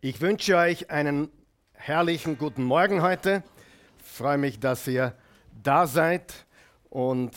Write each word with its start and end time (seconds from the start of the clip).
Ich 0.00 0.20
wünsche 0.20 0.56
euch 0.56 0.92
einen 0.92 1.28
herrlichen 1.72 2.38
guten 2.38 2.62
Morgen 2.62 3.02
heute. 3.02 3.42
Ich 3.98 4.08
freue 4.08 4.38
mich, 4.38 4.60
dass 4.60 4.86
ihr 4.86 5.12
da 5.60 5.88
seid 5.88 6.46
und 6.88 7.32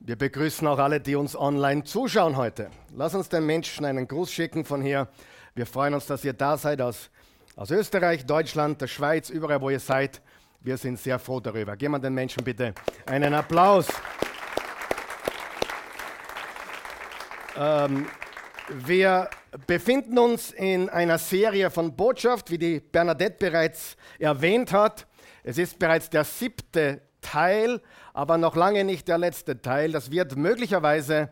wir 0.00 0.16
begrüßen 0.16 0.66
auch 0.66 0.80
alle, 0.80 1.00
die 1.00 1.14
uns 1.14 1.36
online 1.36 1.84
zuschauen 1.84 2.36
heute. 2.36 2.70
Lass 2.96 3.14
uns 3.14 3.28
den 3.28 3.46
Menschen 3.46 3.84
einen 3.84 4.08
Gruß 4.08 4.32
schicken 4.32 4.64
von 4.64 4.82
hier. 4.82 5.06
Wir 5.54 5.66
freuen 5.66 5.94
uns, 5.94 6.06
dass 6.06 6.24
ihr 6.24 6.32
da 6.32 6.56
seid 6.56 6.80
aus, 6.80 7.10
aus 7.54 7.70
Österreich, 7.70 8.26
Deutschland, 8.26 8.80
der 8.80 8.88
Schweiz, 8.88 9.30
überall, 9.30 9.60
wo 9.60 9.70
ihr 9.70 9.78
seid. 9.78 10.20
Wir 10.58 10.76
sind 10.78 10.98
sehr 10.98 11.20
froh 11.20 11.38
darüber. 11.38 11.76
Geben 11.76 11.92
wir 11.92 12.00
den 12.00 12.14
Menschen 12.14 12.42
bitte 12.42 12.74
einen 13.06 13.34
Applaus. 13.34 13.86
Ähm, 17.56 18.08
wir 18.70 19.30
befinden 19.66 20.18
uns 20.18 20.50
in 20.50 20.88
einer 20.88 21.18
Serie 21.18 21.70
von 21.70 21.96
Botschaft, 21.96 22.50
wie 22.50 22.58
die 22.58 22.80
Bernadette 22.80 23.36
bereits 23.38 23.96
erwähnt 24.18 24.72
hat. 24.72 25.06
Es 25.42 25.58
ist 25.58 25.78
bereits 25.78 26.10
der 26.10 26.24
siebte 26.24 27.00
Teil, 27.20 27.80
aber 28.12 28.38
noch 28.38 28.56
lange 28.56 28.84
nicht 28.84 29.08
der 29.08 29.18
letzte 29.18 29.60
Teil. 29.60 29.92
Das 29.92 30.10
wird 30.10 30.36
möglicherweise 30.36 31.30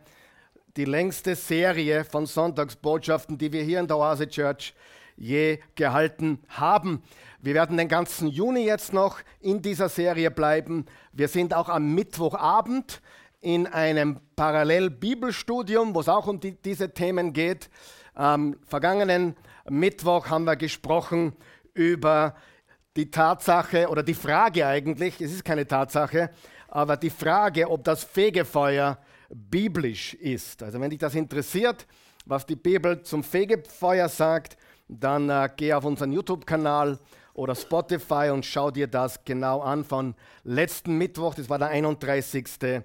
die 0.76 0.84
längste 0.84 1.34
Serie 1.34 2.04
von 2.04 2.26
Sonntagsbotschaften, 2.26 3.38
die 3.38 3.52
wir 3.52 3.62
hier 3.62 3.80
in 3.80 3.86
der 3.86 3.98
Oase 3.98 4.28
Church 4.28 4.74
je 5.16 5.58
gehalten 5.74 6.42
haben. 6.48 7.02
Wir 7.40 7.54
werden 7.54 7.76
den 7.76 7.88
ganzen 7.88 8.28
Juni 8.28 8.64
jetzt 8.64 8.92
noch 8.92 9.20
in 9.40 9.62
dieser 9.62 9.88
Serie 9.88 10.30
bleiben. 10.30 10.86
Wir 11.12 11.28
sind 11.28 11.54
auch 11.54 11.68
am 11.68 11.94
Mittwochabend 11.94 13.00
in 13.40 13.66
einem 13.66 14.20
Parallel-Bibelstudium, 14.36 15.94
wo 15.94 16.00
es 16.00 16.08
auch 16.08 16.26
um 16.26 16.40
die, 16.40 16.52
diese 16.52 16.92
Themen 16.92 17.32
geht. 17.32 17.70
Am 18.14 18.56
vergangenen 18.66 19.36
Mittwoch 19.68 20.28
haben 20.28 20.44
wir 20.44 20.56
gesprochen 20.56 21.34
über 21.74 22.34
die 22.96 23.10
Tatsache 23.10 23.88
oder 23.88 24.02
die 24.02 24.14
Frage 24.14 24.66
eigentlich, 24.66 25.20
es 25.20 25.32
ist 25.32 25.44
keine 25.44 25.66
Tatsache, 25.66 26.30
aber 26.68 26.96
die 26.96 27.10
Frage, 27.10 27.70
ob 27.70 27.84
das 27.84 28.04
Fegefeuer 28.04 28.98
biblisch 29.28 30.14
ist. 30.14 30.62
Also 30.62 30.80
wenn 30.80 30.90
dich 30.90 30.98
das 30.98 31.14
interessiert, 31.14 31.86
was 32.24 32.46
die 32.46 32.56
Bibel 32.56 33.02
zum 33.02 33.22
Fegefeuer 33.22 34.08
sagt, 34.08 34.56
dann 34.88 35.28
äh, 35.30 35.48
geh 35.56 35.72
auf 35.74 35.84
unseren 35.84 36.12
YouTube-Kanal 36.12 36.98
oder 37.34 37.54
Spotify 37.54 38.30
und 38.32 38.46
schau 38.46 38.70
dir 38.70 38.86
das 38.86 39.24
genau 39.24 39.60
an 39.60 39.84
von 39.84 40.14
letzten 40.44 40.96
Mittwoch, 40.96 41.34
das 41.34 41.50
war 41.50 41.58
der 41.58 41.68
31. 41.68 42.82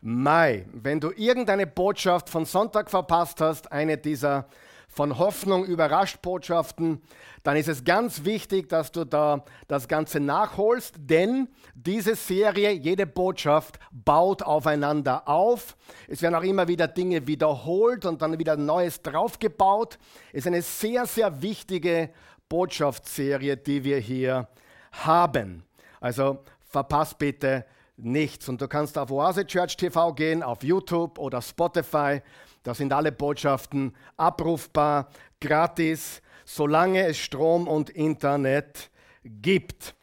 Mai. 0.00 0.64
Wenn 0.72 1.00
du 1.00 1.10
irgendeine 1.10 1.66
Botschaft 1.66 2.28
von 2.30 2.44
Sonntag 2.44 2.88
verpasst 2.88 3.40
hast, 3.40 3.72
eine 3.72 3.98
dieser 3.98 4.46
von 4.88 5.18
Hoffnung 5.18 5.64
überrascht 5.64 6.22
Botschaften, 6.22 7.02
dann 7.42 7.56
ist 7.56 7.68
es 7.68 7.84
ganz 7.84 8.24
wichtig, 8.24 8.68
dass 8.68 8.90
du 8.90 9.04
da 9.04 9.44
das 9.66 9.86
Ganze 9.86 10.18
nachholst, 10.18 10.94
denn 10.98 11.48
diese 11.74 12.14
Serie, 12.14 12.72
jede 12.72 13.06
Botschaft 13.06 13.78
baut 13.90 14.42
aufeinander 14.42 15.28
auf. 15.28 15.76
Es 16.06 16.22
werden 16.22 16.34
auch 16.34 16.42
immer 16.42 16.68
wieder 16.68 16.88
Dinge 16.88 17.26
wiederholt 17.26 18.06
und 18.06 18.22
dann 18.22 18.38
wieder 18.38 18.56
Neues 18.56 19.02
draufgebaut. 19.02 19.98
Ist 20.32 20.46
eine 20.46 20.62
sehr, 20.62 21.06
sehr 21.06 21.42
wichtige 21.42 22.10
Botschaftsserie, 22.48 23.56
die 23.56 23.84
wir 23.84 23.98
hier 23.98 24.48
haben. 24.92 25.64
Also 26.00 26.44
verpass 26.66 27.14
bitte 27.14 27.66
nichts. 27.98 28.48
Und 28.48 28.60
du 28.60 28.68
kannst 28.68 28.96
auf 28.96 29.10
Oase 29.10 29.46
Church 29.46 29.76
TV 29.76 30.12
gehen, 30.14 30.42
auf 30.42 30.62
YouTube 30.62 31.18
oder 31.18 31.42
Spotify. 31.42 32.22
Da 32.62 32.74
sind 32.74 32.92
alle 32.92 33.12
Botschaften 33.12 33.94
abrufbar, 34.16 35.08
gratis, 35.40 36.22
solange 36.44 37.06
es 37.06 37.18
Strom 37.18 37.68
und 37.68 37.90
Internet 37.90 38.90
gibt. 39.24 39.94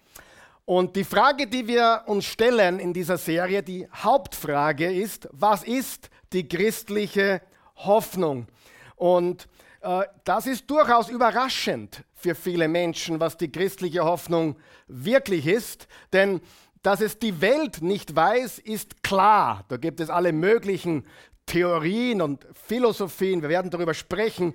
Und 0.65 0.95
die 0.95 1.03
Frage, 1.03 1.47
die 1.47 1.67
wir 1.67 2.03
uns 2.07 2.25
stellen 2.25 2.79
in 2.79 2.91
dieser 2.91 3.17
Serie, 3.17 3.61
die 3.61 3.87
Hauptfrage 3.93 4.91
ist, 4.91 5.30
was 5.31 5.64
ist 5.64 6.09
die 6.33 6.47
christliche 6.47 7.41
Hoffnung? 7.75 8.47
Und 8.95 9.47
äh, 9.81 10.03
das 10.23 10.47
ist 10.47 10.70
durchaus 10.70 11.09
überraschend 11.09 12.03
für 12.15 12.33
viele 12.33 12.67
Menschen, 12.67 13.20
was 13.20 13.37
die 13.37 13.52
christliche 13.52 14.03
Hoffnung 14.03 14.55
wirklich 14.87 15.45
ist, 15.45 15.87
denn 16.11 16.41
dass 16.85 17.01
es 17.01 17.17
die 17.17 17.41
Welt 17.41 17.81
nicht 17.81 18.15
weiß, 18.15 18.59
ist 18.59 19.01
klar. 19.01 19.65
Da 19.69 19.77
gibt 19.77 19.99
es 19.99 20.11
alle 20.11 20.31
möglichen 20.31 21.03
Theorien 21.47 22.21
und 22.21 22.45
Philosophien. 22.53 23.41
Wir 23.41 23.49
werden 23.49 23.71
darüber 23.71 23.95
sprechen, 23.95 24.53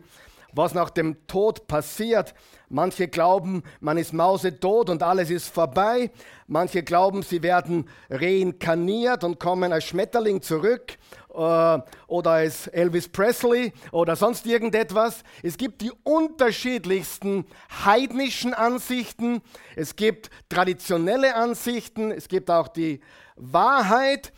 was 0.53 0.73
nach 0.73 0.91
dem 0.91 1.27
Tod 1.27 1.67
passiert. 1.67 2.35
Manche 2.69 3.09
glauben, 3.09 3.65
man 3.81 3.99
ist 3.99 4.13
mausetot 4.13 4.91
und 4.91 5.03
alles 5.03 5.29
ist 5.29 5.49
vorbei. 5.49 6.13
Manche 6.47 6.85
glauben, 6.85 7.23
sie 7.23 7.43
werden 7.43 7.89
reinkarniert 8.11 9.25
und 9.25 9.41
kommen 9.41 9.73
als 9.73 9.87
Schmetterling 9.87 10.41
zurück 10.41 10.99
oder 11.33 12.31
als 12.31 12.67
Elvis 12.67 13.09
Presley 13.09 13.73
oder 13.93 14.17
sonst 14.17 14.47
irgendetwas. 14.47 15.23
Es 15.43 15.57
gibt 15.57 15.81
die 15.81 15.93
unterschiedlichsten 16.03 17.47
heidnischen 17.85 18.55
Ansichten. 18.55 19.43
Es 19.77 19.97
gibt 19.97 20.31
traditionelle 20.49 21.35
Ansichten. 21.35 22.11
Es 22.11 22.29
gibt 22.29 22.51
auch 22.51 22.69
die 22.69 23.01
Wahrheit. 23.37 24.33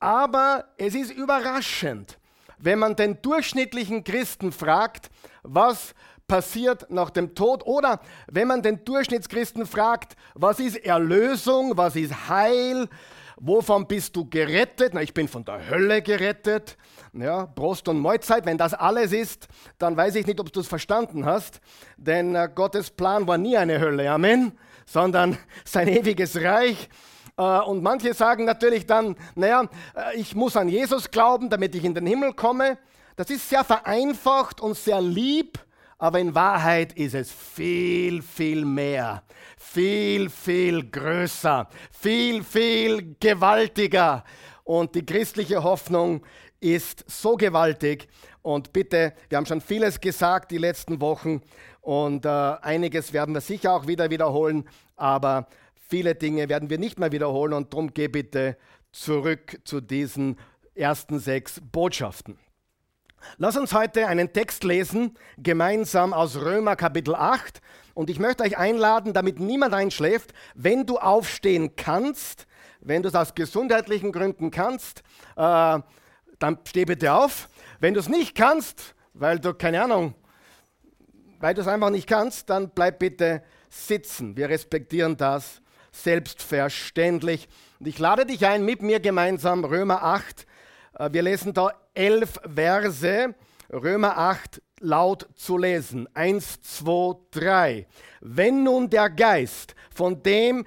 Aber 0.00 0.64
es 0.78 0.96
ist 0.96 1.12
überraschend, 1.12 2.18
wenn 2.58 2.80
man 2.80 2.96
den 2.96 3.22
durchschnittlichen 3.22 4.02
Christen 4.02 4.50
fragt, 4.50 5.10
was 5.44 5.94
passiert 6.26 6.90
nach 6.90 7.10
dem 7.10 7.34
Tod 7.34 7.64
oder 7.66 8.00
wenn 8.26 8.48
man 8.48 8.62
den 8.62 8.84
Durchschnittschristen 8.84 9.66
fragt, 9.66 10.16
was 10.34 10.60
ist 10.60 10.76
Erlösung, 10.76 11.76
was 11.76 11.94
ist 11.94 12.28
Heil, 12.28 12.88
wovon 13.36 13.86
bist 13.86 14.16
du 14.16 14.28
gerettet? 14.28 14.94
Na, 14.94 15.02
ich 15.02 15.14
bin 15.14 15.28
von 15.28 15.44
der 15.44 15.68
Hölle 15.68 16.02
gerettet. 16.02 16.76
Ja, 17.12 17.46
Prost 17.46 17.88
und 17.88 18.00
Mahlzeit, 18.00 18.46
wenn 18.46 18.56
das 18.56 18.72
alles 18.74 19.12
ist, 19.12 19.48
dann 19.78 19.96
weiß 19.96 20.14
ich 20.14 20.26
nicht, 20.26 20.40
ob 20.40 20.52
du 20.52 20.60
es 20.60 20.66
verstanden 20.66 21.26
hast, 21.26 21.60
denn 21.98 22.34
äh, 22.34 22.48
Gottes 22.54 22.90
Plan 22.90 23.26
war 23.26 23.36
nie 23.36 23.56
eine 23.56 23.80
Hölle, 23.80 24.10
Amen, 24.10 24.52
sondern 24.86 25.36
sein 25.64 25.88
ewiges 25.88 26.40
Reich 26.40 26.88
äh, 27.36 27.60
und 27.60 27.82
manche 27.82 28.14
sagen 28.14 28.44
natürlich 28.44 28.86
dann, 28.86 29.16
naja, 29.34 29.64
äh, 29.94 30.18
ich 30.18 30.34
muss 30.34 30.56
an 30.56 30.68
Jesus 30.68 31.10
glauben, 31.10 31.50
damit 31.50 31.74
ich 31.74 31.84
in 31.84 31.94
den 31.94 32.06
Himmel 32.06 32.32
komme. 32.34 32.78
Das 33.16 33.30
ist 33.30 33.48
sehr 33.48 33.64
vereinfacht 33.64 34.60
und 34.60 34.76
sehr 34.76 35.00
lieb, 35.00 35.58
aber 36.02 36.18
in 36.18 36.34
Wahrheit 36.34 36.92
ist 36.94 37.14
es 37.14 37.30
viel, 37.30 38.22
viel 38.22 38.64
mehr, 38.64 39.22
viel, 39.56 40.28
viel 40.30 40.90
größer, 40.90 41.68
viel, 41.92 42.42
viel 42.42 43.14
gewaltiger. 43.20 44.24
Und 44.64 44.96
die 44.96 45.06
christliche 45.06 45.62
Hoffnung 45.62 46.22
ist 46.58 47.04
so 47.08 47.36
gewaltig. 47.36 48.08
Und 48.42 48.72
bitte, 48.72 49.12
wir 49.28 49.38
haben 49.38 49.46
schon 49.46 49.60
vieles 49.60 50.00
gesagt 50.00 50.50
die 50.50 50.58
letzten 50.58 51.00
Wochen 51.00 51.40
und 51.80 52.24
äh, 52.24 52.28
einiges 52.28 53.12
werden 53.12 53.34
wir 53.34 53.40
sicher 53.40 53.72
auch 53.72 53.86
wieder 53.86 54.10
wiederholen, 54.10 54.68
aber 54.96 55.46
Viele 55.92 56.14
Dinge 56.14 56.48
werden 56.48 56.70
wir 56.70 56.78
nicht 56.78 56.98
mehr 56.98 57.12
wiederholen 57.12 57.52
und 57.52 57.74
darum 57.74 57.92
geh 57.92 58.08
bitte 58.08 58.56
zurück 58.92 59.60
zu 59.64 59.82
diesen 59.82 60.38
ersten 60.74 61.18
sechs 61.18 61.60
Botschaften. 61.60 62.38
Lass 63.38 63.56
uns 63.56 63.72
heute 63.72 64.06
einen 64.08 64.32
Text 64.32 64.64
lesen, 64.64 65.16
gemeinsam 65.38 66.12
aus 66.12 66.36
Römer 66.36 66.76
Kapitel 66.76 67.14
8. 67.14 67.60
Und 67.94 68.10
ich 68.10 68.18
möchte 68.18 68.42
euch 68.42 68.56
einladen, 68.56 69.12
damit 69.12 69.38
niemand 69.40 69.74
einschläft, 69.74 70.32
wenn 70.54 70.86
du 70.86 70.98
aufstehen 70.98 71.76
kannst, 71.76 72.46
wenn 72.80 73.02
du 73.02 73.08
es 73.08 73.14
aus 73.14 73.34
gesundheitlichen 73.34 74.12
Gründen 74.12 74.50
kannst, 74.50 75.02
äh, 75.36 75.78
dann 76.38 76.58
steh 76.64 76.84
bitte 76.84 77.12
auf. 77.12 77.48
Wenn 77.80 77.94
du 77.94 78.00
es 78.00 78.08
nicht 78.08 78.34
kannst, 78.34 78.94
weil 79.14 79.38
du, 79.38 79.54
keine 79.54 79.82
Ahnung, 79.82 80.14
weil 81.40 81.54
du 81.54 81.60
es 81.60 81.68
einfach 81.68 81.90
nicht 81.90 82.08
kannst, 82.08 82.50
dann 82.50 82.70
bleib 82.70 82.98
bitte 82.98 83.42
sitzen. 83.68 84.36
Wir 84.36 84.48
respektieren 84.48 85.16
das 85.16 85.60
selbstverständlich. 85.90 87.48
Und 87.78 87.88
ich 87.88 87.98
lade 87.98 88.26
dich 88.26 88.46
ein, 88.46 88.64
mit 88.64 88.82
mir 88.82 89.00
gemeinsam 89.00 89.64
Römer 89.64 90.02
8. 90.02 90.46
Äh, 90.98 91.12
wir 91.12 91.22
lesen 91.22 91.52
da 91.52 91.72
elf 91.94 92.40
Verse, 92.54 93.34
Römer 93.72 94.18
8 94.18 94.62
laut 94.80 95.28
zu 95.34 95.56
lesen. 95.56 96.08
Eins, 96.14 96.60
zwei, 96.62 97.14
drei. 97.30 97.86
Wenn 98.20 98.64
nun 98.64 98.90
der 98.90 99.10
Geist, 99.10 99.74
von 99.94 100.22
dem 100.22 100.64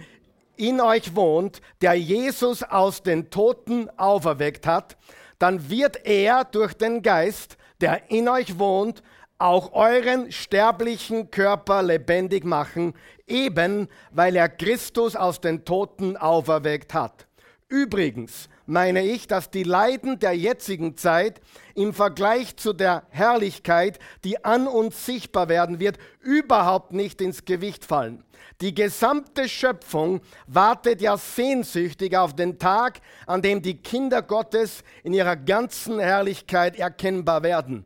in 0.58 0.80
euch 0.80 1.16
wohnt, 1.16 1.62
der 1.82 1.96
Jesus 1.96 2.64
aus 2.64 3.04
den 3.04 3.30
Toten 3.30 3.90
auferweckt 3.98 4.66
hat, 4.66 4.98
dann 5.38 5.70
wird 5.70 6.06
er 6.06 6.46
durch 6.46 6.74
den 6.74 7.02
Geist, 7.02 7.58
der 7.82 8.10
in 8.10 8.30
euch 8.30 8.58
wohnt, 8.58 9.04
auch 9.38 9.74
euren 9.74 10.32
sterblichen 10.32 11.30
Körper 11.30 11.84
lebendig 11.84 12.46
machen, 12.46 12.94
eben 13.28 13.90
weil 14.12 14.36
er 14.38 14.48
Christus 14.48 15.16
aus 15.18 15.42
den 15.42 15.66
Toten 15.66 16.16
auferweckt 16.16 16.94
hat. 16.94 17.28
Übrigens, 17.68 18.48
meine 18.66 19.04
ich, 19.04 19.28
dass 19.28 19.50
die 19.50 19.64
Leiden 19.64 20.20
der 20.20 20.34
jetzigen 20.34 20.98
Zeit 20.98 21.42
im 21.76 21.94
Vergleich 21.94 22.58
zu 22.58 22.74
der 22.74 23.04
Herrlichkeit, 23.10 24.00
die 24.24 24.44
an 24.44 24.68
uns 24.68 25.06
sichtbar 25.06 25.50
werden 25.50 25.80
wird, 25.80 25.98
überhaupt 26.22 26.94
nicht 26.94 27.22
ins 27.22 27.46
Gewicht 27.46 27.86
fallen. 27.86 28.24
Die 28.62 28.74
gesamte 28.74 29.50
Schöpfung 29.50 30.22
wartet 30.48 31.02
ja 31.02 31.18
sehnsüchtig 31.18 32.16
auf 32.16 32.36
den 32.36 32.58
Tag, 32.58 33.02
an 33.28 33.42
dem 33.42 33.62
die 33.62 33.78
Kinder 33.78 34.22
Gottes 34.22 34.84
in 35.04 35.14
ihrer 35.14 35.36
ganzen 35.36 36.00
Herrlichkeit 36.00 36.78
erkennbar 36.78 37.44
werden. 37.44 37.86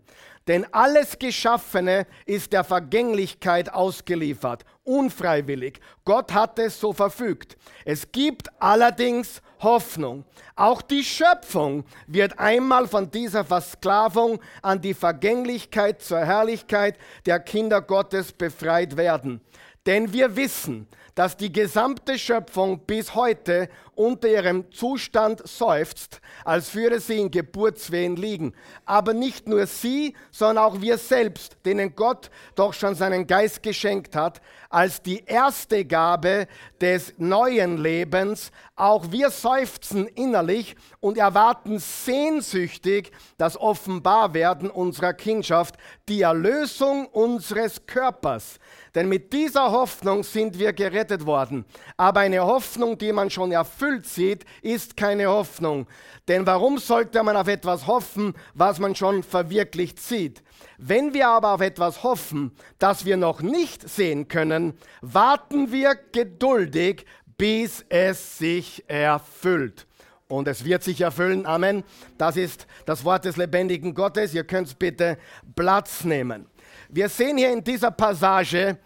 Denn 0.50 0.66
alles 0.74 1.19
Geschaffene 1.19 2.07
ist 2.25 2.54
der 2.54 2.63
Vergänglichkeit 2.63 3.72
ausgeliefert, 3.72 4.66
unfreiwillig. 4.84 5.80
Gott 6.06 6.34
hat 6.34 6.57
es 6.57 6.80
so 6.80 6.92
verfügt. 6.92 7.56
Es 7.86 8.12
gibt 8.12 8.50
allerdings 8.60 9.44
Hoffnung. 9.60 10.25
Auch 10.56 10.81
die 10.81 11.04
Schöpfung 11.04 11.84
wird 12.07 12.40
einmal 12.40 12.88
von 12.88 13.12
dieser 13.12 13.46
Versklavung 13.46 14.40
an 14.63 14.81
die 14.81 14.96
Vergänglichkeit 14.96 16.01
zur 16.01 16.25
Herrlichkeit 16.25 16.98
der 17.28 17.40
Kinder 17.40 17.80
Gottes 17.84 18.31
befreit 18.31 18.98
werden. 18.98 19.42
Denn 19.86 20.12
wir 20.13 20.36
wissen, 20.36 20.88
dass 21.19 21.36
die 21.36 21.51
gesamte 21.51 22.18
Schöpfung 22.18 22.80
bis 22.80 23.13
heute 23.13 23.68
unter 23.94 24.30
ihrem 24.30 24.71
Zustand 24.71 25.45
seufzt, 25.45 26.21
als 26.45 26.74
würde 26.74 27.01
sie 27.01 27.19
in 27.19 27.30
Geburtswehen 27.30 28.16
liegen. 28.16 28.54
Aber 28.86 29.13
nicht 29.13 29.45
nur 29.45 29.68
sie, 29.68 30.16
sondern 30.31 30.63
auch 30.63 30.80
wir 30.80 30.98
selbst, 30.98 31.57
denen 31.66 31.94
Gott 31.94 32.31
doch 32.56 32.74
schon 32.74 32.95
seinen 32.95 33.27
Geist 33.27 33.62
geschenkt 33.62 34.16
hat, 34.16 34.39
als 34.69 35.01
die 35.01 35.25
erste 35.25 35.83
Gabe 35.83 36.48
des 36.80 37.13
neuen 37.18 37.75
Lebens. 37.75 38.51
Auch 38.77 39.12
wir 39.12 39.30
seufzen 39.30 40.07
innerlich 40.07 40.77
und 41.01 41.18
erwarten 41.18 41.80
sehnsüchtig 41.80 43.12
das 43.38 43.60
Offenbarwerden 43.60 44.69
unserer 44.69 45.13
Kindschaft, 45.13 45.75
die 46.07 46.21
Erlösung 46.21 47.07
unseres 47.07 47.86
Körpers. 47.86 48.57
Denn 48.95 49.07
mit 49.07 49.33
dieser 49.33 49.71
Hoffnung 49.71 50.24
sind 50.24 50.57
wir 50.57 50.74
gerettet 50.74 51.25
worden. 51.25 51.65
Aber 51.97 52.21
eine 52.21 52.44
Hoffnung, 52.44 52.97
die 52.97 53.12
man 53.12 53.30
schon 53.30 53.51
erfüllt 53.51 54.06
sieht, 54.06 54.45
ist 54.62 54.97
keine 54.97 55.27
Hoffnung. 55.27 55.88
Denn 56.27 56.45
warum 56.45 56.77
sollte 56.77 57.21
man 57.24 57.38
auf 57.38 57.47
etwas 57.47 57.88
hoffen, 57.88 58.33
was 58.53 58.80
man 58.80 58.95
schon 58.95 59.24
verwirklicht 59.24 60.00
sieht? 60.00 60.44
Wenn 60.77 61.13
wir 61.13 61.27
aber 61.27 61.53
auf 61.53 61.62
etwas 61.62 62.03
hoffen, 62.03 62.51
das 62.77 63.06
wir 63.06 63.18
noch 63.18 63.41
nicht 63.41 63.88
sehen 63.88 64.27
können, 64.27 64.77
warten 65.01 65.71
wir 65.71 65.95
geduldig, 66.12 67.06
bis 67.38 67.85
es 67.89 68.38
sich 68.38 68.83
erfüllt. 68.88 69.88
Und 70.27 70.47
es 70.47 70.63
wird 70.63 70.83
sich 70.83 71.01
erfüllen. 71.01 71.47
Amen. 71.47 71.83
Das 72.19 72.38
ist 72.38 72.68
das 72.85 73.03
Wort 73.03 73.25
des 73.25 73.35
lebendigen 73.35 73.95
Gottes. 73.95 74.33
Ihr 74.33 74.44
könnt 74.44 74.77
bitte 74.77 75.18
Platz 75.56 76.03
nehmen. 76.03 76.45
Wir 76.91 77.07
sehen 77.07 77.38
hier 77.38 77.53
in 77.53 77.63
dieser 77.63 77.91
Passage 77.91 78.80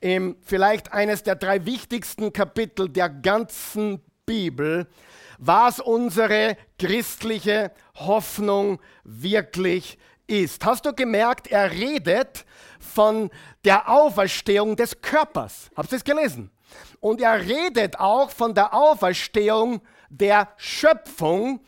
im 0.00 0.36
vielleicht 0.42 0.92
eines 0.92 1.22
der 1.22 1.36
drei 1.36 1.64
wichtigsten 1.64 2.30
Kapitel 2.30 2.86
der 2.86 3.08
ganzen 3.08 4.02
Bibel, 4.26 4.86
was 5.38 5.80
unsere 5.80 6.58
christliche 6.78 7.72
Hoffnung 7.94 8.78
wirklich 9.04 9.96
ist. 10.26 10.66
Hast 10.66 10.84
du 10.84 10.92
gemerkt, 10.92 11.46
er 11.46 11.70
redet 11.70 12.44
von 12.78 13.30
der 13.64 13.88
Auferstehung 13.88 14.76
des 14.76 15.00
Körpers. 15.00 15.70
Habt 15.74 15.90
ihr 15.92 15.96
es 15.96 16.04
gelesen? 16.04 16.50
Und 17.00 17.22
er 17.22 17.40
redet 17.40 17.98
auch 17.98 18.28
von 18.28 18.54
der 18.54 18.74
Auferstehung 18.74 19.80
der 20.10 20.50
Schöpfung, 20.58 21.60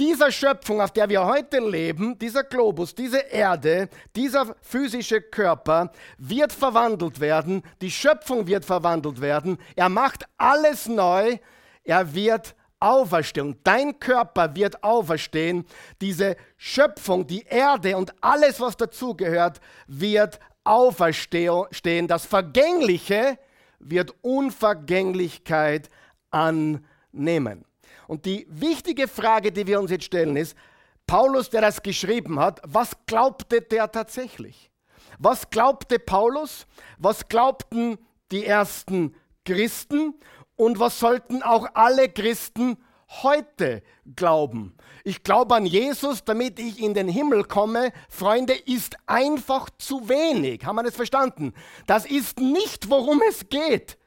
dieser 0.00 0.32
Schöpfung, 0.32 0.80
auf 0.80 0.92
der 0.92 1.08
wir 1.10 1.24
heute 1.26 1.58
leben, 1.58 2.18
dieser 2.18 2.42
Globus, 2.42 2.94
diese 2.94 3.18
Erde, 3.18 3.90
dieser 4.16 4.56
physische 4.62 5.20
Körper 5.20 5.92
wird 6.16 6.52
verwandelt 6.52 7.20
werden, 7.20 7.62
die 7.82 7.90
Schöpfung 7.90 8.46
wird 8.46 8.64
verwandelt 8.64 9.20
werden, 9.20 9.58
er 9.76 9.90
macht 9.90 10.24
alles 10.38 10.88
neu, 10.88 11.36
er 11.84 12.14
wird 12.14 12.54
auferstehen. 12.80 13.58
Dein 13.62 14.00
Körper 14.00 14.56
wird 14.56 14.82
auferstehen, 14.82 15.66
diese 16.00 16.36
Schöpfung, 16.56 17.26
die 17.26 17.42
Erde 17.42 17.96
und 17.98 18.14
alles, 18.22 18.58
was 18.58 18.78
dazugehört, 18.78 19.60
wird 19.86 20.40
auferstehen. 20.64 22.08
Das 22.08 22.24
Vergängliche 22.24 23.38
wird 23.78 24.14
Unvergänglichkeit 24.22 25.90
annehmen. 26.30 27.66
Und 28.10 28.26
die 28.26 28.44
wichtige 28.50 29.06
Frage, 29.06 29.52
die 29.52 29.68
wir 29.68 29.78
uns 29.78 29.92
jetzt 29.92 30.06
stellen, 30.06 30.36
ist, 30.36 30.56
Paulus, 31.06 31.48
der 31.48 31.60
das 31.60 31.80
geschrieben 31.80 32.40
hat, 32.40 32.60
was 32.64 32.90
glaubte 33.06 33.60
der 33.60 33.92
tatsächlich? 33.92 34.72
Was 35.20 35.48
glaubte 35.48 36.00
Paulus? 36.00 36.66
Was 36.98 37.28
glaubten 37.28 37.98
die 38.32 38.44
ersten 38.44 39.14
Christen? 39.44 40.14
Und 40.56 40.80
was 40.80 40.98
sollten 40.98 41.44
auch 41.44 41.68
alle 41.74 42.08
Christen 42.08 42.78
heute 43.22 43.80
glauben? 44.16 44.76
Ich 45.04 45.22
glaube 45.22 45.54
an 45.54 45.64
Jesus, 45.64 46.24
damit 46.24 46.58
ich 46.58 46.82
in 46.82 46.94
den 46.94 47.08
Himmel 47.08 47.44
komme. 47.44 47.92
Freunde, 48.08 48.54
ist 48.54 48.96
einfach 49.06 49.70
zu 49.78 50.08
wenig. 50.08 50.64
Haben 50.64 50.74
wir 50.74 50.82
das 50.82 50.96
verstanden? 50.96 51.54
Das 51.86 52.06
ist 52.06 52.40
nicht, 52.40 52.90
worum 52.90 53.22
es 53.28 53.48
geht. 53.48 53.98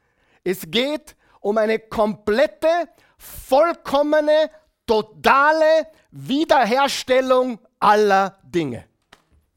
Es 0.43 0.69
geht 0.69 1.15
um 1.39 1.57
eine 1.57 1.79
komplette 1.79 2.89
vollkommene, 3.23 4.49
totale 4.85 5.87
Wiederherstellung 6.11 7.59
aller 7.79 8.37
Dinge. 8.43 8.85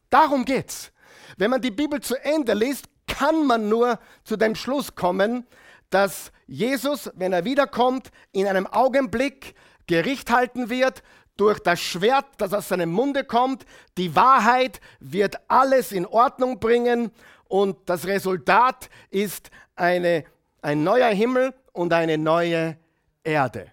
Darum 0.09 0.45
geht's. 0.45 0.93
Wenn 1.37 1.51
man 1.51 1.61
die 1.61 1.71
Bibel 1.71 2.01
zu 2.01 2.15
Ende 2.23 2.55
liest, 2.55 2.87
kann 3.07 3.47
man 3.47 3.69
nur 3.69 3.99
zu 4.25 4.37
dem 4.37 4.55
Schluss 4.55 4.95
kommen, 4.95 5.47
dass 5.91 6.33
Jesus, 6.47 7.11
wenn 7.15 7.33
er 7.33 7.45
wiederkommt, 7.45 8.11
in 8.33 8.47
einem 8.47 8.67
Augenblick 8.67 9.55
Gericht 9.87 10.31
halten 10.31 10.71
wird 10.71 11.03
durch 11.37 11.61
das 11.61 11.81
Schwert, 11.81 12.27
das 12.39 12.53
aus 12.53 12.69
seinem 12.69 12.91
Munde 12.91 13.25
kommt. 13.25 13.67
Die 13.99 14.17
Wahrheit 14.17 14.81
wird 15.01 15.37
alles 15.49 15.93
in 15.93 16.07
Ordnung 16.07 16.59
bringen 16.59 17.11
und 17.49 17.77
das 17.89 18.07
Resultat 18.07 18.89
ist 19.11 19.51
eine, 19.77 20.25
ein 20.63 20.83
neuer 20.83 21.11
Himmel 21.11 21.55
und 21.73 21.93
eine 21.93 22.19
neue 22.19 22.79
Erde. 23.27 23.73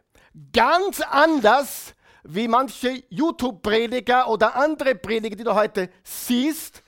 Ganz 0.51 0.99
anders 1.01 1.93
wie 2.23 2.47
manche 2.47 3.03
YouTube-Prediger 3.09 4.27
oder 4.29 4.55
andere 4.55 4.95
Prediger, 4.95 5.35
die 5.35 5.43
du 5.43 5.53
heute 5.53 5.89
siehst, 6.03 6.83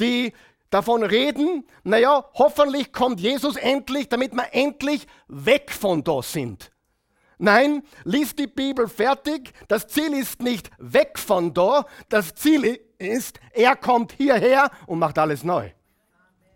die 0.00 0.32
davon 0.70 1.02
reden, 1.02 1.66
naja, 1.84 2.24
hoffentlich 2.34 2.92
kommt 2.92 3.20
Jesus 3.20 3.56
endlich, 3.56 4.08
damit 4.08 4.32
wir 4.32 4.52
endlich 4.52 5.06
weg 5.28 5.70
von 5.70 6.02
da 6.02 6.22
sind. 6.22 6.70
Nein, 7.38 7.84
lies 8.04 8.34
die 8.34 8.48
Bibel 8.48 8.88
fertig. 8.88 9.52
Das 9.68 9.86
Ziel 9.86 10.12
ist 10.12 10.42
nicht 10.42 10.70
weg 10.78 11.18
von 11.18 11.54
da. 11.54 11.86
Das 12.08 12.34
Ziel 12.34 12.80
ist, 12.98 13.38
er 13.52 13.76
kommt 13.76 14.12
hierher 14.12 14.70
und 14.86 14.98
macht 14.98 15.18
alles 15.18 15.44
neu. 15.44 15.70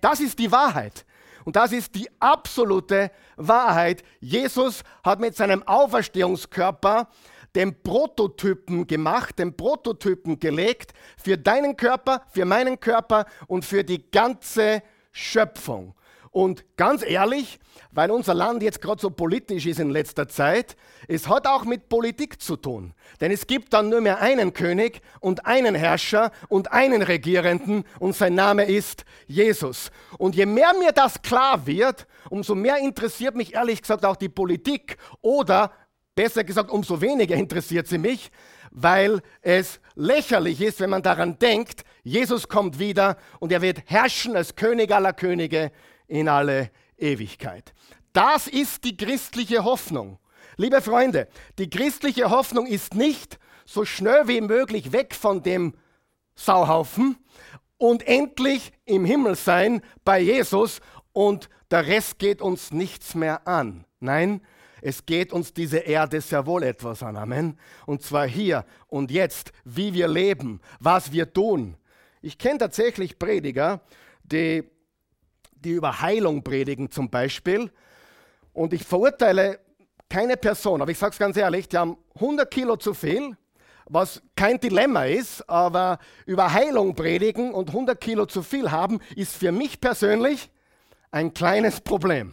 Das 0.00 0.18
ist 0.18 0.40
die 0.40 0.50
Wahrheit. 0.50 1.06
Und 1.44 1.56
das 1.56 1.72
ist 1.72 1.94
die 1.94 2.08
absolute 2.20 3.10
Wahrheit. 3.36 4.02
Jesus 4.20 4.82
hat 5.02 5.20
mit 5.20 5.36
seinem 5.36 5.62
Auferstehungskörper 5.66 7.08
den 7.54 7.82
Prototypen 7.82 8.86
gemacht, 8.86 9.38
den 9.38 9.56
Prototypen 9.56 10.38
gelegt 10.38 10.92
für 11.22 11.36
deinen 11.36 11.76
Körper, 11.76 12.22
für 12.30 12.44
meinen 12.44 12.80
Körper 12.80 13.26
und 13.46 13.64
für 13.64 13.84
die 13.84 14.10
ganze 14.10 14.82
Schöpfung. 15.12 15.94
Und 16.32 16.64
ganz 16.78 17.04
ehrlich, 17.06 17.60
weil 17.90 18.10
unser 18.10 18.32
Land 18.32 18.62
jetzt 18.62 18.80
gerade 18.80 19.00
so 19.00 19.10
politisch 19.10 19.66
ist 19.66 19.78
in 19.78 19.90
letzter 19.90 20.28
Zeit, 20.28 20.76
es 21.06 21.28
hat 21.28 21.46
auch 21.46 21.64
mit 21.64 21.90
Politik 21.90 22.40
zu 22.40 22.56
tun. 22.56 22.94
Denn 23.20 23.30
es 23.30 23.46
gibt 23.46 23.74
dann 23.74 23.90
nur 23.90 24.00
mehr 24.00 24.22
einen 24.22 24.54
König 24.54 25.02
und 25.20 25.44
einen 25.44 25.74
Herrscher 25.74 26.32
und 26.48 26.72
einen 26.72 27.02
Regierenden 27.02 27.84
und 27.98 28.16
sein 28.16 28.34
Name 28.34 28.64
ist 28.64 29.04
Jesus. 29.26 29.90
Und 30.16 30.34
je 30.34 30.46
mehr 30.46 30.72
mir 30.78 30.92
das 30.92 31.20
klar 31.20 31.66
wird, 31.66 32.06
umso 32.30 32.54
mehr 32.54 32.78
interessiert 32.78 33.34
mich 33.34 33.52
ehrlich 33.52 33.82
gesagt 33.82 34.06
auch 34.06 34.16
die 34.16 34.30
Politik 34.30 34.96
oder 35.20 35.70
besser 36.14 36.44
gesagt, 36.44 36.70
umso 36.70 37.02
weniger 37.02 37.36
interessiert 37.36 37.88
sie 37.88 37.98
mich, 37.98 38.30
weil 38.70 39.20
es 39.42 39.80
lächerlich 39.94 40.62
ist, 40.62 40.80
wenn 40.80 40.90
man 40.90 41.02
daran 41.02 41.38
denkt, 41.38 41.84
Jesus 42.02 42.48
kommt 42.48 42.78
wieder 42.78 43.18
und 43.38 43.52
er 43.52 43.60
wird 43.60 43.82
herrschen 43.84 44.34
als 44.34 44.56
König 44.56 44.92
aller 44.92 45.12
Könige 45.12 45.72
in 46.12 46.28
alle 46.28 46.70
Ewigkeit. 46.98 47.72
Das 48.12 48.46
ist 48.46 48.84
die 48.84 48.96
christliche 48.96 49.64
Hoffnung. 49.64 50.18
Liebe 50.58 50.82
Freunde, 50.82 51.26
die 51.58 51.70
christliche 51.70 52.28
Hoffnung 52.28 52.66
ist 52.66 52.94
nicht 52.94 53.38
so 53.64 53.86
schnell 53.86 54.28
wie 54.28 54.42
möglich 54.42 54.92
weg 54.92 55.14
von 55.14 55.42
dem 55.42 55.72
Sauhaufen 56.34 57.16
und 57.78 58.06
endlich 58.06 58.72
im 58.84 59.06
Himmel 59.06 59.36
sein 59.36 59.80
bei 60.04 60.20
Jesus 60.20 60.80
und 61.12 61.48
der 61.70 61.86
Rest 61.86 62.18
geht 62.18 62.42
uns 62.42 62.72
nichts 62.72 63.14
mehr 63.14 63.48
an. 63.48 63.86
Nein, 63.98 64.42
Es 64.84 65.06
geht 65.06 65.32
uns 65.32 65.54
diese 65.54 65.78
Erde 65.78 66.20
sehr 66.20 66.44
wohl 66.44 66.64
etwas 66.64 67.04
an. 67.04 67.16
Amen. 67.16 67.56
Und 67.86 68.02
zwar 68.02 68.26
hier 68.26 68.66
und 68.88 69.12
jetzt, 69.12 69.52
wie 69.64 69.94
wir 69.94 70.08
leben, 70.08 70.60
was 70.80 71.12
wir 71.12 71.32
tun. 71.32 71.76
Ich 72.20 72.36
kenne 72.36 72.58
tatsächlich 72.58 73.16
Prediger, 73.16 73.80
die, 74.24 74.64
die 75.64 75.70
über 75.72 76.00
Heilung 76.00 76.42
predigen 76.42 76.90
zum 76.90 77.10
Beispiel. 77.10 77.70
Und 78.52 78.72
ich 78.72 78.84
verurteile 78.84 79.60
keine 80.08 80.36
Person, 80.36 80.82
aber 80.82 80.90
ich 80.90 80.98
sage 80.98 81.12
es 81.12 81.18
ganz 81.18 81.36
ehrlich, 81.36 81.68
die 81.68 81.78
haben 81.78 81.96
100 82.16 82.50
Kilo 82.50 82.76
zu 82.76 82.92
viel, 82.92 83.36
was 83.86 84.22
kein 84.36 84.60
Dilemma 84.60 85.04
ist, 85.04 85.48
aber 85.48 85.98
über 86.26 86.52
Heilung 86.52 86.94
predigen 86.94 87.54
und 87.54 87.68
100 87.68 88.00
Kilo 88.00 88.26
zu 88.26 88.42
viel 88.42 88.70
haben, 88.70 89.00
ist 89.16 89.34
für 89.34 89.52
mich 89.52 89.80
persönlich 89.80 90.50
ein 91.10 91.32
kleines 91.32 91.80
Problem. 91.80 92.32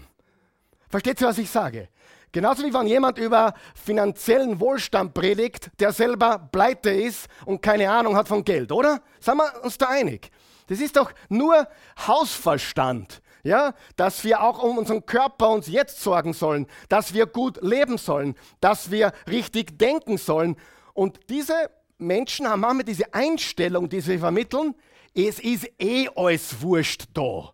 Versteht 0.89 1.21
ihr, 1.21 1.27
was 1.27 1.37
ich 1.37 1.49
sage? 1.49 1.89
Genauso 2.31 2.63
wie 2.63 2.73
wenn 2.73 2.85
jemand 2.85 3.17
über 3.17 3.53
finanziellen 3.73 4.59
Wohlstand 4.59 5.13
predigt, 5.13 5.71
der 5.79 5.91
selber 5.91 6.49
pleite 6.51 6.91
ist 6.91 7.27
und 7.45 7.61
keine 7.61 7.89
Ahnung 7.89 8.15
hat 8.15 8.27
von 8.27 8.43
Geld, 8.43 8.71
oder? 8.71 9.01
Sind 9.19 9.37
wir 9.37 9.63
uns 9.63 9.77
da 9.77 9.87
einig? 9.87 10.29
Das 10.69 10.79
ist 10.79 10.95
doch 10.95 11.11
nur 11.29 11.67
Hausverstand, 12.07 13.21
ja, 13.43 13.73
dass 13.95 14.23
wir 14.23 14.43
auch 14.43 14.61
um 14.61 14.77
unseren 14.77 15.03
Körper 15.03 15.49
uns 15.49 15.67
jetzt 15.67 16.01
sorgen 16.01 16.33
sollen, 16.33 16.67
dass 16.89 17.13
wir 17.15 17.25
gut 17.25 17.59
leben 17.63 17.97
sollen, 17.97 18.35
dass 18.61 18.91
wir 18.91 19.11
richtig 19.27 19.79
denken 19.79 20.19
sollen. 20.19 20.57
Und 20.93 21.19
diese 21.29 21.71
Menschen 21.97 22.47
haben 22.47 22.59
manchmal 22.59 22.83
diese 22.83 23.11
Einstellung, 23.15 23.89
die 23.89 23.99
sie 23.99 24.19
vermitteln, 24.19 24.75
es 25.15 25.39
ist 25.39 25.67
eh 25.79 26.07
alles 26.15 26.61
wurscht 26.61 27.05
da. 27.15 27.51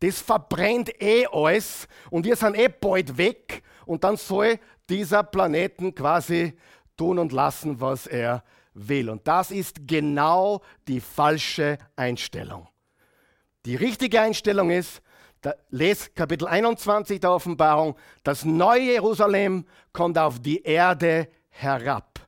Das 0.00 0.20
verbrennt 0.20 1.00
eh 1.00 1.26
alles 1.30 1.86
und 2.10 2.24
wir 2.24 2.34
sind 2.34 2.58
eh 2.58 2.68
bald 2.68 3.18
weg 3.18 3.62
und 3.86 4.02
dann 4.02 4.16
soll 4.16 4.58
dieser 4.88 5.22
Planeten 5.22 5.94
quasi 5.94 6.54
tun 6.98 7.18
und 7.18 7.32
lassen, 7.32 7.80
was 7.80 8.06
er 8.06 8.44
will. 8.74 9.08
Und 9.08 9.26
das 9.26 9.50
ist 9.50 9.86
genau 9.86 10.60
die 10.86 11.00
falsche 11.00 11.78
Einstellung. 11.96 12.68
Die 13.64 13.76
richtige 13.76 14.20
Einstellung 14.20 14.70
ist, 14.70 15.00
da, 15.40 15.54
les 15.70 16.12
Kapitel 16.14 16.46
21 16.46 17.20
der 17.20 17.32
Offenbarung, 17.32 17.96
das 18.24 18.44
neue 18.44 18.92
Jerusalem 18.92 19.64
kommt 19.92 20.18
auf 20.18 20.40
die 20.40 20.62
Erde 20.62 21.28
herab. 21.48 22.20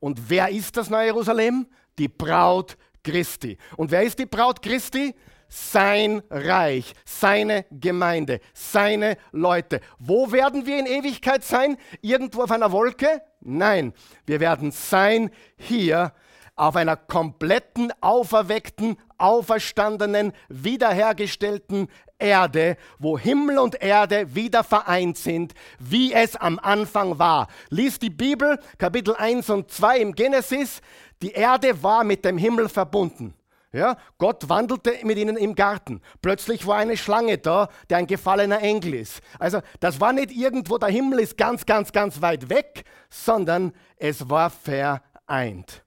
Und 0.00 0.28
wer 0.28 0.48
ist 0.48 0.76
das 0.76 0.90
neue 0.90 1.06
Jerusalem? 1.06 1.66
Die 1.98 2.08
Braut 2.08 2.76
Christi. 3.02 3.56
Und 3.76 3.90
wer 3.90 4.02
ist 4.02 4.18
die 4.18 4.26
Braut 4.26 4.62
Christi? 4.62 5.14
Sein 5.48 6.22
Reich, 6.30 6.92
seine 7.04 7.64
Gemeinde, 7.70 8.40
seine 8.52 9.16
Leute. 9.32 9.80
Wo 9.98 10.32
werden 10.32 10.66
wir 10.66 10.78
in 10.78 10.86
Ewigkeit 10.86 11.44
sein? 11.44 11.76
Irgendwo 12.00 12.42
auf 12.42 12.50
einer 12.50 12.72
Wolke? 12.72 13.22
Nein, 13.40 13.92
wir 14.26 14.40
werden 14.40 14.70
sein 14.70 15.30
hier 15.56 16.12
auf 16.58 16.76
einer 16.76 16.96
kompletten, 16.96 17.92
auferweckten, 18.00 18.96
auferstandenen, 19.16 20.32
wiederhergestellten 20.48 21.88
Erde, 22.18 22.76
wo 22.98 23.16
Himmel 23.16 23.58
und 23.58 23.80
Erde 23.80 24.34
wieder 24.34 24.64
vereint 24.64 25.16
sind, 25.16 25.54
wie 25.78 26.12
es 26.12 26.34
am 26.34 26.58
Anfang 26.58 27.18
war. 27.18 27.46
Lies 27.70 28.00
die 28.00 28.10
Bibel, 28.10 28.58
Kapitel 28.76 29.14
1 29.14 29.50
und 29.50 29.70
2 29.70 29.98
im 29.98 30.14
Genesis. 30.14 30.80
Die 31.22 31.30
Erde 31.30 31.80
war 31.82 32.02
mit 32.02 32.24
dem 32.24 32.38
Himmel 32.38 32.68
verbunden. 32.68 33.34
Ja, 33.70 33.98
Gott 34.16 34.48
wandelte 34.48 34.94
mit 35.04 35.18
ihnen 35.18 35.36
im 35.36 35.54
Garten. 35.54 36.00
Plötzlich 36.22 36.66
war 36.66 36.78
eine 36.78 36.96
Schlange 36.96 37.36
da, 37.36 37.68
der 37.90 37.98
ein 37.98 38.06
gefallener 38.06 38.62
Engel 38.62 38.94
ist. 38.94 39.20
Also 39.38 39.60
das 39.80 40.00
war 40.00 40.14
nicht 40.14 40.32
irgendwo, 40.32 40.78
der 40.78 40.88
Himmel 40.88 41.20
ist 41.20 41.36
ganz, 41.36 41.66
ganz, 41.66 41.92
ganz 41.92 42.22
weit 42.22 42.48
weg, 42.48 42.84
sondern 43.10 43.72
es 43.96 44.30
war 44.30 44.48
vereint. 44.48 45.84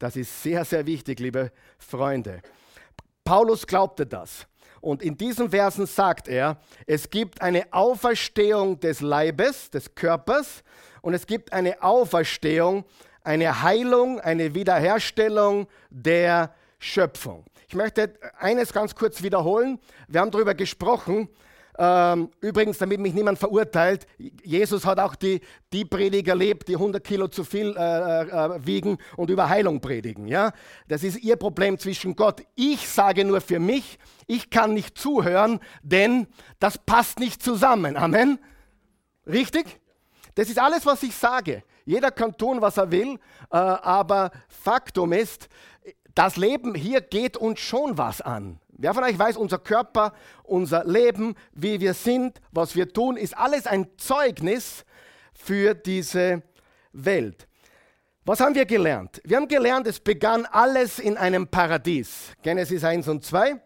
Das 0.00 0.16
ist 0.16 0.42
sehr, 0.42 0.64
sehr 0.64 0.86
wichtig, 0.86 1.20
liebe 1.20 1.52
Freunde. 1.78 2.42
Paulus 3.22 3.64
glaubte 3.64 4.06
das. 4.06 4.46
Und 4.80 5.02
in 5.02 5.16
diesen 5.16 5.50
Versen 5.50 5.86
sagt 5.86 6.26
er, 6.26 6.58
es 6.86 7.10
gibt 7.10 7.42
eine 7.42 7.72
Auferstehung 7.72 8.80
des 8.80 9.02
Leibes, 9.02 9.70
des 9.70 9.94
Körpers, 9.94 10.64
und 11.02 11.14
es 11.14 11.26
gibt 11.26 11.52
eine 11.52 11.82
Auferstehung, 11.82 12.84
eine 13.22 13.62
Heilung, 13.62 14.20
eine 14.20 14.54
Wiederherstellung 14.54 15.68
der 15.90 16.54
Schöpfung. 16.80 17.44
Ich 17.68 17.74
möchte 17.74 18.14
eines 18.38 18.72
ganz 18.72 18.94
kurz 18.94 19.22
wiederholen. 19.22 19.78
Wir 20.08 20.20
haben 20.22 20.30
darüber 20.30 20.54
gesprochen. 20.54 21.28
Ähm, 21.78 22.30
übrigens, 22.40 22.78
damit 22.78 23.00
mich 23.00 23.14
niemand 23.14 23.38
verurteilt, 23.38 24.06
Jesus 24.42 24.84
hat 24.84 24.98
auch 24.98 25.14
die, 25.14 25.40
die 25.72 25.84
Prediger 25.84 26.32
erlebt, 26.32 26.68
die 26.68 26.74
100 26.74 27.04
Kilo 27.04 27.28
zu 27.28 27.44
viel 27.44 27.76
äh, 27.76 28.22
äh, 28.22 28.66
wiegen 28.66 28.98
und 29.16 29.30
über 29.30 29.48
Heilung 29.48 29.80
predigen. 29.80 30.26
Ja? 30.26 30.52
Das 30.88 31.04
ist 31.04 31.22
ihr 31.22 31.36
Problem 31.36 31.78
zwischen 31.78 32.16
Gott. 32.16 32.42
Ich 32.56 32.88
sage 32.88 33.24
nur 33.24 33.40
für 33.40 33.60
mich, 33.60 33.98
ich 34.26 34.50
kann 34.50 34.74
nicht 34.74 34.98
zuhören, 34.98 35.60
denn 35.82 36.26
das 36.58 36.76
passt 36.78 37.20
nicht 37.20 37.42
zusammen. 37.42 37.96
Amen. 37.96 38.38
Richtig? 39.26 39.80
Das 40.34 40.48
ist 40.48 40.58
alles, 40.58 40.86
was 40.86 41.02
ich 41.02 41.14
sage. 41.14 41.62
Jeder 41.84 42.10
kann 42.10 42.36
tun, 42.36 42.60
was 42.60 42.76
er 42.76 42.90
will, 42.90 43.18
äh, 43.50 43.56
aber 43.56 44.30
Faktum 44.48 45.12
ist, 45.12 45.48
das 46.14 46.36
Leben 46.36 46.74
hier 46.74 47.00
geht 47.00 47.36
uns 47.36 47.60
schon 47.60 47.98
was 47.98 48.20
an. 48.20 48.60
Wer 48.68 48.94
von 48.94 49.04
euch 49.04 49.18
weiß, 49.18 49.36
unser 49.36 49.58
Körper, 49.58 50.14
unser 50.42 50.84
Leben, 50.84 51.34
wie 51.52 51.80
wir 51.80 51.94
sind, 51.94 52.40
was 52.50 52.74
wir 52.74 52.92
tun, 52.92 53.16
ist 53.16 53.36
alles 53.36 53.66
ein 53.66 53.86
Zeugnis 53.98 54.84
für 55.34 55.74
diese 55.74 56.42
Welt. 56.92 57.46
Was 58.24 58.40
haben 58.40 58.54
wir 58.54 58.66
gelernt? 58.66 59.20
Wir 59.24 59.36
haben 59.36 59.48
gelernt, 59.48 59.86
es 59.86 60.00
begann 60.00 60.46
alles 60.46 60.98
in 60.98 61.16
einem 61.16 61.48
Paradies. 61.48 62.32
Genesis 62.42 62.84
1 62.84 63.08
und 63.08 63.24
2. 63.24 63.60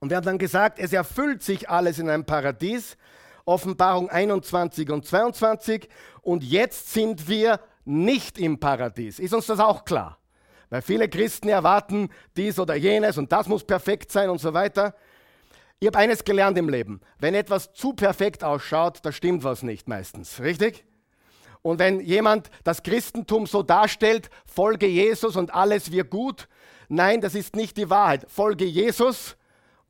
Und 0.00 0.10
wir 0.10 0.16
haben 0.16 0.24
dann 0.24 0.38
gesagt, 0.38 0.78
es 0.78 0.92
erfüllt 0.92 1.42
sich 1.42 1.68
alles 1.68 1.98
in 1.98 2.10
einem 2.10 2.24
Paradies. 2.24 2.96
Offenbarung 3.44 4.10
21 4.10 4.90
und 4.90 5.06
22. 5.06 5.88
Und 6.22 6.42
jetzt 6.42 6.92
sind 6.92 7.28
wir 7.28 7.60
nicht 7.84 8.38
im 8.38 8.58
Paradies. 8.58 9.18
Ist 9.18 9.32
uns 9.32 9.46
das 9.46 9.60
auch 9.60 9.84
klar? 9.84 10.18
Weil 10.70 10.82
viele 10.82 11.08
Christen 11.08 11.48
erwarten 11.48 12.08
dies 12.36 12.58
oder 12.58 12.74
jenes 12.74 13.18
und 13.18 13.30
das 13.32 13.46
muss 13.46 13.64
perfekt 13.64 14.10
sein 14.10 14.30
und 14.30 14.40
so 14.40 14.52
weiter. 14.52 14.94
Ich 15.78 15.86
habe 15.86 15.98
eines 15.98 16.24
gelernt 16.24 16.56
im 16.56 16.68
Leben. 16.68 17.00
Wenn 17.18 17.34
etwas 17.34 17.72
zu 17.72 17.92
perfekt 17.92 18.42
ausschaut, 18.42 19.00
da 19.02 19.12
stimmt 19.12 19.44
was 19.44 19.62
nicht 19.62 19.88
meistens. 19.88 20.40
Richtig? 20.40 20.84
Und 21.62 21.78
wenn 21.78 22.00
jemand 22.00 22.50
das 22.64 22.82
Christentum 22.82 23.46
so 23.46 23.62
darstellt, 23.62 24.30
folge 24.46 24.86
Jesus 24.86 25.36
und 25.36 25.52
alles 25.52 25.92
wird 25.92 26.10
gut, 26.10 26.48
nein, 26.88 27.20
das 27.20 27.34
ist 27.34 27.56
nicht 27.56 27.76
die 27.76 27.90
Wahrheit. 27.90 28.24
Folge 28.28 28.64
Jesus 28.64 29.36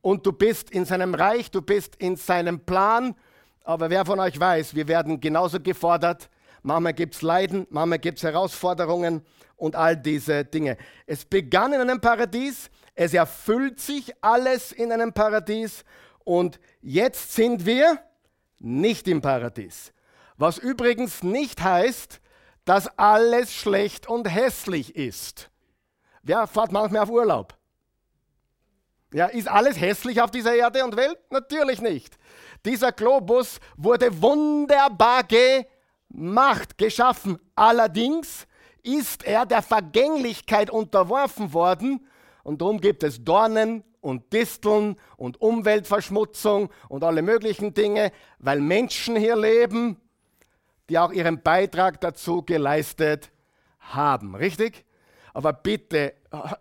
und 0.00 0.26
du 0.26 0.33
bist 0.33 0.71
in 0.71 0.85
seinem 0.85 1.14
Reich, 1.14 1.50
du 1.50 1.62
bist 1.62 1.97
in 1.97 2.16
seinem 2.16 2.61
Plan. 2.61 3.14
Aber 3.62 3.90
wer 3.90 4.04
von 4.04 4.21
euch 4.21 4.38
weiß, 4.38 4.75
wir 4.75 4.88
werden 4.88 5.21
genauso 5.21 5.61
gefordert. 5.61 6.30
Manchmal 6.62 6.95
gibt 6.95 7.14
es 7.14 7.23
Leiden, 7.23 7.66
manchmal 7.71 7.99
gibt 7.99 8.18
es 8.18 8.25
Herausforderungen 8.25 9.23
und 9.57 9.77
all 9.77 9.97
diese 9.97 10.45
Dinge. 10.45 10.77
Es 11.07 11.25
begann 11.25 11.73
in 11.73 11.81
einem 11.81 12.01
Paradies, 12.01 12.71
es 12.95 13.15
erfüllt 13.15 13.81
sich 13.81 14.13
alles 14.23 14.73
in 14.73 14.93
einem 14.93 15.13
Paradies 15.13 15.85
und 16.25 16.61
jetzt 16.81 17.35
sind 17.35 17.67
wir 17.67 17.99
nicht 18.59 19.09
im 19.09 19.21
Paradies. 19.21 19.93
Was 20.37 20.59
übrigens 20.59 21.23
nicht 21.23 21.63
heißt, 21.63 22.21
dass 22.65 22.99
alles 22.99 23.53
schlecht 23.55 24.09
und 24.09 24.29
hässlich 24.29 24.97
ist. 24.97 25.51
Wer 26.23 26.47
fährt 26.47 26.73
manchmal 26.73 27.03
auf 27.03 27.11
Urlaub? 27.11 27.57
Ja, 29.13 29.27
ist 29.27 29.49
alles 29.49 29.81
hässlich 29.81 30.21
auf 30.21 30.31
dieser 30.31 30.55
Erde 30.55 30.85
und 30.85 30.97
Welt? 30.97 31.19
Natürlich 31.31 31.81
nicht. 31.81 32.19
Dieser 32.65 32.91
Globus 32.91 33.61
wurde 33.77 34.21
wunderbar 34.21 35.23
gemacht, 35.23 36.77
geschaffen. 36.77 37.39
Allerdings 37.55 38.46
ist 38.87 39.25
er 39.25 39.47
der 39.47 39.62
Vergänglichkeit 39.62 40.71
unterworfen 40.71 41.52
worden 41.52 42.07
und 42.43 42.61
darum 42.61 42.81
gibt 42.81 43.02
es 43.02 43.25
Dornen 43.25 43.83
und 44.00 44.33
Disteln 44.33 44.97
und 45.16 45.40
Umweltverschmutzung 45.40 46.71
und 46.88 47.02
alle 47.02 47.23
möglichen 47.23 47.75
Dinge, 47.75 48.12
weil 48.38 48.61
Menschen 48.61 49.16
hier 49.16 49.35
leben, 49.35 49.97
die 50.88 50.99
auch 50.99 51.11
ihren 51.11 51.43
Beitrag 51.43 52.00
dazu 52.00 52.43
geleistet 52.43 53.33
haben. 53.81 54.37
Richtig? 54.37 54.85
Aber 55.35 55.52
bitte, 55.52 56.14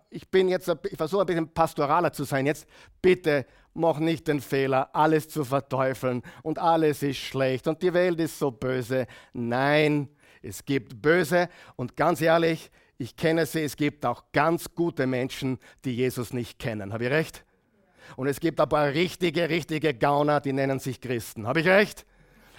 ich 0.10 0.30
bin 0.30 0.50
jetzt, 0.50 0.70
ich 0.90 0.98
versuche 0.98 1.22
ein 1.22 1.28
bisschen 1.28 1.54
pastoraler 1.54 2.12
zu 2.12 2.24
sein 2.24 2.48
jetzt. 2.48 2.68
Bitte 3.02 3.46
mach 3.76 4.00
nicht 4.00 4.28
den 4.28 4.42
Fehler, 4.42 4.90
alles 4.94 5.30
zu 5.30 5.46
verteufeln 5.46 6.24
und 6.42 6.58
alles 6.58 7.04
ist 7.04 7.18
schlecht 7.18 7.68
und 7.68 7.82
die 7.84 7.94
Welt 7.94 8.20
ist 8.20 8.40
so 8.40 8.50
böse. 8.50 9.06
Nein, 9.34 10.10
es 10.46 10.66
gibt 10.66 11.02
Böse 11.02 11.50
und 11.76 11.96
ganz 11.96 12.22
ehrlich, 12.22 12.72
ich 12.98 13.18
kenne 13.18 13.46
sie, 13.46 13.62
es 13.62 13.76
gibt 13.76 14.06
auch 14.06 14.24
ganz 14.32 14.74
gute 14.74 15.06
Menschen, 15.08 15.60
die 15.84 15.96
Jesus 15.96 16.32
nicht 16.32 16.60
kennen. 16.60 16.94
Habe 16.94 17.06
ich 17.06 17.12
recht? 17.12 17.44
Und 18.16 18.28
es 18.28 18.40
gibt 18.40 18.58
paar 18.58 18.88
richtige, 18.90 19.50
richtige 19.50 19.94
Gauner, 19.94 20.40
die 20.40 20.54
nennen 20.54 20.80
sich 20.80 21.02
Christen. 21.02 21.48
Habe 21.48 21.62
ich 21.62 21.68
recht? 21.68 22.06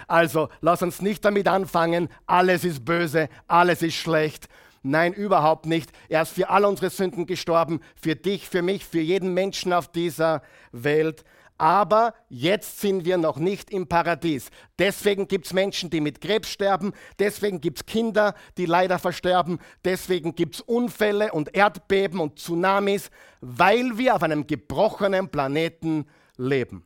Also 0.07 0.49
lass 0.61 0.83
uns 0.83 1.01
nicht 1.01 1.25
damit 1.25 1.47
anfangen, 1.47 2.09
alles 2.27 2.63
ist 2.63 2.85
böse, 2.85 3.29
alles 3.47 3.81
ist 3.81 3.95
schlecht. 3.95 4.47
Nein, 4.83 5.13
überhaupt 5.13 5.65
nicht. 5.65 5.91
Er 6.07 6.21
ist 6.21 6.33
für 6.33 6.49
all 6.49 6.63
unsere 6.65 6.89
Sünden 6.89 7.25
gestorben, 7.25 7.81
für 7.95 8.15
dich, 8.15 8.47
für 8.47 8.61
mich, 8.61 8.85
für 8.85 8.99
jeden 8.99 9.33
Menschen 9.33 9.73
auf 9.73 9.91
dieser 9.91 10.43
Welt. 10.71 11.23
Aber 11.57 12.13
jetzt 12.29 12.81
sind 12.81 13.05
wir 13.05 13.17
noch 13.17 13.37
nicht 13.37 13.71
im 13.71 13.87
Paradies. 13.87 14.49
Deswegen 14.77 15.27
gibt 15.27 15.47
es 15.47 15.53
Menschen, 15.53 15.89
die 15.89 16.01
mit 16.01 16.21
Krebs 16.21 16.49
sterben. 16.49 16.93
Deswegen 17.17 17.61
gibt 17.61 17.79
es 17.79 17.85
Kinder, 17.85 18.35
die 18.57 18.65
leider 18.65 18.99
versterben. 18.99 19.59
Deswegen 19.83 20.35
gibt 20.35 20.55
es 20.55 20.61
Unfälle 20.61 21.31
und 21.31 21.55
Erdbeben 21.55 22.19
und 22.19 22.37
Tsunamis, 22.37 23.09
weil 23.41 23.97
wir 23.97 24.15
auf 24.15 24.23
einem 24.23 24.45
gebrochenen 24.45 25.29
Planeten 25.29 26.05
leben. 26.37 26.85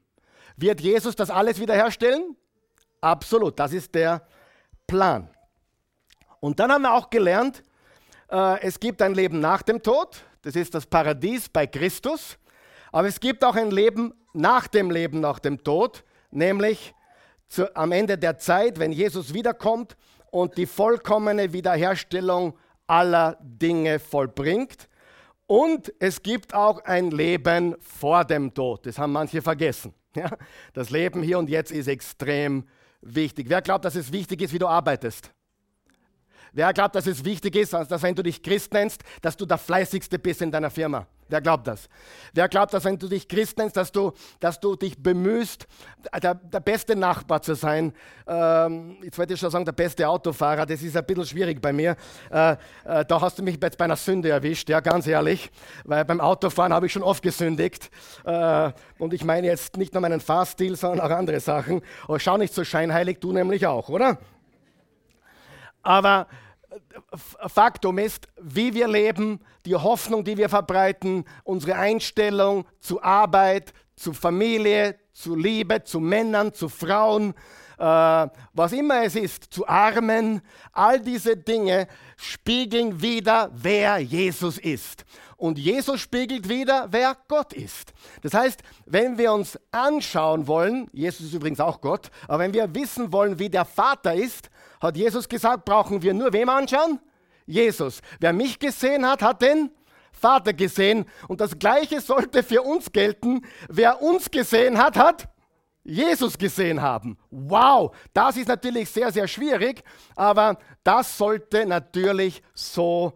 Wird 0.56 0.80
Jesus 0.80 1.16
das 1.16 1.30
alles 1.30 1.60
wiederherstellen? 1.60 2.38
Absolut, 3.02 3.60
das 3.60 3.74
ist 3.74 3.94
der 3.96 4.26
Plan. 4.88 5.30
Und 6.40 6.60
dann 6.60 6.72
haben 6.72 6.84
wir 6.84 6.94
auch 6.94 7.10
gelernt, 7.10 7.64
äh, 8.30 8.62
es 8.62 8.80
gibt 8.80 9.02
ein 9.02 9.14
Leben 9.14 9.40
nach 9.40 9.62
dem 9.62 9.82
Tod, 9.82 10.24
das 10.44 10.56
ist 10.56 10.74
das 10.74 10.86
Paradies 10.86 11.50
bei 11.50 11.68
Christus, 11.68 12.38
aber 12.92 13.08
es 13.08 13.20
gibt 13.20 13.44
auch 13.44 13.56
ein 13.56 13.72
Leben 13.72 14.14
nach 14.34 14.68
dem 14.68 14.92
Leben 14.92 15.20
nach 15.20 15.40
dem 15.40 15.64
Tod, 15.64 16.04
nämlich 16.30 16.94
zu, 17.48 17.76
am 17.76 17.92
Ende 17.92 18.18
der 18.18 18.38
Zeit, 18.38 18.80
wenn 18.80 18.92
Jesus 18.92 19.34
wiederkommt 19.34 19.98
und 20.32 20.58
die 20.58 20.66
vollkommene 20.66 21.54
Wiederherstellung 21.54 22.58
aller 22.88 23.38
Dinge 23.42 24.00
vollbringt. 24.00 24.88
Und 25.48 25.94
es 26.00 26.24
gibt 26.24 26.54
auch 26.54 26.84
ein 26.86 27.12
Leben 27.12 27.76
vor 27.82 28.24
dem 28.24 28.54
Tod. 28.54 28.86
Das 28.86 28.98
haben 28.98 29.12
manche 29.12 29.42
vergessen. 29.42 29.94
Ja? 30.14 30.30
Das 30.74 30.90
Leben 30.90 31.24
hier 31.24 31.40
und 31.40 31.50
jetzt 31.50 31.72
ist 31.72 31.88
extrem 31.88 32.68
wichtig. 33.00 33.48
Wer 33.48 33.62
glaubt, 33.62 33.86
dass 33.86 33.96
es 33.96 34.12
wichtig 34.12 34.42
ist, 34.42 34.52
wie 34.52 34.60
du 34.60 34.68
arbeitest? 34.68 35.32
Wer 36.54 36.74
glaubt, 36.74 36.96
dass 36.96 37.08
es 37.08 37.24
wichtig 37.24 37.56
ist, 37.56 37.74
dass 37.74 38.02
wenn 38.04 38.16
du 38.16 38.24
dich 38.24 38.44
Christ 38.44 38.74
nennst, 38.74 39.02
dass 39.22 39.38
du 39.38 39.46
der 39.46 39.58
fleißigste 39.58 40.20
bist 40.20 40.42
in 40.42 40.52
deiner 40.52 40.70
Firma? 40.70 41.08
Wer 41.32 41.40
glaubt 41.40 41.66
das? 41.66 41.88
Wer 42.34 42.50
glaubt, 42.50 42.74
dass 42.74 42.84
wenn 42.84 43.00
du 43.00 43.08
dich 43.08 43.26
Christ 43.26 43.58
nennst, 43.58 43.78
dass 43.78 43.90
du, 43.90 44.12
dass 44.42 44.60
du 44.60 44.76
dich 44.76 45.02
bemühst, 45.02 45.66
der, 46.22 46.36
der 46.36 46.60
beste 46.60 46.94
Nachbar 46.94 47.42
zu 47.42 47.56
sein? 47.56 47.94
Ähm, 48.28 48.98
jetzt 49.02 49.18
wollte 49.18 49.36
ich 49.36 49.40
schon 49.40 49.50
sagen, 49.50 49.64
der 49.64 49.72
beste 49.72 50.10
Autofahrer, 50.10 50.66
das 50.66 50.82
ist 50.82 50.98
ein 50.98 51.06
bisschen 51.06 51.26
schwierig 51.26 51.62
bei 51.62 51.72
mir. 51.72 51.96
Äh, 52.30 52.58
äh, 52.84 53.06
da 53.06 53.22
hast 53.22 53.40
du 53.40 53.44
mich 53.44 53.58
jetzt 53.64 53.78
bei 53.78 53.86
einer 53.86 53.96
Sünde 53.96 54.30
erwischt, 54.30 54.68
ja, 54.68 54.82
ganz 54.82 55.08
ehrlich, 55.08 55.50
weil 55.86 56.04
beim 56.04 56.20
Autofahren 56.20 56.74
habe 56.74 56.88
ich 56.88 56.92
schon 56.92 57.04
oft 57.04 57.24
gesündigt. 57.24 57.90
Äh, 58.26 58.72
und 59.00 59.14
ich 59.14 59.24
meine 59.24 59.48
jetzt 59.48 59.78
nicht 59.78 59.94
nur 59.94 60.02
meinen 60.02 60.20
Fahrstil, 60.20 60.76
sondern 60.76 61.00
auch 61.00 61.16
andere 61.16 61.40
Sachen. 61.40 61.82
Aber 62.10 62.20
schau 62.20 62.36
nicht 62.36 62.54
so 62.54 62.66
scheinheilig, 62.66 63.20
du 63.22 63.32
nämlich 63.32 63.66
auch, 63.68 63.88
oder? 63.88 64.18
Aber 65.84 66.28
äh, 66.70 67.18
Faktum 67.48 67.98
ist, 67.98 68.28
wie 68.42 68.74
wir 68.74 68.88
leben, 68.88 69.40
die 69.66 69.76
Hoffnung, 69.76 70.24
die 70.24 70.38
wir 70.38 70.50
verbreiten, 70.50 71.26
unsere 71.44 71.76
Einstellung 71.76 72.66
zu 72.80 73.02
Arbeit, 73.02 73.74
zu 73.96 74.14
Familie, 74.14 74.98
zu 75.14 75.36
Liebe, 75.36 75.84
zu 75.84 76.00
Männern, 76.00 76.54
zu 76.54 76.70
Frauen, 76.70 77.34
äh, 77.78 78.28
was 78.54 78.74
immer 78.74 79.04
es 79.04 79.16
ist, 79.16 79.46
zu 79.46 79.68
Armen, 79.68 80.42
all 80.72 81.00
diese 81.00 81.36
Dinge 81.36 81.88
spiegeln 82.16 83.02
wieder, 83.02 83.50
wer 83.54 83.98
Jesus 83.98 84.60
ist. 84.60 85.04
Und 85.36 85.58
Jesus 85.58 86.00
spiegelt 86.00 86.48
wieder, 86.48 86.88
wer 86.92 87.18
Gott 87.28 87.54
ist. 87.54 87.94
Das 88.22 88.36
heißt, 88.36 88.62
wenn 88.86 89.18
wir 89.18 89.34
uns 89.34 89.58
anschauen 89.72 90.46
wollen, 90.46 90.88
Jesus 90.94 91.26
ist 91.28 91.34
übrigens 91.34 91.60
auch 91.60 91.82
Gott, 91.82 92.12
aber 92.28 92.44
wenn 92.44 92.54
wir 92.54 92.76
wissen 92.76 93.12
wollen, 93.12 93.40
wie 93.40 93.50
der 93.50 93.66
Vater 93.66 94.14
ist, 94.14 94.51
hat 94.82 94.98
Jesus 94.98 95.30
gesagt, 95.30 95.66
brauchen 95.66 96.02
wir 96.02 96.14
nur 96.14 96.34
wem 96.34 96.50
anschauen? 96.50 97.00
Jesus. 97.46 98.02
Wer 98.20 98.34
mich 98.34 98.60
gesehen 98.60 99.06
hat, 99.08 99.22
hat 99.22 99.42
den 99.42 99.72
Vater 100.12 100.54
gesehen. 100.54 101.06
Und 101.28 101.42
das 101.42 101.58
Gleiche 101.58 102.02
sollte 102.02 102.44
für 102.44 102.62
uns 102.62 102.92
gelten. 102.92 103.42
Wer 103.70 104.02
uns 104.02 104.30
gesehen 104.30 104.78
hat, 104.78 104.98
hat 104.98 105.30
Jesus 105.84 106.38
gesehen 106.38 106.82
haben. 106.82 107.18
Wow, 107.32 107.96
das 108.14 108.38
ist 108.38 108.48
natürlich 108.48 108.90
sehr, 108.90 109.12
sehr 109.12 109.28
schwierig, 109.28 109.84
aber 110.16 110.58
das 110.84 111.18
sollte 111.18 111.66
natürlich 111.66 112.44
so 112.54 113.14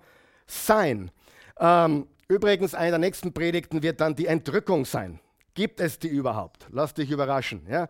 sein. 0.47 1.11
Ähm, 1.59 2.07
übrigens, 2.27 2.73
eine 2.73 2.91
der 2.91 2.99
nächsten 2.99 3.33
Predigten 3.33 3.83
wird 3.83 4.01
dann 4.01 4.15
die 4.15 4.25
Entrückung 4.25 4.85
sein. 4.85 5.19
Gibt 5.53 5.79
es 5.79 5.99
die 5.99 6.07
überhaupt? 6.07 6.67
Lass 6.71 6.93
dich 6.93 7.11
überraschen. 7.11 7.65
Ja? 7.69 7.87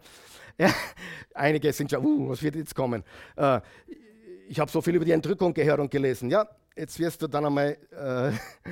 Ja, 0.58 0.74
einige 1.34 1.74
sind 1.74 1.92
schon, 1.92 2.06
uh, 2.06 2.30
was 2.30 2.42
wird 2.42 2.56
jetzt 2.56 2.76
kommen? 2.76 3.04
Äh, 3.36 3.60
ich 4.48 4.60
habe 4.60 4.72
so 4.72 4.82
viel 4.82 4.96
über 4.96 5.06
die 5.06 5.12
Entrückung 5.12 5.54
gehört 5.54 5.80
und 5.80 5.92
gelesen. 5.92 6.30
Ja, 6.30 6.48
jetzt 6.76 6.98
wirst 7.00 7.22
du 7.22 7.28
dann 7.28 7.46
einmal 7.46 7.78
äh, 7.92 8.32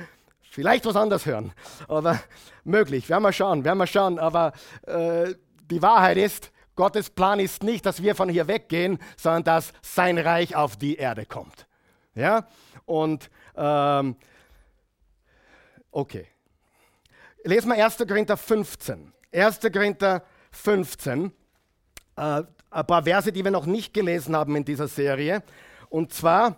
vielleicht 0.50 0.86
was 0.86 0.96
anderes 0.96 1.26
hören. 1.26 1.52
Aber 1.88 2.20
möglich, 2.64 3.08
werden 3.08 3.22
wir 3.22 3.32
schauen, 3.32 3.64
werden 3.64 3.78
wir 3.78 3.86
schauen. 3.86 4.18
Aber 4.18 4.52
äh, 4.86 5.34
die 5.70 5.82
Wahrheit 5.82 6.16
ist, 6.16 6.52
Gottes 6.76 7.10
Plan 7.10 7.38
ist 7.38 7.62
nicht, 7.62 7.86
dass 7.86 8.02
wir 8.02 8.14
von 8.14 8.28
hier 8.28 8.48
weggehen, 8.48 8.98
sondern 9.16 9.44
dass 9.44 9.72
sein 9.82 10.18
Reich 10.18 10.56
auf 10.56 10.76
die 10.76 10.96
Erde 10.96 11.26
kommt. 11.26 11.66
Ja, 12.14 12.48
und 12.84 13.30
ähm, 13.56 14.16
okay. 15.90 16.26
Lesen 17.44 17.68
wir 17.68 17.84
1. 17.84 17.98
Korinther 17.98 18.36
15. 18.36 19.12
1. 19.32 19.60
Korinther 19.72 20.22
15 20.50 21.32
äh, 22.16 22.42
ein 22.70 22.86
paar 22.86 23.02
Verse, 23.02 23.30
die 23.32 23.44
wir 23.44 23.50
noch 23.50 23.66
nicht 23.66 23.94
gelesen 23.94 24.34
haben 24.36 24.56
in 24.56 24.64
dieser 24.64 24.88
Serie. 24.88 25.42
Und 25.88 26.12
zwar 26.12 26.56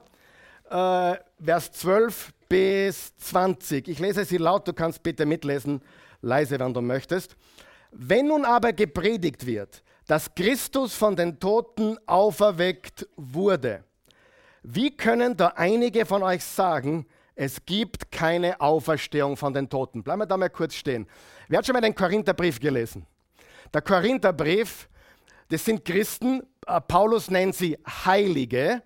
äh, 0.71 1.17
Vers 1.45 1.73
12 1.73 2.33
bis 2.49 3.17
20. 3.19 3.89
Ich 3.89 3.99
lese 3.99 4.25
sie 4.25 4.39
laut, 4.39 4.67
du 4.67 4.73
kannst 4.73 5.03
bitte 5.03 5.27
mitlesen, 5.27 5.83
leise, 6.23 6.59
wenn 6.59 6.73
du 6.73 6.81
möchtest. 6.81 7.37
Wenn 7.91 8.29
nun 8.29 8.45
aber 8.45 8.73
gepredigt 8.73 9.47
wird, 9.47 9.83
dass 10.07 10.35
Christus 10.35 10.95
von 10.95 11.17
den 11.17 11.39
Toten 11.39 11.99
auferweckt 12.07 13.07
wurde, 13.17 13.85
wie 14.63 14.97
können 14.97 15.37
da 15.37 15.49
einige 15.57 16.07
von 16.07 16.23
euch 16.23 16.45
sagen, 16.45 17.07
es 17.35 17.65
gibt 17.65 18.11
keine 18.11 18.61
Auferstehung 18.61 19.37
von 19.37 19.53
den 19.53 19.69
Toten? 19.69 20.03
Bleiben 20.03 20.23
wir 20.23 20.27
da 20.27 20.37
mal 20.37 20.51
kurz 20.51 20.75
stehen. 20.75 21.07
Wer 21.49 21.59
hat 21.59 21.67
schon 21.67 21.75
mal 21.75 21.81
den 21.81 21.95
Korintherbrief 21.95 22.59
gelesen? 22.59 23.07
Der 23.73 23.83
Korintherbrief 23.83 24.89
das 25.49 25.65
sind 25.65 25.85
Christen, 25.85 26.43
äh, 26.67 26.81
Paulus 26.81 27.31
nennt 27.31 27.55
sie 27.55 27.79
Heilige, 28.05 28.83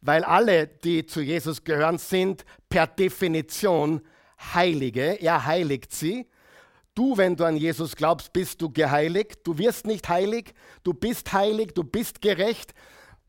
weil 0.00 0.24
alle, 0.24 0.66
die 0.66 1.06
zu 1.06 1.20
Jesus 1.20 1.64
gehören, 1.64 1.98
sind 1.98 2.44
per 2.68 2.86
Definition 2.86 4.00
Heilige. 4.54 5.20
Er 5.20 5.46
heiligt 5.46 5.92
sie. 5.92 6.26
Du, 6.94 7.16
wenn 7.16 7.36
du 7.36 7.44
an 7.44 7.56
Jesus 7.56 7.96
glaubst, 7.96 8.32
bist 8.32 8.62
du 8.62 8.70
geheiligt. 8.70 9.40
Du 9.44 9.58
wirst 9.58 9.86
nicht 9.86 10.08
heilig, 10.08 10.54
du 10.82 10.94
bist 10.94 11.32
heilig, 11.32 11.74
du 11.74 11.84
bist 11.84 12.22
gerecht, 12.22 12.72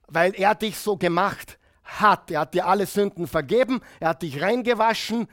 weil 0.08 0.34
er 0.36 0.56
dich 0.56 0.78
so 0.78 0.98
gemacht 0.98 1.58
hat. 1.84 2.32
Er 2.32 2.42
hat 2.42 2.54
dir 2.54 2.68
alle 2.68 2.86
Sünden 2.86 3.28
vergeben, 3.28 3.82
er 4.00 4.10
hat 4.10 4.22
dich 4.22 4.42
reingewaschen. 4.42 5.28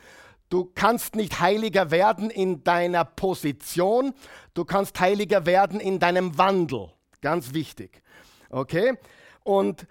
Du 0.49 0.71
kannst 0.75 1.17
nicht 1.17 1.41
heiliger 1.41 1.91
werden 1.91 2.31
in 2.31 2.63
deiner 2.65 3.05
Position, 3.05 4.15
du 4.55 4.65
kannst 4.65 4.99
heiliger 5.01 5.47
werden 5.47 5.81
in 5.81 5.99
deinem 5.99 6.39
Wandel. 6.39 6.91
Ganz 7.25 7.55
wichtig. 7.55 8.03
Okay? 8.51 8.99
Und 9.45 9.87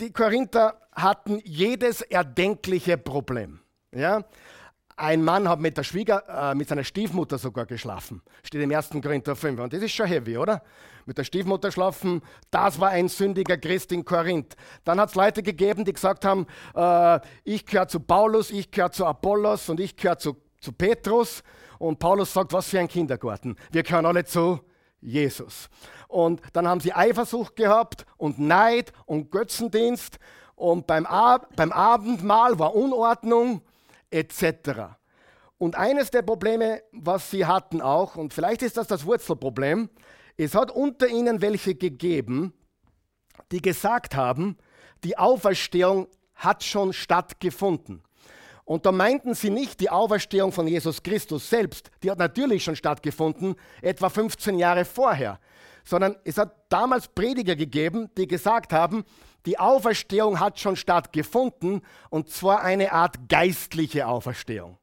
die, 0.00 0.10
Korinther 0.10 0.80
hatten 0.92 1.38
jedes 1.44 2.00
erdenkliche 2.00 2.96
Problem. 2.96 3.60
Ja? 3.94 4.24
Ein 4.96 5.22
Mann 5.22 5.46
hat 5.50 5.60
mit, 5.60 5.76
der 5.76 5.82
Schwieger, 5.82 6.24
äh, 6.26 6.54
mit 6.54 6.66
seiner 6.66 6.84
Stiefmutter 6.84 7.36
sogar 7.36 7.66
geschlafen. 7.66 8.22
Steht 8.42 8.62
im 8.62 8.74
1. 8.74 8.88
Korinther 9.02 9.36
5. 9.36 9.60
Und 9.60 9.72
das 9.74 9.82
ist 9.82 9.92
schon 9.92 10.06
heavy, 10.06 10.38
oder? 10.38 10.62
Mit 11.04 11.18
der 11.18 11.24
Stiefmutter 11.24 11.70
schlafen, 11.70 12.22
das 12.50 12.80
war 12.80 12.88
ein 12.88 13.08
sündiger 13.08 13.58
Christ 13.58 13.92
in 13.92 14.02
Korinth. 14.02 14.56
Dann 14.84 14.98
hat 14.98 15.10
es 15.10 15.14
Leute 15.14 15.42
gegeben, 15.42 15.84
die 15.84 15.92
gesagt 15.92 16.24
haben, 16.24 16.46
äh, 16.74 17.20
ich 17.44 17.66
gehöre 17.66 17.88
zu 17.88 18.00
Paulus, 18.00 18.50
ich 18.50 18.70
gehöre 18.70 18.92
zu 18.92 19.04
Apollos 19.04 19.68
und 19.68 19.78
ich 19.78 19.94
gehöre 19.94 20.16
zu, 20.16 20.38
zu 20.58 20.72
Petrus. 20.72 21.42
Und 21.78 21.98
Paulus 21.98 22.32
sagt, 22.32 22.54
was 22.54 22.70
für 22.70 22.80
ein 22.80 22.88
Kindergarten. 22.88 23.56
Wir 23.72 23.82
gehören 23.82 24.06
alle 24.06 24.24
zu 24.24 24.60
Jesus. 25.00 25.68
Und 26.08 26.40
dann 26.52 26.66
haben 26.66 26.80
sie 26.80 26.92
Eifersucht 26.92 27.56
gehabt 27.56 28.06
und 28.16 28.38
Neid 28.38 28.92
und 29.06 29.30
Götzendienst. 29.30 30.18
Und 30.56 30.86
beim, 30.86 31.06
Ab 31.06 31.48
beim 31.54 31.72
Abendmahl 31.72 32.58
war 32.58 32.74
Unordnung 32.74 33.62
etc. 34.10 34.96
Und 35.58 35.76
eines 35.76 36.10
der 36.10 36.22
Probleme, 36.22 36.82
was 36.92 37.30
sie 37.30 37.46
hatten 37.46 37.80
auch, 37.80 38.16
und 38.16 38.32
vielleicht 38.32 38.62
ist 38.62 38.76
das 38.76 38.86
das 38.86 39.04
Wurzelproblem, 39.04 39.90
es 40.36 40.54
hat 40.54 40.70
unter 40.70 41.08
ihnen 41.08 41.42
welche 41.42 41.74
gegeben, 41.74 42.54
die 43.50 43.60
gesagt 43.60 44.14
haben, 44.14 44.56
die 45.04 45.18
Auferstehung 45.18 46.08
hat 46.34 46.62
schon 46.62 46.92
stattgefunden. 46.92 48.02
Und 48.68 48.84
da 48.84 48.92
meinten 48.92 49.32
sie 49.32 49.48
nicht 49.48 49.80
die 49.80 49.88
Auferstehung 49.88 50.52
von 50.52 50.68
Jesus 50.68 51.02
Christus 51.02 51.48
selbst, 51.48 51.90
die 52.02 52.10
hat 52.10 52.18
natürlich 52.18 52.62
schon 52.62 52.76
stattgefunden, 52.76 53.54
etwa 53.80 54.10
15 54.10 54.58
Jahre 54.58 54.84
vorher, 54.84 55.40
sondern 55.84 56.16
es 56.24 56.36
hat 56.36 56.54
damals 56.68 57.08
Prediger 57.08 57.56
gegeben, 57.56 58.10
die 58.18 58.26
gesagt 58.26 58.74
haben, 58.74 59.04
die 59.46 59.58
Auferstehung 59.58 60.38
hat 60.38 60.60
schon 60.60 60.76
stattgefunden 60.76 61.80
und 62.10 62.28
zwar 62.28 62.60
eine 62.60 62.92
Art 62.92 63.30
geistliche 63.30 64.06
Auferstehung. 64.06 64.76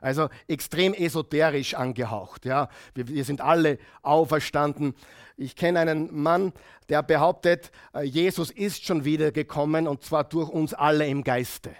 Also 0.00 0.30
extrem 0.48 0.92
esoterisch 0.92 1.74
angehaucht. 1.74 2.44
Ja. 2.44 2.68
Wir, 2.94 3.06
wir 3.06 3.24
sind 3.24 3.40
alle 3.40 3.78
auferstanden. 4.02 4.94
Ich 5.36 5.54
kenne 5.54 5.78
einen 5.78 6.12
Mann, 6.12 6.52
der 6.88 7.04
behauptet, 7.04 7.70
äh, 7.94 8.02
Jesus 8.02 8.50
ist 8.50 8.84
schon 8.84 9.04
wieder 9.04 9.30
gekommen 9.30 9.86
und 9.86 10.02
zwar 10.02 10.24
durch 10.24 10.48
uns 10.48 10.74
alle 10.74 11.06
im 11.06 11.22
Geiste. 11.22 11.70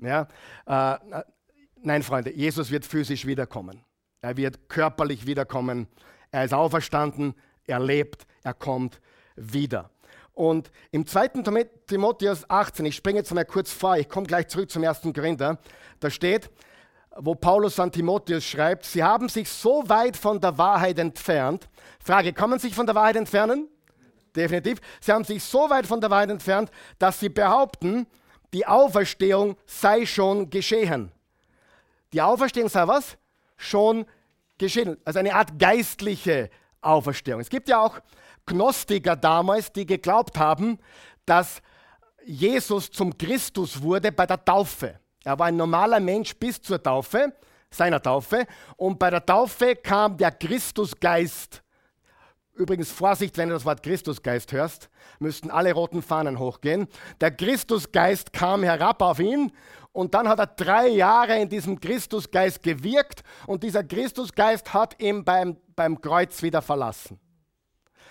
Ja. 0.00 0.28
Äh, 0.66 1.22
nein, 1.82 2.02
Freunde, 2.02 2.32
Jesus 2.32 2.70
wird 2.70 2.84
physisch 2.84 3.26
wiederkommen. 3.26 3.84
Er 4.20 4.36
wird 4.36 4.68
körperlich 4.68 5.26
wiederkommen. 5.26 5.88
Er 6.30 6.44
ist 6.44 6.54
auferstanden, 6.54 7.34
er 7.66 7.80
lebt, 7.80 8.26
er 8.42 8.54
kommt 8.54 9.00
wieder. 9.36 9.90
Und 10.32 10.70
im 10.90 11.06
2. 11.06 11.28
Timotheus 11.86 12.48
18, 12.48 12.86
ich 12.86 12.96
springe 12.96 13.18
jetzt 13.18 13.34
mal 13.34 13.44
kurz 13.44 13.72
vor, 13.72 13.96
ich 13.96 14.08
komme 14.08 14.26
gleich 14.26 14.48
zurück 14.48 14.70
zum 14.70 14.84
1. 14.84 15.02
Korinther, 15.14 15.58
da 15.98 16.08
steht, 16.08 16.50
wo 17.16 17.34
Paulus 17.34 17.78
an 17.80 17.90
Timotheus 17.90 18.44
schreibt, 18.44 18.84
sie 18.84 19.02
haben 19.02 19.28
sich 19.28 19.48
so 19.48 19.82
weit 19.88 20.16
von 20.16 20.40
der 20.40 20.56
Wahrheit 20.56 20.98
entfernt. 20.98 21.68
Frage, 22.02 22.32
kann 22.32 22.50
man 22.50 22.58
sich 22.58 22.74
von 22.74 22.86
der 22.86 22.94
Wahrheit 22.94 23.16
entfernen? 23.16 23.68
Definitiv. 24.34 24.80
Sie 25.00 25.12
haben 25.12 25.24
sich 25.24 25.42
so 25.42 25.68
weit 25.68 25.86
von 25.86 26.00
der 26.00 26.10
Wahrheit 26.10 26.30
entfernt, 26.30 26.70
dass 26.98 27.18
sie 27.18 27.28
behaupten, 27.28 28.06
die 28.52 28.66
Auferstehung 28.66 29.56
sei 29.66 30.06
schon 30.06 30.50
geschehen. 30.50 31.12
Die 32.12 32.20
Auferstehung 32.20 32.68
sei 32.68 32.86
was? 32.86 33.16
Schon 33.56 34.06
geschehen. 34.58 34.96
Also 35.04 35.18
eine 35.18 35.34
Art 35.34 35.58
geistliche 35.58 36.50
Auferstehung. 36.80 37.40
Es 37.40 37.48
gibt 37.48 37.68
ja 37.68 37.80
auch 37.80 38.00
Gnostiker 38.46 39.16
damals, 39.16 39.72
die 39.72 39.86
geglaubt 39.86 40.38
haben, 40.38 40.78
dass 41.26 41.62
Jesus 42.24 42.90
zum 42.90 43.16
Christus 43.16 43.80
wurde 43.80 44.12
bei 44.12 44.26
der 44.26 44.44
Taufe. 44.44 44.98
Er 45.24 45.38
war 45.38 45.46
ein 45.46 45.56
normaler 45.56 46.00
Mensch 46.00 46.34
bis 46.36 46.60
zur 46.60 46.82
Taufe, 46.82 47.32
seiner 47.70 48.02
Taufe. 48.02 48.46
Und 48.76 48.98
bei 48.98 49.10
der 49.10 49.24
Taufe 49.24 49.76
kam 49.76 50.16
der 50.16 50.32
Christusgeist. 50.32 51.62
Übrigens, 52.60 52.90
Vorsicht, 52.90 53.38
wenn 53.38 53.48
du 53.48 53.54
das 53.54 53.64
Wort 53.64 53.82
Christusgeist 53.82 54.52
hörst, 54.52 54.90
müssten 55.18 55.50
alle 55.50 55.72
roten 55.72 56.02
Fahnen 56.02 56.38
hochgehen. 56.38 56.88
Der 57.18 57.30
Christusgeist 57.30 58.34
kam 58.34 58.62
herab 58.62 59.00
auf 59.00 59.18
ihn 59.18 59.50
und 59.92 60.12
dann 60.12 60.28
hat 60.28 60.40
er 60.40 60.46
drei 60.46 60.88
Jahre 60.88 61.40
in 61.40 61.48
diesem 61.48 61.80
Christusgeist 61.80 62.62
gewirkt 62.62 63.22
und 63.46 63.62
dieser 63.62 63.82
Christusgeist 63.82 64.74
hat 64.74 65.00
ihn 65.00 65.24
beim, 65.24 65.56
beim 65.74 66.02
Kreuz 66.02 66.42
wieder 66.42 66.60
verlassen. 66.60 67.18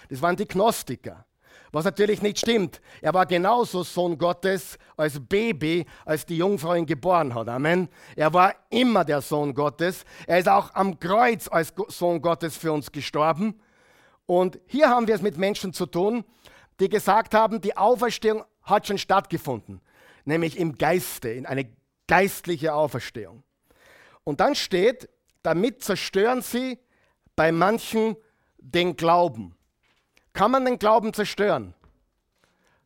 Das 0.09 0.19
waren 0.19 0.35
die 0.35 0.47
Gnostiker. 0.47 1.27
Was 1.71 1.85
natürlich 1.85 2.23
nicht 2.23 2.39
stimmt. 2.39 2.81
Er 3.03 3.13
war 3.13 3.27
genauso 3.27 3.83
Sohn 3.83 4.17
Gottes 4.17 4.79
als 4.97 5.19
Baby, 5.19 5.85
als 6.05 6.25
die 6.25 6.37
Jungfrau 6.37 6.73
ihn 6.73 6.87
geboren 6.87 7.35
hat. 7.35 7.49
Amen. 7.49 7.87
Er 8.15 8.33
war 8.33 8.55
immer 8.71 9.05
der 9.05 9.21
Sohn 9.21 9.53
Gottes. 9.53 10.05
Er 10.25 10.39
ist 10.39 10.49
auch 10.49 10.73
am 10.73 10.99
Kreuz 10.99 11.47
als 11.47 11.71
Sohn 11.89 12.19
Gottes 12.19 12.57
für 12.57 12.71
uns 12.71 12.91
gestorben. 12.91 13.61
Und 14.29 14.59
hier 14.67 14.89
haben 14.89 15.07
wir 15.07 15.15
es 15.15 15.23
mit 15.23 15.39
Menschen 15.39 15.73
zu 15.73 15.87
tun, 15.87 16.23
die 16.79 16.87
gesagt 16.87 17.33
haben, 17.33 17.61
die 17.61 17.75
Auferstehung 17.75 18.45
hat 18.61 18.85
schon 18.85 18.99
stattgefunden. 18.99 19.81
Nämlich 20.23 20.59
im 20.59 20.77
Geiste, 20.77 21.29
in 21.29 21.47
eine 21.47 21.67
geistliche 22.05 22.75
Auferstehung. 22.75 23.41
Und 24.23 24.39
dann 24.39 24.53
steht, 24.53 25.09
damit 25.41 25.81
zerstören 25.81 26.43
sie 26.43 26.77
bei 27.35 27.51
manchen 27.51 28.17
den 28.59 28.95
Glauben. 28.95 29.55
Kann 30.31 30.51
man 30.51 30.63
den 30.63 30.77
Glauben 30.77 31.11
zerstören? 31.11 31.73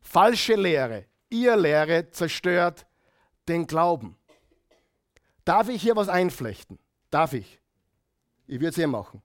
Falsche 0.00 0.54
Lehre, 0.54 1.04
ihr 1.28 1.58
Lehre 1.58 2.08
zerstört 2.08 2.86
den 3.48 3.66
Glauben. 3.66 4.16
Darf 5.44 5.68
ich 5.68 5.82
hier 5.82 5.94
was 5.94 6.08
einflechten? 6.08 6.78
Darf 7.10 7.34
ich? 7.34 7.60
Ich 8.46 8.60
würde 8.60 8.68
es 8.68 8.76
hier 8.76 8.88
machen. 8.88 9.22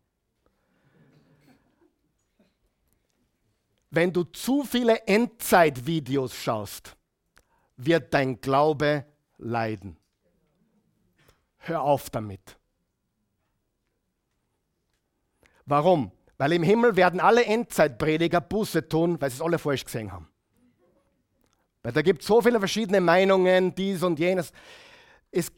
Wenn 3.91 4.13
du 4.13 4.23
zu 4.23 4.63
viele 4.63 5.08
Endzeitvideos 5.08 6.36
schaust, 6.36 6.95
wird 7.78 8.13
dein 8.13 8.39
Glaube 8.39 9.06
leiden. 9.38 9.97
Hör 11.58 11.82
auf 11.82 12.10
damit. 12.10 12.58
Warum? 15.65 16.12
Weil 16.38 16.54
im 16.54 16.63
Himmel 16.63 16.95
werden 16.95 17.19
alle 17.19 17.45
Endzeitprediger 17.45 18.41
Buße 18.41 18.88
tun, 18.88 19.19
weil 19.19 19.30
sie 19.30 19.36
es 19.36 19.41
alle 19.41 19.60
falsch 19.60 19.86
gesehen 19.86 20.12
haben. 20.12 20.28
Weil 21.84 21.93
da 21.93 22.02
gibt 22.02 22.21
es 22.21 22.28
so 22.28 22.41
viele 22.41 22.60
verschiedene 22.60 23.02
Meinungen, 23.02 23.73
dies 23.75 24.04
und 24.04 24.19
jenes. 24.19 24.52
Es, 25.32 25.52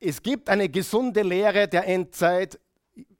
es 0.00 0.22
gibt 0.22 0.48
eine 0.48 0.68
gesunde 0.68 1.22
Lehre 1.22 1.68
der 1.68 1.86
Endzeit, 1.86 2.58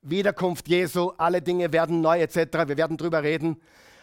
Wiederkunft 0.03 0.69
Jesu, 0.69 1.11
alle 1.19 1.43
Dinge 1.43 1.73
werden 1.73 2.01
neu 2.01 2.21
etc. 2.21 2.37
Wir 2.67 2.77
werden 2.77 2.97
darüber 2.97 3.23
reden. 3.23 3.61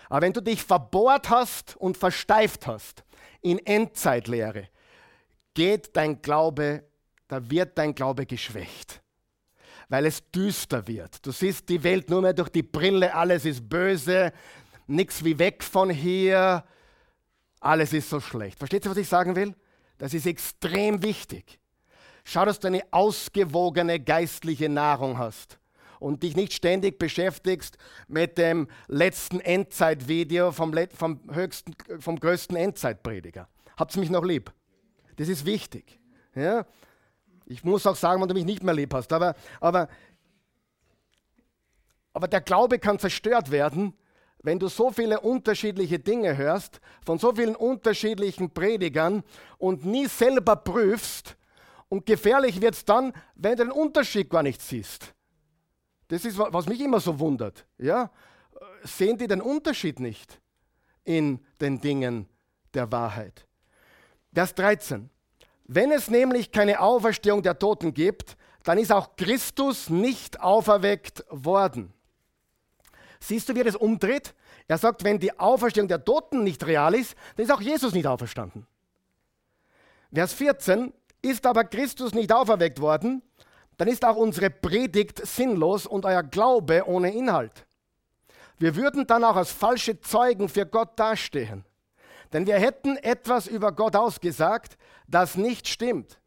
Aber 0.09 0.21
wenn 0.21 0.33
du 0.33 0.41
dich 0.41 0.63
verbohrt 0.63 1.29
hast 1.29 1.75
und 1.77 1.97
versteift 1.97 2.67
hast 2.67 3.03
in 3.41 3.59
Endzeitlehre, 3.59 4.69
geht 5.53 5.95
dein 5.95 6.21
Glaube, 6.21 6.83
da 7.27 7.49
wird 7.49 7.77
dein 7.77 7.95
Glaube 7.95 8.25
geschwächt 8.25 9.01
weil 9.89 10.05
es 10.05 10.29
düster 10.31 10.87
wird. 10.87 11.25
Du 11.25 11.31
siehst 11.31 11.69
die 11.69 11.83
Welt 11.83 12.09
nur 12.09 12.21
mehr 12.21 12.33
durch 12.33 12.49
die 12.49 12.63
Brille, 12.63 13.13
alles 13.13 13.45
ist 13.45 13.67
böse, 13.67 14.33
nichts 14.87 15.23
wie 15.23 15.37
weg 15.37 15.63
von 15.63 15.89
hier, 15.89 16.63
alles 17.59 17.93
ist 17.93 18.09
so 18.09 18.19
schlecht. 18.19 18.57
Versteht 18.57 18.85
ihr, 18.85 18.91
was 18.91 18.97
ich 18.97 19.07
sagen 19.07 19.35
will? 19.35 19.55
Das 19.97 20.13
ist 20.13 20.25
extrem 20.25 21.01
wichtig. 21.01 21.59
Schau, 22.23 22.45
dass 22.45 22.59
du 22.59 22.67
eine 22.67 22.83
ausgewogene 22.91 23.99
geistliche 23.99 24.69
Nahrung 24.69 25.17
hast 25.17 25.59
und 25.99 26.23
dich 26.23 26.35
nicht 26.35 26.53
ständig 26.53 26.99
beschäftigst 26.99 27.77
mit 28.07 28.37
dem 28.37 28.67
letzten 28.87 29.39
Endzeitvideo 29.39 30.51
vom, 30.51 30.73
vom, 30.93 31.19
vom 31.99 32.19
größten 32.19 32.55
Endzeitprediger. 32.55 33.47
Habt's 33.77 33.97
mich 33.97 34.09
noch 34.09 34.23
lieb? 34.23 34.53
Das 35.17 35.29
ist 35.29 35.45
wichtig. 35.45 35.99
Ja? 36.33 36.65
Ich 37.45 37.63
muss 37.63 37.85
auch 37.85 37.95
sagen, 37.95 38.21
wenn 38.21 38.27
du 38.27 38.33
mich 38.33 38.45
nicht 38.45 38.63
mehr 38.63 38.73
lieb 38.73 38.93
hast. 38.93 39.13
Aber, 39.13 39.35
aber, 39.59 39.87
aber 42.13 42.27
der 42.27 42.41
Glaube 42.41 42.79
kann 42.79 42.99
zerstört 42.99 43.51
werden, 43.51 43.93
wenn 44.45 44.59
du 44.59 44.67
so 44.67 44.91
viele 44.91 45.19
unterschiedliche 45.21 45.99
Dinge 45.99 46.37
hörst, 46.37 46.79
von 47.03 47.17
so 47.17 47.33
vielen 47.33 47.55
unterschiedlichen 47.55 48.51
Predigern 48.51 49.23
und 49.57 49.85
nie 49.85 50.07
selber 50.07 50.55
prüfst. 50.55 51.35
Und 51.89 52.05
gefährlich 52.05 52.61
wird 52.61 52.75
es 52.75 52.85
dann, 52.85 53.13
wenn 53.35 53.57
du 53.57 53.65
den 53.65 53.71
Unterschied 53.71 54.29
gar 54.29 54.43
nicht 54.43 54.61
siehst. 54.61 55.13
Das 56.07 56.25
ist, 56.25 56.37
was 56.37 56.67
mich 56.67 56.81
immer 56.81 56.99
so 56.99 57.19
wundert. 57.19 57.65
Ja? 57.77 58.11
Sehen 58.83 59.17
die 59.17 59.27
den 59.27 59.41
Unterschied 59.41 59.99
nicht 59.99 60.39
in 61.03 61.43
den 61.59 61.81
Dingen 61.81 62.27
der 62.73 62.91
Wahrheit? 62.91 63.47
Vers 64.33 64.53
13. 64.55 65.09
Wenn 65.65 65.91
es 65.91 66.09
nämlich 66.09 66.51
keine 66.51 66.79
Auferstehung 66.79 67.41
der 67.41 67.57
Toten 67.57 67.93
gibt, 67.93 68.37
dann 68.63 68.77
ist 68.77 68.91
auch 68.91 69.15
Christus 69.15 69.89
nicht 69.89 70.39
auferweckt 70.39 71.23
worden. 71.29 71.93
Siehst 73.19 73.49
du, 73.49 73.55
wie 73.55 73.61
er 73.61 73.65
das 73.65 73.75
umdreht? 73.75 74.35
Er 74.67 74.77
sagt, 74.77 75.03
wenn 75.03 75.19
die 75.19 75.39
Auferstehung 75.39 75.87
der 75.87 76.03
Toten 76.03 76.43
nicht 76.43 76.65
real 76.65 76.93
ist, 76.93 77.15
dann 77.35 77.45
ist 77.45 77.51
auch 77.51 77.61
Jesus 77.61 77.93
nicht 77.93 78.05
auferstanden. 78.05 78.67
Vers 80.13 80.33
14, 80.33 80.93
ist 81.21 81.45
aber 81.45 81.63
Christus 81.63 82.13
nicht 82.13 82.31
auferweckt 82.31 82.79
worden, 82.79 83.23
dann 83.77 83.87
ist 83.87 84.05
auch 84.05 84.15
unsere 84.15 84.49
Predigt 84.49 85.25
sinnlos 85.25 85.85
und 85.85 86.05
euer 86.05 86.23
Glaube 86.23 86.83
ohne 86.87 87.13
Inhalt. 87.13 87.65
Wir 88.57 88.75
würden 88.75 89.05
dann 89.05 89.23
auch 89.23 89.35
als 89.35 89.51
falsche 89.51 89.99
Zeugen 89.99 90.47
für 90.47 90.65
Gott 90.65 90.97
dastehen. 90.97 91.65
Denn 92.31 92.47
wir 92.47 92.57
hätten 92.57 92.97
etwas 92.97 93.47
über 93.47 93.71
Gott 93.71 93.95
ausgesagt, 93.95 94.77
das 95.07 95.35
nicht 95.35 95.67
stimmt. 95.67 96.19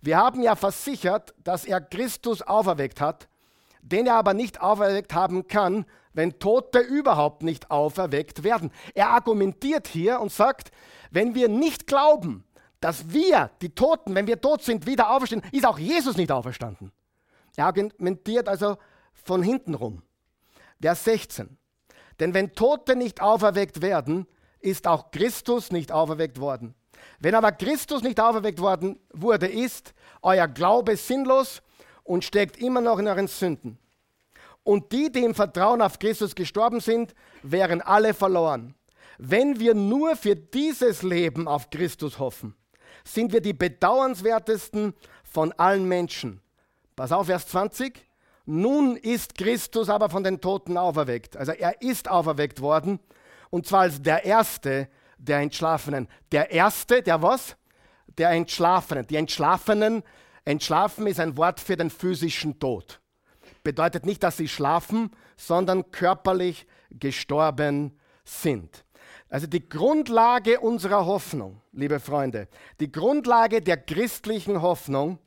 Wir 0.00 0.16
haben 0.16 0.42
ja 0.42 0.56
versichert, 0.56 1.34
dass 1.44 1.64
er 1.64 1.80
Christus 1.80 2.42
auferweckt 2.42 3.00
hat, 3.00 3.28
den 3.82 4.06
er 4.06 4.14
aber 4.14 4.34
nicht 4.34 4.60
auferweckt 4.60 5.14
haben 5.14 5.46
kann, 5.46 5.86
wenn 6.12 6.38
Tote 6.38 6.80
überhaupt 6.80 7.42
nicht 7.42 7.70
auferweckt 7.70 8.42
werden. 8.42 8.70
Er 8.94 9.10
argumentiert 9.10 9.88
hier 9.88 10.20
und 10.20 10.32
sagt, 10.32 10.70
wenn 11.10 11.34
wir 11.34 11.48
nicht 11.48 11.86
glauben, 11.86 12.44
dass 12.82 13.12
wir, 13.12 13.50
die 13.62 13.70
Toten, 13.70 14.16
wenn 14.16 14.26
wir 14.26 14.40
tot 14.40 14.62
sind, 14.62 14.86
wieder 14.86 15.10
auferstehen, 15.10 15.42
ist 15.52 15.64
auch 15.64 15.78
Jesus 15.78 16.16
nicht 16.16 16.32
auferstanden. 16.32 16.90
Er 17.54 17.66
argumentiert 17.66 18.48
also 18.48 18.76
von 19.12 19.40
hinten 19.40 19.74
rum. 19.74 20.02
Vers 20.80 21.04
16. 21.04 21.56
Denn 22.18 22.34
wenn 22.34 22.54
Tote 22.54 22.96
nicht 22.96 23.22
auferweckt 23.22 23.82
werden, 23.82 24.26
ist 24.58 24.88
auch 24.88 25.12
Christus 25.12 25.70
nicht 25.70 25.92
auferweckt 25.92 26.40
worden. 26.40 26.74
Wenn 27.20 27.36
aber 27.36 27.52
Christus 27.52 28.02
nicht 28.02 28.18
auferweckt 28.18 28.60
worden 28.60 28.98
wurde, 29.12 29.46
ist 29.46 29.94
euer 30.20 30.48
Glaube 30.48 30.96
sinnlos 30.96 31.62
und 32.02 32.24
steckt 32.24 32.56
immer 32.56 32.80
noch 32.80 32.98
in 32.98 33.06
euren 33.06 33.28
Sünden. 33.28 33.78
Und 34.64 34.90
die, 34.90 35.10
die 35.12 35.22
im 35.22 35.36
Vertrauen 35.36 35.82
auf 35.82 36.00
Christus 36.00 36.34
gestorben 36.34 36.80
sind, 36.80 37.14
wären 37.44 37.80
alle 37.80 38.12
verloren. 38.12 38.74
Wenn 39.18 39.60
wir 39.60 39.74
nur 39.74 40.16
für 40.16 40.34
dieses 40.34 41.04
Leben 41.04 41.46
auf 41.46 41.70
Christus 41.70 42.18
hoffen, 42.18 42.56
sind 43.04 43.32
wir 43.32 43.40
die 43.40 43.52
bedauernswertesten 43.52 44.94
von 45.24 45.52
allen 45.52 45.86
Menschen. 45.86 46.40
Pass 46.96 47.12
auf, 47.12 47.26
Vers 47.26 47.46
20. 47.48 48.06
Nun 48.44 48.96
ist 48.96 49.36
Christus 49.36 49.88
aber 49.88 50.10
von 50.10 50.24
den 50.24 50.40
Toten 50.40 50.76
auferweckt. 50.76 51.36
Also 51.36 51.52
er 51.52 51.80
ist 51.80 52.10
auferweckt 52.10 52.60
worden. 52.60 53.00
Und 53.50 53.66
zwar 53.66 53.82
als 53.82 54.02
der 54.02 54.24
Erste 54.24 54.88
der 55.18 55.38
Entschlafenen. 55.38 56.08
Der 56.32 56.50
Erste, 56.50 57.02
der 57.02 57.22
was? 57.22 57.56
Der 58.18 58.30
Entschlafenen. 58.30 59.06
Die 59.06 59.16
Entschlafenen, 59.16 60.02
entschlafen 60.44 61.06
ist 61.06 61.20
ein 61.20 61.36
Wort 61.36 61.60
für 61.60 61.76
den 61.76 61.90
physischen 61.90 62.58
Tod. 62.58 63.00
Bedeutet 63.62 64.06
nicht, 64.06 64.22
dass 64.22 64.36
sie 64.36 64.48
schlafen, 64.48 65.10
sondern 65.36 65.90
körperlich 65.92 66.66
gestorben 66.90 67.98
sind. 68.24 68.84
Also 69.32 69.46
die 69.46 69.66
Grundlage 69.66 70.60
unserer 70.60 71.06
Hoffnung, 71.06 71.62
liebe 71.72 72.00
Freunde, 72.00 72.48
die 72.80 72.92
Grundlage 72.92 73.62
der 73.62 73.78
christlichen 73.78 74.60
Hoffnung, 74.60 75.18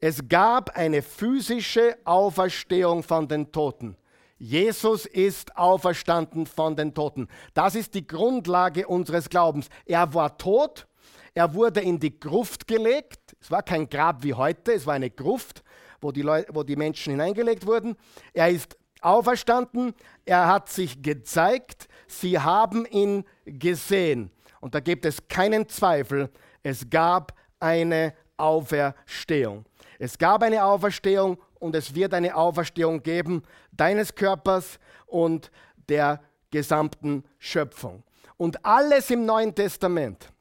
es 0.00 0.26
gab 0.26 0.74
eine 0.74 1.02
physische 1.02 1.98
Auferstehung 2.06 3.02
von 3.02 3.28
den 3.28 3.52
Toten. 3.52 3.94
Jesus 4.38 5.04
ist 5.04 5.54
auferstanden 5.54 6.46
von 6.46 6.76
den 6.76 6.94
Toten. 6.94 7.28
Das 7.52 7.74
ist 7.74 7.92
die 7.92 8.06
Grundlage 8.06 8.88
unseres 8.88 9.28
Glaubens. 9.28 9.68
Er 9.84 10.14
war 10.14 10.38
tot, 10.38 10.86
er 11.34 11.52
wurde 11.52 11.80
in 11.82 12.00
die 12.00 12.18
Gruft 12.18 12.66
gelegt. 12.66 13.36
Es 13.38 13.50
war 13.50 13.62
kein 13.62 13.86
Grab 13.86 14.22
wie 14.22 14.32
heute, 14.32 14.72
es 14.72 14.86
war 14.86 14.94
eine 14.94 15.10
Gruft, 15.10 15.62
wo 16.00 16.10
die, 16.10 16.22
Leute, 16.22 16.54
wo 16.54 16.62
die 16.62 16.76
Menschen 16.76 17.10
hineingelegt 17.10 17.66
wurden. 17.66 17.96
Er 18.32 18.48
ist 18.48 18.78
auferstanden, 19.02 19.92
er 20.24 20.46
hat 20.46 20.70
sich 20.70 21.02
gezeigt, 21.02 21.86
sie 22.12 22.38
haben 22.38 22.86
ihn 22.86 23.24
gesehen. 23.44 24.30
Und 24.60 24.74
da 24.74 24.80
gibt 24.80 25.04
es 25.04 25.26
keinen 25.28 25.68
Zweifel, 25.68 26.30
es 26.62 26.88
gab 26.88 27.34
eine 27.58 28.14
Auferstehung. 28.36 29.64
Es 29.98 30.18
gab 30.18 30.42
eine 30.42 30.64
Auferstehung 30.64 31.38
und 31.58 31.76
es 31.76 31.94
wird 31.94 32.14
eine 32.14 32.34
Auferstehung 32.34 33.02
geben 33.02 33.42
deines 33.72 34.14
Körpers 34.14 34.78
und 35.06 35.50
der 35.88 36.20
gesamten 36.50 37.24
Schöpfung. 37.38 38.02
Und 38.36 38.64
alles 38.64 39.10
im 39.10 39.24
Neuen 39.24 39.54
Testament 39.54 40.32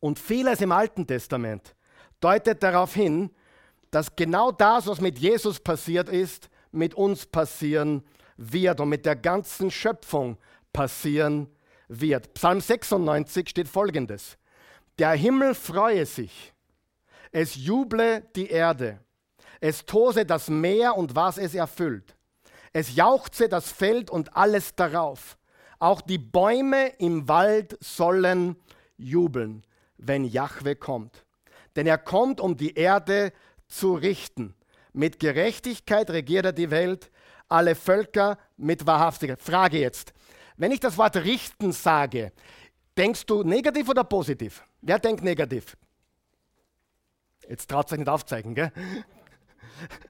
und 0.00 0.18
vieles 0.18 0.60
im 0.60 0.72
Alten 0.72 1.06
Testament 1.06 1.74
deutet 2.20 2.62
darauf 2.62 2.94
hin, 2.94 3.30
dass 3.90 4.14
genau 4.14 4.52
das, 4.52 4.86
was 4.86 5.00
mit 5.00 5.18
Jesus 5.18 5.58
passiert 5.58 6.08
ist, 6.08 6.48
mit 6.70 6.94
uns 6.94 7.26
passieren 7.26 8.04
wird 8.36 8.80
und 8.80 8.88
mit 8.88 9.06
der 9.06 9.16
ganzen 9.16 9.70
Schöpfung 9.70 10.36
passieren 10.76 11.48
wird. 11.88 12.34
Psalm 12.34 12.60
96 12.60 13.48
steht 13.48 13.66
folgendes. 13.66 14.36
Der 14.98 15.12
Himmel 15.12 15.54
freue 15.54 16.04
sich, 16.04 16.52
es 17.32 17.54
juble 17.56 18.22
die 18.36 18.48
Erde, 18.48 19.00
es 19.60 19.84
tose 19.86 20.26
das 20.26 20.48
Meer 20.48 20.96
und 20.96 21.14
was 21.14 21.38
es 21.38 21.54
erfüllt, 21.54 22.14
es 22.72 22.94
jauchze 22.94 23.48
das 23.48 23.72
Feld 23.72 24.10
und 24.10 24.36
alles 24.36 24.74
darauf. 24.74 25.38
Auch 25.78 26.02
die 26.02 26.18
Bäume 26.18 26.88
im 26.98 27.26
Wald 27.26 27.76
sollen 27.80 28.56
jubeln, 28.98 29.64
wenn 29.96 30.24
Jahwe 30.24 30.76
kommt. 30.76 31.24
Denn 31.74 31.86
er 31.86 31.98
kommt, 31.98 32.40
um 32.40 32.56
die 32.56 32.74
Erde 32.74 33.32
zu 33.66 33.94
richten. 33.94 34.54
Mit 34.92 35.20
Gerechtigkeit 35.20 36.08
regiert 36.10 36.46
er 36.46 36.52
die 36.52 36.70
Welt, 36.70 37.10
alle 37.48 37.74
Völker 37.74 38.38
mit 38.56 38.86
Wahrhaftigkeit. 38.86 39.42
Frage 39.42 39.78
jetzt, 39.78 40.14
wenn 40.56 40.72
ich 40.72 40.80
das 40.80 40.98
Wort 40.98 41.16
richten 41.16 41.72
sage, 41.72 42.32
denkst 42.96 43.26
du 43.26 43.42
negativ 43.42 43.88
oder 43.88 44.04
positiv? 44.04 44.62
Wer 44.80 44.98
denkt 44.98 45.22
negativ? 45.22 45.76
Jetzt 47.48 47.68
traut 47.70 47.88
sich 47.88 47.98
nicht 47.98 48.08
aufzeigen, 48.08 48.54
gell? 48.54 48.72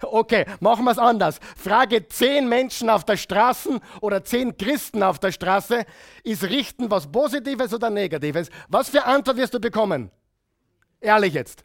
Okay, 0.01 0.47
machen 0.61 0.85
wir 0.85 0.93
es 0.93 0.99
anders. 0.99 1.41
Frage 1.57 2.07
zehn 2.07 2.49
Menschen 2.49 2.89
auf 2.89 3.05
der 3.05 3.17
Straße 3.17 3.81
oder 4.01 4.23
zehn 4.25 4.57
Christen 4.57 5.03
auf 5.03 5.19
der 5.19 5.33
Straße, 5.33 5.85
ist 6.23 6.45
Richten 6.45 6.91
was 6.91 7.11
Positives 7.11 7.75
oder 7.75 7.91
Negatives? 7.91 8.49
Was 8.69 8.91
für 8.91 9.05
Antwort 9.05 9.37
wirst 9.37 9.55
du 9.55 9.61
bekommen? 9.61 10.11
Ehrlich 11.01 11.35
jetzt. 11.35 11.65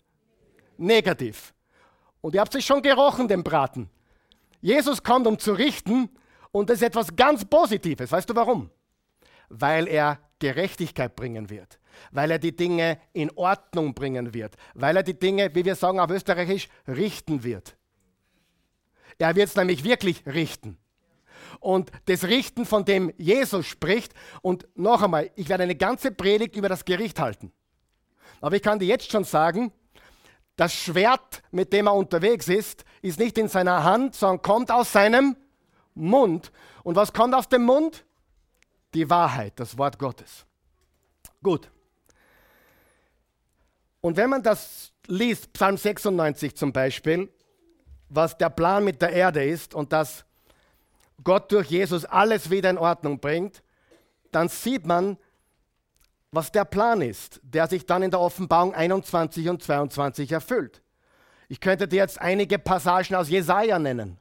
Negativ. 0.77 1.53
Und 2.21 2.33
ihr 2.35 2.41
habt 2.41 2.53
sich 2.53 2.65
schon 2.65 2.81
gerochen, 2.81 3.27
den 3.27 3.43
Braten. 3.43 3.89
Jesus 4.61 5.03
kommt, 5.03 5.27
um 5.27 5.39
zu 5.39 5.53
richten, 5.53 6.09
und 6.51 6.69
das 6.69 6.77
ist 6.77 6.83
etwas 6.87 7.15
ganz 7.15 7.45
Positives. 7.45 8.11
Weißt 8.11 8.29
du 8.29 8.35
warum? 8.35 8.69
Weil 9.49 9.87
er 9.87 10.19
Gerechtigkeit 10.39 11.15
bringen 11.15 11.49
wird, 11.49 11.79
weil 12.11 12.31
er 12.31 12.39
die 12.39 12.55
Dinge 12.55 12.99
in 13.13 13.31
Ordnung 13.37 13.93
bringen 13.93 14.33
wird, 14.33 14.55
weil 14.73 14.97
er 14.97 15.03
die 15.03 15.17
Dinge, 15.17 15.53
wie 15.53 15.63
wir 15.63 15.75
sagen 15.75 15.99
auf 15.99 16.09
Österreichisch, 16.09 16.67
richten 16.87 17.43
wird. 17.43 17.75
Er 19.17 19.35
wird 19.35 19.49
es 19.49 19.55
nämlich 19.55 19.83
wirklich 19.83 20.25
richten. 20.25 20.77
Und 21.59 21.91
das 22.05 22.23
Richten, 22.23 22.65
von 22.65 22.85
dem 22.85 23.13
Jesus 23.17 23.67
spricht, 23.67 24.13
und 24.41 24.67
noch 24.75 25.03
einmal, 25.03 25.29
ich 25.35 25.49
werde 25.49 25.63
eine 25.63 25.75
ganze 25.75 26.11
Predigt 26.11 26.55
über 26.55 26.69
das 26.69 26.85
Gericht 26.85 27.19
halten. 27.19 27.51
Aber 28.39 28.55
ich 28.55 28.63
kann 28.63 28.79
dir 28.79 28.87
jetzt 28.87 29.11
schon 29.11 29.23
sagen, 29.23 29.71
das 30.55 30.73
Schwert, 30.73 31.43
mit 31.51 31.71
dem 31.71 31.87
er 31.87 31.93
unterwegs 31.93 32.47
ist, 32.47 32.83
ist 33.01 33.19
nicht 33.19 33.37
in 33.37 33.47
seiner 33.47 33.83
Hand, 33.83 34.15
sondern 34.15 34.41
kommt 34.41 34.71
aus 34.71 34.91
seinem 34.91 35.35
Mund. 35.93 36.51
Und 36.83 36.95
was 36.95 37.13
kommt 37.13 37.33
aus 37.33 37.49
dem 37.49 37.63
Mund? 37.63 38.05
Die 38.93 39.09
Wahrheit, 39.09 39.53
das 39.55 39.77
Wort 39.77 39.97
Gottes. 39.99 40.45
Gut. 41.41 41.69
Und 44.01 44.17
wenn 44.17 44.29
man 44.29 44.43
das 44.43 44.91
liest, 45.07 45.53
Psalm 45.53 45.77
96 45.77 46.55
zum 46.55 46.73
Beispiel, 46.73 47.29
was 48.09 48.37
der 48.37 48.49
Plan 48.49 48.83
mit 48.83 49.01
der 49.01 49.11
Erde 49.11 49.43
ist 49.43 49.73
und 49.73 49.93
dass 49.93 50.25
Gott 51.23 51.51
durch 51.51 51.69
Jesus 51.69 52.03
alles 52.05 52.49
wieder 52.49 52.69
in 52.69 52.77
Ordnung 52.77 53.19
bringt, 53.19 53.63
dann 54.31 54.49
sieht 54.49 54.85
man, 54.85 55.17
was 56.31 56.51
der 56.51 56.65
Plan 56.65 57.01
ist, 57.01 57.39
der 57.43 57.67
sich 57.67 57.85
dann 57.85 58.03
in 58.03 58.11
der 58.11 58.19
Offenbarung 58.19 58.73
21 58.73 59.49
und 59.49 59.61
22 59.61 60.31
erfüllt. 60.31 60.81
Ich 61.49 61.59
könnte 61.59 61.87
dir 61.87 61.97
jetzt 61.97 62.19
einige 62.19 62.57
Passagen 62.57 63.15
aus 63.15 63.29
Jesaja 63.29 63.77
nennen 63.77 64.20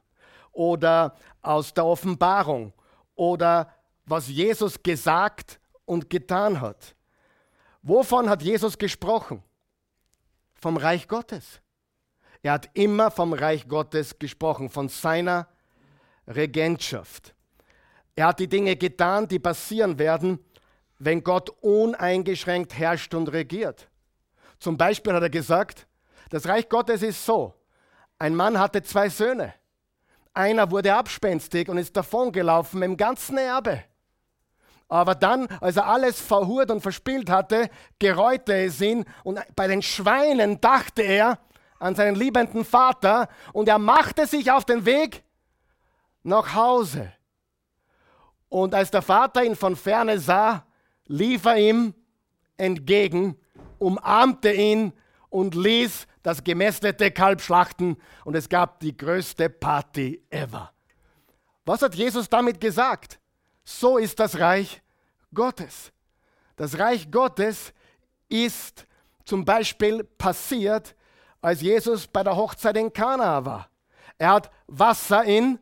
oder 0.51 1.15
aus 1.41 1.73
der 1.73 1.85
Offenbarung 1.85 2.73
oder 3.15 3.73
was 4.05 4.27
Jesus 4.27 4.81
gesagt 4.81 5.59
und 5.85 6.09
getan 6.09 6.61
hat. 6.61 6.95
Wovon 7.81 8.29
hat 8.29 8.41
Jesus 8.41 8.77
gesprochen? 8.77 9.43
Vom 10.55 10.77
Reich 10.77 11.07
Gottes. 11.07 11.61
Er 12.43 12.53
hat 12.53 12.69
immer 12.73 13.11
vom 13.11 13.33
Reich 13.33 13.67
Gottes 13.67 14.17
gesprochen, 14.17 14.69
von 14.69 14.89
seiner 14.89 15.47
Regentschaft. 16.27 17.35
Er 18.15 18.27
hat 18.27 18.39
die 18.39 18.47
Dinge 18.47 18.75
getan, 18.75 19.27
die 19.27 19.39
passieren 19.39 19.97
werden, 19.97 20.39
wenn 20.99 21.23
Gott 21.23 21.49
uneingeschränkt 21.61 22.77
herrscht 22.77 23.13
und 23.13 23.31
regiert. 23.31 23.89
Zum 24.59 24.77
Beispiel 24.77 25.13
hat 25.13 25.23
er 25.23 25.29
gesagt, 25.29 25.87
das 26.29 26.47
Reich 26.47 26.69
Gottes 26.69 27.01
ist 27.01 27.25
so, 27.25 27.55
ein 28.19 28.35
Mann 28.35 28.59
hatte 28.59 28.83
zwei 28.83 29.09
Söhne. 29.09 29.53
Einer 30.33 30.71
wurde 30.71 30.93
abspenstig 30.93 31.67
und 31.67 31.77
ist 31.77 31.95
davongelaufen 31.95 32.79
mit 32.79 32.89
dem 32.89 32.97
ganzen 32.97 33.37
Erbe. 33.37 33.83
Aber 34.87 35.15
dann, 35.15 35.47
als 35.61 35.77
er 35.77 35.87
alles 35.87 36.19
verhurt 36.19 36.69
und 36.69 36.81
verspielt 36.81 37.29
hatte, 37.29 37.69
gereute 37.99 38.53
es 38.53 38.81
ihn 38.81 39.05
und 39.23 39.39
bei 39.55 39.67
den 39.67 39.81
Schweinen 39.81 40.59
dachte 40.59 41.01
er 41.01 41.39
an 41.79 41.95
seinen 41.95 42.15
liebenden 42.15 42.65
Vater 42.65 43.29
und 43.53 43.67
er 43.67 43.79
machte 43.79 44.27
sich 44.27 44.51
auf 44.51 44.65
den 44.65 44.85
Weg 44.85 45.23
nach 46.23 46.55
Hause. 46.55 47.11
Und 48.49 48.75
als 48.75 48.91
der 48.91 49.01
Vater 49.01 49.43
ihn 49.43 49.55
von 49.55 49.77
ferne 49.77 50.19
sah, 50.19 50.65
lief 51.05 51.45
er 51.45 51.57
ihm 51.57 51.93
entgegen, 52.57 53.37
umarmte 53.79 54.51
ihn 54.51 54.93
und 55.29 55.55
ließ 55.55 56.05
das 56.23 56.43
gemästete 56.43 57.11
Kalb 57.11 57.41
schlachten 57.41 57.97
und 58.25 58.35
es 58.35 58.49
gab 58.49 58.79
die 58.79 58.95
größte 58.95 59.49
Party 59.49 60.23
ever. 60.29 60.71
Was 61.65 61.81
hat 61.81 61.95
Jesus 61.95 62.29
damit 62.29 62.59
gesagt? 62.59 63.19
So 63.63 63.97
ist 63.97 64.19
das 64.19 64.39
Reich 64.39 64.81
Gottes. 65.33 65.91
Das 66.55 66.77
Reich 66.77 67.09
Gottes 67.11 67.73
ist 68.29 68.85
zum 69.25 69.45
Beispiel 69.45 70.03
passiert, 70.03 70.95
als 71.41 71.61
Jesus 71.61 72.07
bei 72.07 72.23
der 72.23 72.35
Hochzeit 72.35 72.77
in 72.77 72.91
Kana 72.91 73.45
war. 73.45 73.69
Er 74.17 74.31
hat 74.31 74.51
Wasser 74.67 75.23
in 75.23 75.59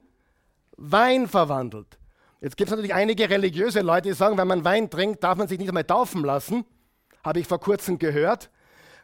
Wein 0.76 1.28
verwandelt. 1.28 1.98
Jetzt 2.42 2.56
gibt 2.56 2.70
es 2.70 2.72
natürlich 2.72 2.94
einige 2.94 3.30
religiöse 3.30 3.82
Leute, 3.82 4.10
die 4.10 4.16
sagen, 4.16 4.38
wenn 4.38 4.48
man 4.48 4.64
Wein 4.64 4.90
trinkt, 4.90 5.24
darf 5.24 5.38
man 5.38 5.48
sich 5.48 5.60
nicht 5.60 5.68
einmal 5.68 5.84
taufen 5.84 6.24
lassen. 6.24 6.66
Habe 7.24 7.40
ich 7.40 7.48
vor 7.48 7.60
kurzem 7.60 8.00
gehört. 8.00 8.50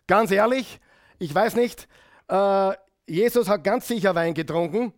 Ganz 0.07 0.31
ehrlich, 0.31 0.79
ich 1.19 1.33
weiß 1.33 1.55
nicht, 1.55 1.87
äh, 2.27 2.73
Jesus 3.07 3.49
hat 3.49 3.63
ganz 3.63 3.87
sicher 3.87 4.15
Wein 4.15 4.33
getrunken. 4.33 4.93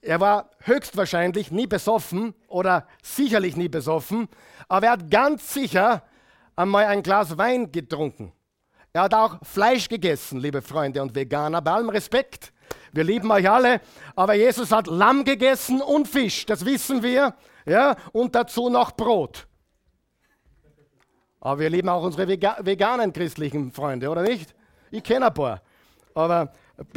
er 0.00 0.20
war 0.20 0.50
höchstwahrscheinlich 0.60 1.52
nie 1.52 1.66
besoffen 1.66 2.34
oder 2.48 2.86
sicherlich 3.02 3.56
nie 3.56 3.68
besoffen, 3.68 4.28
aber 4.68 4.86
er 4.86 4.92
hat 4.92 5.10
ganz 5.10 5.54
sicher 5.54 6.02
einmal 6.56 6.86
ein 6.86 7.02
Glas 7.02 7.38
Wein 7.38 7.70
getrunken. 7.70 8.32
Er 8.92 9.02
hat 9.02 9.14
auch 9.14 9.38
Fleisch 9.42 9.88
gegessen, 9.88 10.40
liebe 10.40 10.60
Freunde 10.60 11.00
und 11.00 11.14
Veganer, 11.14 11.62
bei 11.62 11.70
allem 11.70 11.88
Respekt. 11.88 12.52
Wir 12.92 13.04
lieben 13.04 13.30
euch 13.30 13.48
alle, 13.48 13.80
aber 14.16 14.34
Jesus 14.34 14.70
hat 14.72 14.86
Lamm 14.86 15.24
gegessen 15.24 15.80
und 15.80 16.08
Fisch, 16.08 16.44
das 16.46 16.64
wissen 16.64 17.02
wir, 17.02 17.34
ja, 17.64 17.96
und 18.12 18.34
dazu 18.34 18.68
noch 18.68 18.92
Brot. 18.92 19.46
Aber 21.40 21.60
wir 21.60 21.70
lieben 21.70 21.88
auch 21.88 22.02
unsere 22.02 22.28
Vega 22.28 22.56
veganen 22.60 23.12
christlichen 23.12 23.72
Freunde, 23.72 24.08
oder 24.10 24.22
nicht? 24.22 24.54
Ich 24.92 25.02
kenne 25.02 25.26
ein 25.26 25.34
paar. 25.34 25.60
Aber, 26.14 26.52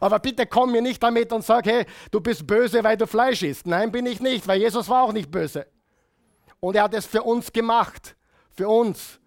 aber 0.00 0.18
bitte 0.18 0.44
komm 0.46 0.72
mir 0.72 0.82
nicht 0.82 1.00
damit 1.02 1.32
und 1.32 1.44
sag, 1.44 1.64
hey, 1.66 1.86
du 2.10 2.20
bist 2.20 2.46
böse, 2.46 2.82
weil 2.82 2.96
du 2.96 3.06
Fleisch 3.06 3.42
isst. 3.42 3.66
Nein, 3.66 3.92
bin 3.92 4.04
ich 4.04 4.20
nicht, 4.20 4.46
weil 4.48 4.60
Jesus 4.60 4.88
war 4.88 5.04
auch 5.04 5.12
nicht 5.12 5.30
böse. 5.30 5.66
Und 6.58 6.74
er 6.74 6.82
hat 6.82 6.94
es 6.94 7.06
für 7.06 7.22
uns 7.22 7.52
gemacht, 7.52 8.16
für 8.50 8.68
uns. 8.68 9.20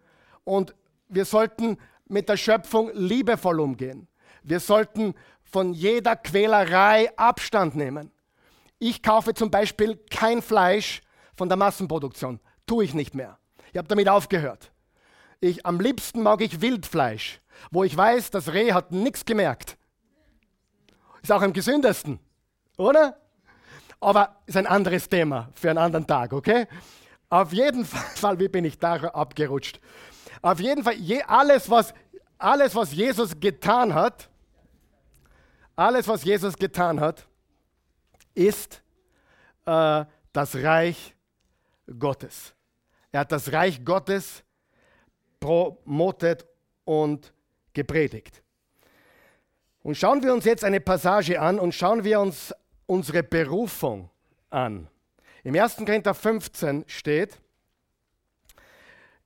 Und 0.44 0.76
wir 1.08 1.24
sollten 1.26 1.78
mit 2.08 2.28
der 2.28 2.38
Schöpfung 2.38 2.92
liebevoll 2.94 3.62
umgehen. 3.62 4.08
Wir 4.44 4.60
sollten 4.60 5.16
von 5.44 5.74
jeder 5.74 6.18
Quälerei 6.18 7.10
Abstand 7.18 7.76
nehmen. 7.76 8.12
Ich 8.80 9.02
kaufe 9.02 9.34
zum 9.34 9.50
Beispiel 9.50 9.98
kein 10.10 10.42
Fleisch 10.42 11.02
von 11.36 11.48
der 11.48 11.58
Massenproduktion. 11.58 12.42
Tue 12.68 12.84
ich 12.84 12.94
nicht 12.94 13.16
mehr. 13.16 13.38
Ich 13.72 13.78
habe 13.78 13.88
damit 13.88 14.10
aufgehört. 14.10 14.72
Ich, 15.42 15.66
am 15.66 15.80
liebsten 15.80 16.22
mag 16.22 16.42
ich 16.42 16.62
Wildfleisch, 16.62 17.40
wo 17.72 17.84
ich 17.84 17.96
weiß, 17.96 18.32
das 18.32 18.52
Reh 18.52 18.74
hat 18.74 18.92
nichts 18.92 19.24
gemerkt. 19.24 19.78
Ist 21.22 21.32
auch 21.32 21.42
am 21.42 21.54
gesündesten, 21.54 22.20
oder? 22.78 23.18
Aber 24.00 24.42
ist 24.46 24.58
ein 24.58 24.68
anderes 24.68 25.08
Thema 25.08 25.50
für 25.54 25.70
einen 25.70 25.80
anderen 25.80 26.08
Tag, 26.08 26.34
okay? 26.34 26.68
Auf 27.30 27.54
jeden 27.54 27.86
Fall, 27.86 28.40
wie 28.40 28.50
bin 28.50 28.66
ich 28.66 28.80
da 28.80 28.96
abgerutscht? 28.96 29.80
Auf 30.42 30.60
jeden 30.60 30.84
Fall, 30.84 30.96
je, 30.96 31.22
alles, 31.24 31.70
was, 31.70 31.94
alles, 32.38 32.76
was 32.76 32.94
Jesus 32.94 33.40
getan 33.40 33.94
hat, 33.94 34.30
alles, 35.76 36.08
was 36.08 36.24
Jesus 36.24 36.56
getan 36.56 37.00
hat, 37.00 37.28
ist 38.34 38.82
äh, 39.66 40.06
das 40.34 40.56
Reich 40.56 41.16
Gottes. 41.98 42.54
Er 43.12 43.22
hat 43.22 43.32
das 43.32 43.52
Reich 43.52 43.84
Gottes 43.84 44.44
promotet 45.40 46.46
und 46.86 47.32
gepredigt. 47.74 48.42
Und 49.82 49.96
schauen 49.96 50.22
wir 50.24 50.34
uns 50.34 50.46
jetzt 50.46 50.64
eine 50.64 50.80
Passage 50.80 51.40
an 51.40 51.60
und 51.60 51.74
schauen 51.74 52.04
wir 52.04 52.20
uns 52.20 52.54
unsere 52.86 53.24
Berufung 53.24 54.10
an. 54.50 54.88
Im 55.44 55.56
1. 55.56 55.78
Korinther 55.78 56.14
15 56.14 56.84
steht, 56.88 57.38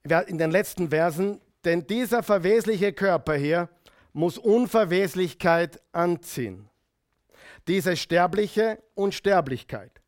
in 0.04 0.38
den 0.38 0.52
letzten 0.52 0.90
Versen, 0.90 1.42
denn 1.64 1.88
dieser 1.88 2.24
verwesliche 2.24 2.94
Körper 2.94 3.36
hier 3.36 3.70
muss 4.12 4.38
Unverweslichkeit 4.38 5.82
anziehen. 5.92 6.70
Diese 7.68 7.96
sterbliche 7.96 8.84
Unsterblichkeit. 8.96 10.02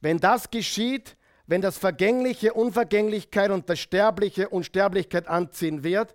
Wenn 0.00 0.18
das 0.18 0.50
geschieht, 0.50 1.16
wenn 1.48 1.62
das 1.62 1.78
Vergängliche 1.78 2.52
Unvergänglichkeit 2.52 3.50
und 3.50 3.70
das 3.70 3.78
Sterbliche 3.80 4.50
Unsterblichkeit 4.50 5.26
anziehen 5.26 5.82
wird, 5.82 6.14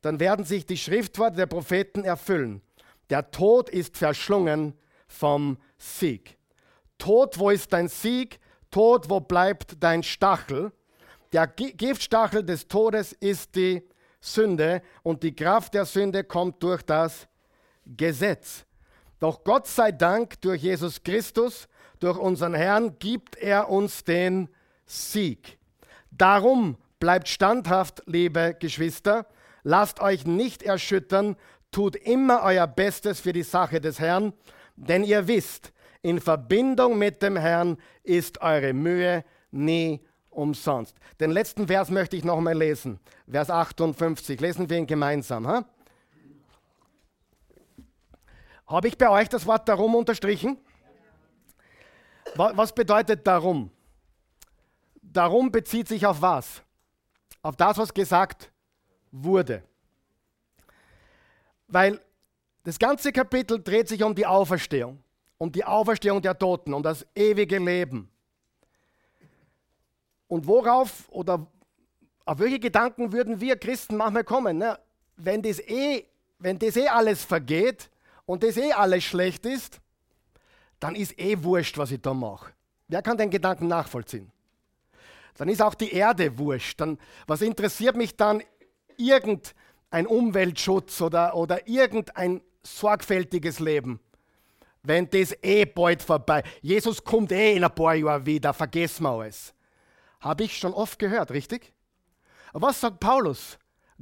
dann 0.00 0.20
werden 0.20 0.44
sich 0.44 0.64
die 0.64 0.78
Schriftworte 0.78 1.36
der 1.36 1.46
Propheten 1.46 2.04
erfüllen. 2.04 2.62
Der 3.10 3.32
Tod 3.32 3.68
ist 3.68 3.98
verschlungen 3.98 4.74
vom 5.08 5.58
Sieg. 5.76 6.38
Tod, 6.98 7.38
wo 7.40 7.50
ist 7.50 7.72
dein 7.72 7.88
Sieg? 7.88 8.38
Tod, 8.70 9.10
wo 9.10 9.18
bleibt 9.18 9.82
dein 9.82 10.04
Stachel? 10.04 10.70
Der 11.32 11.48
Giftstachel 11.48 12.44
des 12.44 12.68
Todes 12.68 13.12
ist 13.12 13.56
die 13.56 13.82
Sünde 14.20 14.82
und 15.02 15.24
die 15.24 15.34
Kraft 15.34 15.74
der 15.74 15.84
Sünde 15.84 16.22
kommt 16.22 16.62
durch 16.62 16.82
das 16.82 17.26
Gesetz. 17.84 18.64
Doch 19.18 19.42
Gott 19.42 19.66
sei 19.66 19.90
Dank, 19.90 20.40
durch 20.42 20.62
Jesus 20.62 21.02
Christus, 21.02 21.68
durch 21.98 22.16
unseren 22.16 22.54
Herrn, 22.54 22.98
gibt 23.00 23.34
er 23.34 23.68
uns 23.68 24.04
den 24.04 24.48
Sieg. 24.90 25.56
Darum 26.10 26.76
bleibt 26.98 27.28
standhaft, 27.28 28.02
liebe 28.06 28.56
Geschwister, 28.58 29.26
lasst 29.62 30.00
euch 30.00 30.26
nicht 30.26 30.64
erschüttern, 30.64 31.36
tut 31.70 31.94
immer 31.94 32.42
euer 32.42 32.66
Bestes 32.66 33.20
für 33.20 33.32
die 33.32 33.44
Sache 33.44 33.80
des 33.80 34.00
Herrn, 34.00 34.32
denn 34.74 35.04
ihr 35.04 35.28
wisst, 35.28 35.72
in 36.02 36.20
Verbindung 36.20 36.98
mit 36.98 37.22
dem 37.22 37.36
Herrn 37.36 37.76
ist 38.02 38.42
eure 38.42 38.72
Mühe 38.72 39.24
nie 39.52 40.00
umsonst. 40.30 40.96
Den 41.20 41.30
letzten 41.30 41.68
Vers 41.68 41.90
möchte 41.90 42.16
ich 42.16 42.24
noch 42.24 42.40
mal 42.40 42.56
lesen. 42.56 42.98
Vers 43.30 43.48
58. 43.48 44.40
Lesen 44.40 44.68
wir 44.68 44.78
ihn 44.78 44.86
gemeinsam. 44.86 45.46
Ha? 45.46 45.64
Habe 48.66 48.88
ich 48.88 48.98
bei 48.98 49.08
euch 49.08 49.28
das 49.28 49.46
Wort 49.46 49.68
darum 49.68 49.94
unterstrichen? 49.94 50.58
Was 52.34 52.74
bedeutet 52.74 53.26
darum? 53.26 53.70
Darum 55.12 55.50
bezieht 55.50 55.88
sich 55.88 56.06
auf 56.06 56.22
was? 56.22 56.62
Auf 57.42 57.56
das, 57.56 57.76
was 57.78 57.92
gesagt 57.92 58.50
wurde. 59.10 59.62
Weil 61.66 62.00
das 62.62 62.78
ganze 62.78 63.12
Kapitel 63.12 63.60
dreht 63.60 63.88
sich 63.88 64.02
um 64.02 64.14
die 64.14 64.26
Auferstehung, 64.26 65.02
um 65.38 65.50
die 65.50 65.64
Auferstehung 65.64 66.22
der 66.22 66.38
Toten, 66.38 66.72
um 66.74 66.82
das 66.82 67.04
ewige 67.14 67.58
Leben. 67.58 68.08
Und 70.28 70.46
worauf 70.46 71.08
oder 71.10 71.44
auf 72.24 72.38
welche 72.38 72.60
Gedanken 72.60 73.12
würden 73.12 73.40
wir 73.40 73.56
Christen 73.56 73.96
manchmal 73.96 74.22
kommen? 74.22 74.58
Ne? 74.58 74.78
Wenn, 75.16 75.42
das 75.42 75.58
eh, 75.58 76.04
wenn 76.38 76.58
das 76.58 76.76
eh 76.76 76.86
alles 76.86 77.24
vergeht 77.24 77.90
und 78.26 78.44
das 78.44 78.56
eh 78.56 78.72
alles 78.72 79.02
schlecht 79.02 79.44
ist, 79.44 79.80
dann 80.78 80.94
ist 80.94 81.18
eh 81.18 81.42
wurscht, 81.42 81.76
was 81.78 81.90
ich 81.90 82.00
da 82.00 82.14
mache. 82.14 82.52
Wer 82.86 83.02
kann 83.02 83.18
den 83.18 83.30
Gedanken 83.30 83.66
nachvollziehen? 83.66 84.30
Dann 85.36 85.48
ist 85.48 85.62
auch 85.62 85.74
die 85.74 85.92
Erde 85.92 86.38
wurscht. 86.38 86.80
Dann, 86.80 86.98
was 87.26 87.42
interessiert 87.42 87.96
mich 87.96 88.16
dann 88.16 88.42
irgendein 88.96 90.06
Umweltschutz 90.06 91.00
oder, 91.00 91.34
oder 91.34 91.66
irgendein 91.66 92.42
sorgfältiges 92.62 93.60
Leben? 93.60 94.00
Wenn 94.82 95.08
das 95.10 95.36
eh 95.42 95.66
bald 95.66 96.02
vorbei. 96.02 96.42
Jesus 96.62 97.04
kommt 97.04 97.32
eh 97.32 97.56
in 97.56 97.64
ein 97.64 97.74
paar 97.74 97.94
Jahren 97.94 98.24
wieder, 98.24 98.54
vergessen 98.54 99.04
wir 99.04 99.10
alles. 99.10 99.54
Habe 100.20 100.44
ich 100.44 100.56
schon 100.56 100.72
oft 100.72 100.98
gehört, 100.98 101.30
richtig? 101.30 101.72
Was 102.52 102.80
sagt 102.80 103.00
Paulus? 103.00 103.58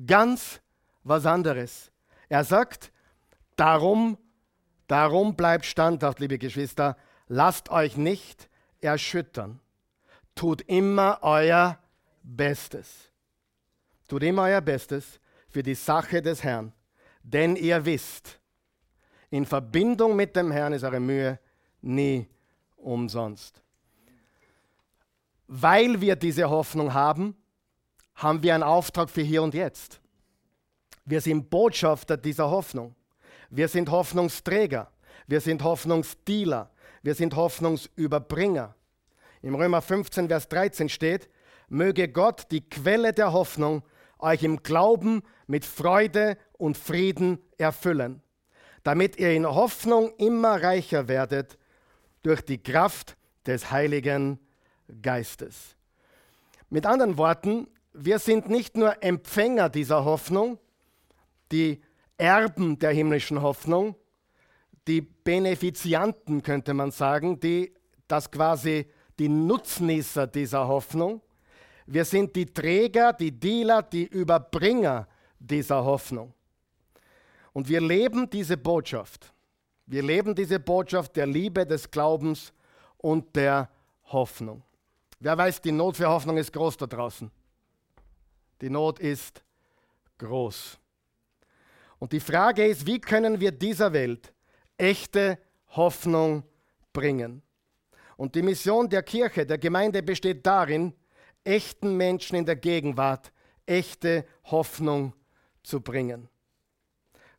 Ganz 0.07 0.61
was 1.03 1.27
anderes. 1.27 1.91
Er 2.29 2.45
sagt, 2.45 2.93
darum, 3.57 4.19
darum 4.87 5.35
bleibt 5.35 5.67
standhaft, 5.67 6.21
liebe 6.21 6.39
Geschwister, 6.39 6.97
lasst 7.27 7.71
euch 7.71 7.97
nicht 7.97 8.49
erschüttern. 8.81 9.61
Tut 10.39 10.63
immer 10.69 11.19
euer 11.23 11.81
Bestes. 12.23 13.11
Tut 14.07 14.23
immer 14.23 14.43
euer 14.45 14.61
Bestes 14.61 15.19
für 15.49 15.65
die 15.65 15.75
Sache 15.75 16.23
des 16.23 16.45
Herrn, 16.45 16.73
denn 17.25 17.57
ihr 17.57 17.85
wisst, 17.85 18.39
in 19.31 19.45
Verbindung 19.45 20.15
mit 20.15 20.37
dem 20.37 20.53
Herrn 20.53 20.75
ist 20.75 20.85
eure 20.85 21.01
Mühe 21.01 21.41
nie 21.81 22.29
umsonst. 22.77 23.61
Weil 25.49 26.01
wir 26.01 26.15
diese 26.15 26.49
Hoffnung 26.49 26.95
haben, 26.95 27.37
haben 28.15 28.41
wir 28.41 28.55
einen 28.55 28.63
Auftrag 28.63 29.11
für 29.11 29.23
hier 29.23 29.43
und 29.43 29.55
jetzt. 29.55 30.01
Wir 31.05 31.21
sind 31.21 31.51
Botschafter 31.51 32.17
dieser 32.17 32.49
Hoffnung. 32.49 32.95
Wir 33.51 33.67
sind 33.67 33.91
Hoffnungsträger. 33.91 34.89
Wir 35.27 35.41
sind 35.41 35.65
Hoffnungsdealer. 35.65 36.71
Wir 37.03 37.17
sind 37.17 37.35
Hoffnungsüberbringer. 37.35 38.77
Im 39.43 39.55
Römer 39.55 39.83
15, 39.83 40.29
Vers 40.29 40.49
13 40.49 40.89
steht, 40.89 41.29
möge 41.69 42.09
Gott, 42.09 42.47
die 42.51 42.69
Quelle 42.69 43.13
der 43.13 43.33
Hoffnung, 43.33 43.83
euch 44.19 44.43
im 44.43 44.63
Glauben 44.63 45.23
mit 45.47 45.65
Freude 45.65 46.37
und 46.55 46.77
Frieden 46.77 47.39
erfüllen, 47.57 48.21
damit 48.83 49.19
ihr 49.19 49.33
in 49.33 49.47
Hoffnung 49.47 50.13
immer 50.17 50.63
reicher 50.63 51.07
werdet 51.09 51.57
durch 52.23 52.41
die 52.41 52.63
Kraft 52.63 53.17
des 53.47 53.71
Heiligen 53.71 54.41
Geistes. 55.03 55.77
Mit 56.69 56.85
anderen 56.85 57.17
Worten, 57.17 57.69
wir 57.93 58.19
sind 58.19 58.49
nicht 58.49 58.77
nur 58.77 59.03
Empfänger 59.03 59.69
dieser 59.69 60.05
Hoffnung, 60.05 60.59
die 61.53 61.81
Erben 62.17 62.79
der 62.79 62.91
himmlischen 62.91 63.41
Hoffnung, 63.41 63.95
die 64.89 65.01
Benefizianten 65.01 66.43
könnte 66.43 66.75
man 66.75 66.91
sagen, 66.91 67.39
die 67.39 67.75
das 68.09 68.31
quasi 68.31 68.87
die 69.19 69.29
Nutznießer 69.29 70.27
dieser 70.27 70.67
Hoffnung. 70.67 71.21
Wir 71.87 72.05
sind 72.05 72.35
die 72.37 72.47
Träger, 72.47 73.13
die 73.13 73.33
Dealer, 73.33 73.83
die 73.83 74.05
Überbringer 74.05 75.09
dieser 75.39 75.85
Hoffnung. 75.85 76.35
Und 77.53 77.69
wir 77.69 77.81
leben 77.81 78.29
diese 78.29 78.57
Botschaft. 78.57 79.33
Wir 79.87 80.03
leben 80.03 80.35
diese 80.35 80.61
Botschaft 80.61 81.17
der 81.17 81.27
Liebe, 81.27 81.67
des 81.67 81.91
Glaubens 81.91 82.53
und 82.99 83.35
der 83.35 83.71
Hoffnung. 84.05 84.63
Wer 85.19 85.37
weiß, 85.37 85.61
die 85.63 85.73
Not 85.73 85.97
für 85.97 86.09
Hoffnung 86.09 86.37
ist 86.37 86.53
groß 86.53 86.77
da 86.77 86.87
draußen. 86.87 87.31
Die 88.61 88.71
Not 88.71 88.99
ist 88.99 89.43
groß. 90.19 90.79
Und 91.99 92.13
die 92.13 92.21
Frage 92.21 92.67
ist, 92.67 92.87
wie 92.87 93.01
können 93.01 93.41
wir 93.41 93.51
dieser 93.51 93.93
Welt 93.93 94.33
echte 94.77 95.39
Hoffnung 95.71 96.45
bringen? 96.93 97.43
Und 98.19 98.35
die 98.35 98.43
Mission 98.43 98.89
der 98.89 99.05
Kirche, 99.05 99.47
der 99.47 99.59
Gemeinde 99.59 100.03
besteht 100.03 100.45
darin, 100.45 100.93
echten 101.45 101.97
Menschen 101.97 102.35
in 102.35 102.45
der 102.45 102.57
Gegenwart 102.57 103.33
echte 103.65 104.27
Hoffnung 104.47 105.15
zu 105.63 105.81
bringen. 105.81 106.29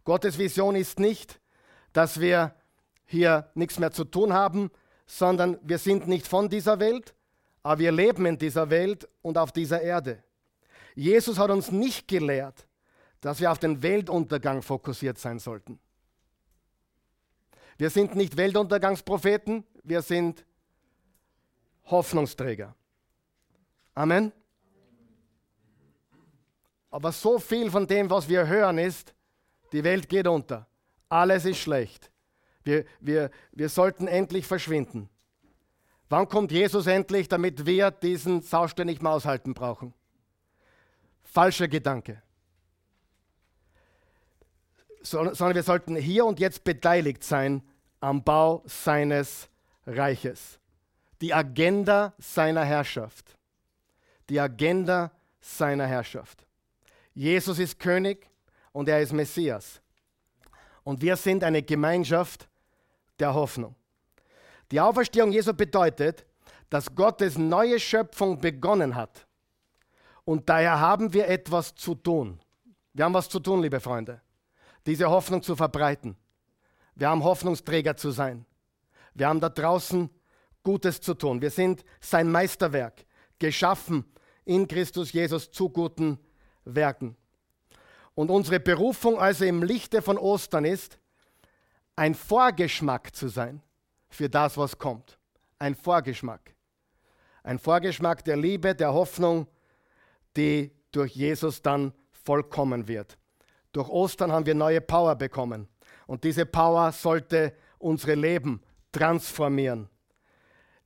Gottes 0.06 0.38
Vision 0.38 0.78
ist 0.78 0.98
nicht, 0.98 1.42
dass 1.92 2.22
wir 2.22 2.56
hier 3.06 3.52
nichts 3.56 3.78
mehr 3.78 3.92
zu 3.92 4.06
tun 4.06 4.32
haben, 4.32 4.72
sondern 5.06 5.60
wir 5.64 5.80
sind 5.80 6.08
nicht 6.08 6.26
von 6.26 6.48
dieser 6.48 6.80
Welt, 6.80 7.14
aber 7.62 7.80
wir 7.80 7.92
leben 7.92 8.26
in 8.26 8.38
dieser 8.38 8.70
Welt 8.70 9.06
und 9.22 9.38
auf 9.38 9.52
dieser 9.52 9.82
Erde. 9.82 10.24
Jesus 10.96 11.38
hat 11.38 11.50
uns 11.50 11.72
nicht 11.72 12.08
gelehrt, 12.08 12.68
dass 13.20 13.42
wir 13.42 13.52
auf 13.52 13.60
den 13.60 13.84
Weltuntergang 13.84 14.62
fokussiert 14.62 15.18
sein 15.18 15.40
sollten. 15.40 15.78
Wir 17.78 17.90
sind 17.90 18.16
nicht 18.16 18.38
Weltuntergangspropheten, 18.38 19.66
wir 19.84 20.02
sind 20.02 20.46
Hoffnungsträger. 21.90 22.76
Amen. 23.94 24.32
Aber 26.92 27.12
so 27.12 27.40
viel 27.40 27.70
von 27.70 27.86
dem, 27.86 28.10
was 28.10 28.28
wir 28.28 28.48
hören, 28.48 28.78
ist, 28.78 29.14
die 29.72 29.84
Welt 29.84 30.10
geht 30.10 30.28
unter. 30.28 30.68
Alles 31.08 31.46
ist 31.46 31.60
schlecht. 31.60 32.12
Wir, 32.64 32.86
wir, 33.00 33.32
wir 33.52 33.70
sollten 33.70 34.08
endlich 34.08 34.46
verschwinden. 34.46 35.10
Wann 36.10 36.28
kommt 36.28 36.52
Jesus 36.52 36.88
endlich, 36.88 37.28
damit 37.28 37.66
wir 37.66 37.92
diesen 37.92 38.42
Saustall 38.42 38.86
nicht 38.86 39.02
mehr 39.02 39.12
aushalten 39.12 39.54
brauchen? 39.54 39.94
Falscher 41.24 41.68
Gedanke. 41.68 42.22
So, 45.02 45.34
sondern 45.34 45.56
wir 45.56 45.64
sollten 45.64 45.96
hier 45.96 46.26
und 46.26 46.40
jetzt 46.40 46.64
beteiligt 46.64 47.24
sein 47.24 47.64
am 48.00 48.24
Bau 48.24 48.64
seines 48.66 49.48
Reiches. 49.86 50.59
Die 51.22 51.34
Agenda 51.34 52.14
seiner 52.18 52.64
Herrschaft. 52.64 53.38
Die 54.30 54.40
Agenda 54.40 55.12
seiner 55.42 55.86
Herrschaft. 55.86 56.46
Jesus 57.14 57.60
ist 57.60 57.80
König 57.80 58.30
und 58.72 58.88
er 58.88 59.02
ist 59.02 59.12
Messias. 59.12 59.82
Und 60.84 61.02
wir 61.02 61.16
sind 61.16 61.44
eine 61.44 61.62
Gemeinschaft 61.62 62.48
der 63.20 63.34
Hoffnung. 63.34 63.76
Die 64.72 64.80
Auferstehung 64.80 65.32
Jesu 65.32 65.54
bedeutet, 65.54 66.26
dass 66.70 66.94
Gottes 66.94 67.38
neue 67.38 67.80
Schöpfung 67.80 68.40
begonnen 68.40 68.96
hat. 68.96 69.28
Und 70.24 70.48
daher 70.48 70.80
haben 70.80 71.12
wir 71.14 71.28
etwas 71.28 71.74
zu 71.74 71.96
tun. 71.96 72.40
Wir 72.94 73.06
haben 73.06 73.14
was 73.14 73.28
zu 73.28 73.40
tun, 73.40 73.62
liebe 73.62 73.80
Freunde. 73.80 74.22
Diese 74.86 75.10
Hoffnung 75.10 75.42
zu 75.42 75.56
verbreiten. 75.56 76.16
Wir 76.96 77.10
haben 77.10 77.24
Hoffnungsträger 77.24 77.98
zu 77.98 78.12
sein. 78.12 78.46
Wir 79.14 79.28
haben 79.28 79.40
da 79.40 79.50
draußen 79.50 80.10
Gutes 80.70 81.02
zu 81.02 81.16
tun. 81.16 81.42
Wir 81.42 81.50
sind 81.50 81.84
sein 82.00 82.30
Meisterwerk, 82.30 83.04
geschaffen 83.40 84.06
in 84.46 84.68
Christus 84.68 85.12
Jesus 85.12 85.50
zu 85.50 85.68
guten 85.68 86.20
Werken. 86.64 87.18
Und 88.14 88.30
unsere 88.30 88.60
Berufung 88.60 89.18
also 89.18 89.46
im 89.46 89.64
Lichte 89.64 90.04
von 90.04 90.20
Ostern 90.20 90.66
ist, 90.66 91.00
ein 91.96 92.14
Vorgeschmack 92.14 93.16
zu 93.16 93.30
sein 93.30 93.64
für 94.10 94.30
das, 94.30 94.58
was 94.58 94.78
kommt. 94.78 95.18
Ein 95.58 95.74
Vorgeschmack. 95.74 96.54
Ein 97.42 97.58
Vorgeschmack 97.58 98.24
der 98.24 98.38
Liebe, 98.38 98.76
der 98.76 98.94
Hoffnung, 98.94 99.48
die 100.38 100.70
durch 100.92 101.16
Jesus 101.16 101.64
dann 101.64 101.94
vollkommen 102.12 102.88
wird. 102.88 103.18
Durch 103.72 103.90
Ostern 103.90 104.32
haben 104.32 104.46
wir 104.46 104.54
neue 104.54 104.82
Power 104.82 105.16
bekommen. 105.16 105.68
Und 106.06 106.24
diese 106.24 106.46
Power 106.46 106.92
sollte 106.92 107.56
unsere 107.80 108.14
Leben 108.14 108.62
transformieren. 108.92 109.90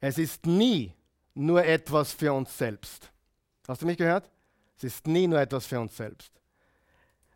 Es 0.06 0.18
ist 0.18 0.46
nie 0.46 0.94
nur 1.34 1.64
etwas 1.64 2.12
für 2.12 2.34
uns 2.34 2.58
selbst. 2.58 3.10
Hast 3.66 3.84
du 3.84 3.86
mich 3.86 3.96
gehört? 3.96 4.30
Es 4.76 4.84
ist 4.84 5.08
nie 5.08 5.28
nur 5.28 5.40
etwas 5.40 5.66
für 5.66 5.80
uns 5.80 5.96
selbst. 5.96 6.30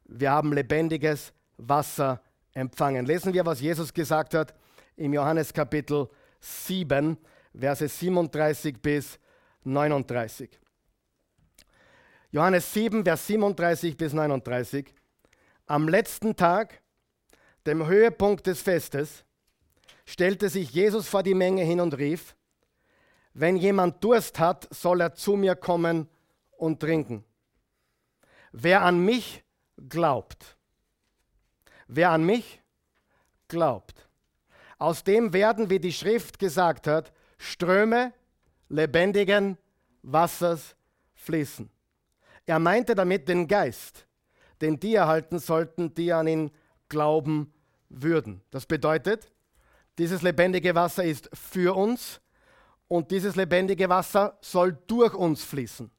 Wir 0.04 0.32
haben 0.32 0.52
lebendiges 0.52 1.32
Wasser 1.56 2.22
empfangen. 2.52 3.06
Lesen 3.06 3.34
wir, 3.34 3.46
was 3.46 3.62
Jesus 3.62 3.94
gesagt 3.94 4.34
hat 4.34 4.54
im 4.98 5.14
Johannes 5.14 5.54
Kapitel 5.54 6.10
7, 6.42 7.18
Verse 7.58 7.88
37 7.88 8.82
bis 8.82 9.18
39. 9.64 10.50
Johannes 12.32 12.74
7, 12.74 13.02
Vers 13.06 13.28
37 13.28 13.96
bis 13.96 14.12
39. 14.12 14.94
Am 15.68 15.88
letzten 15.88 16.36
Tag, 16.36 16.82
dem 17.66 17.88
Höhepunkt 17.88 18.46
des 18.46 18.62
Festes, 18.62 19.24
stellte 20.06 20.50
sich 20.50 20.72
Jesus 20.72 21.08
vor 21.08 21.24
die 21.24 21.34
Menge 21.34 21.64
hin 21.64 21.80
und 21.80 21.98
rief, 21.98 22.36
wenn 23.38 23.56
jemand 23.56 24.04
Durst 24.04 24.40
hat, 24.40 24.68
soll 24.72 25.00
er 25.00 25.14
zu 25.14 25.36
mir 25.36 25.56
kommen 25.56 26.10
und 26.58 26.80
trinken. 26.80 27.24
Wer 28.52 28.82
an 28.82 29.00
mich 29.06 29.44
glaubt, 29.90 30.58
wer 31.88 32.10
an 32.10 32.24
mich 32.24 32.64
glaubt, 33.48 34.10
aus 34.80 35.04
dem 35.04 35.34
werden, 35.34 35.70
wie 35.70 35.80
die 35.80 35.94
Schrift 35.94 36.40
gesagt 36.40 36.88
hat, 36.88 37.14
Ströme 37.38 38.12
lebendigen 38.70 39.60
Wassers 40.02 40.76
fließen. 41.14 41.70
Er 42.48 42.58
meinte 42.58 42.96
damit 42.96 43.30
den 43.30 43.48
Geist, 43.48 44.08
den 44.62 44.80
die 44.80 44.96
erhalten 44.96 45.38
sollten, 45.38 45.94
die 45.94 46.12
an 46.12 46.28
ihn 46.28 46.52
glauben 46.90 47.54
würden. 47.90 48.42
Das 48.50 48.66
bedeutet, 48.66 49.32
dieses 50.00 50.24
lebendige 50.24 50.74
Wasser 50.74 51.04
ist 51.04 51.30
für 51.34 51.76
uns 51.76 52.20
und 52.88 53.12
dieses 53.12 53.36
lebendige 53.36 53.90
Wasser 53.90 54.38
soll 54.42 54.78
durch 54.88 55.14
uns 55.14 55.44
fließen 55.44 55.92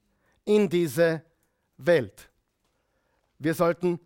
in 0.44 0.68
diese 0.68 1.22
Welt. 1.76 2.30
Wir 3.38 3.54
sollten 3.54 4.00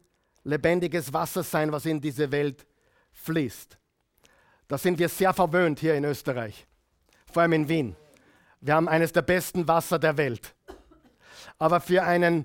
lebendiges 0.44 1.12
Wasser 1.12 1.42
sein, 1.42 1.70
was 1.72 1.86
in 1.86 2.00
diese 2.00 2.30
Welt 2.32 2.66
fließt. 3.12 3.78
Da 4.68 4.78
sind 4.78 4.98
wir 4.98 5.08
sehr 5.08 5.32
verwöhnt 5.32 5.78
hier 5.78 5.94
in 5.94 6.04
Österreich, 6.04 6.66
vor 7.30 7.42
allem 7.42 7.52
in 7.52 7.68
Wien. 7.68 7.96
Wir 8.60 8.74
haben 8.74 8.88
eines 8.88 9.12
der 9.12 9.22
besten 9.22 9.66
Wasser 9.68 9.98
der 9.98 10.16
Welt. 10.16 10.54
Aber 11.58 11.80
für 11.80 12.02
einen 12.02 12.44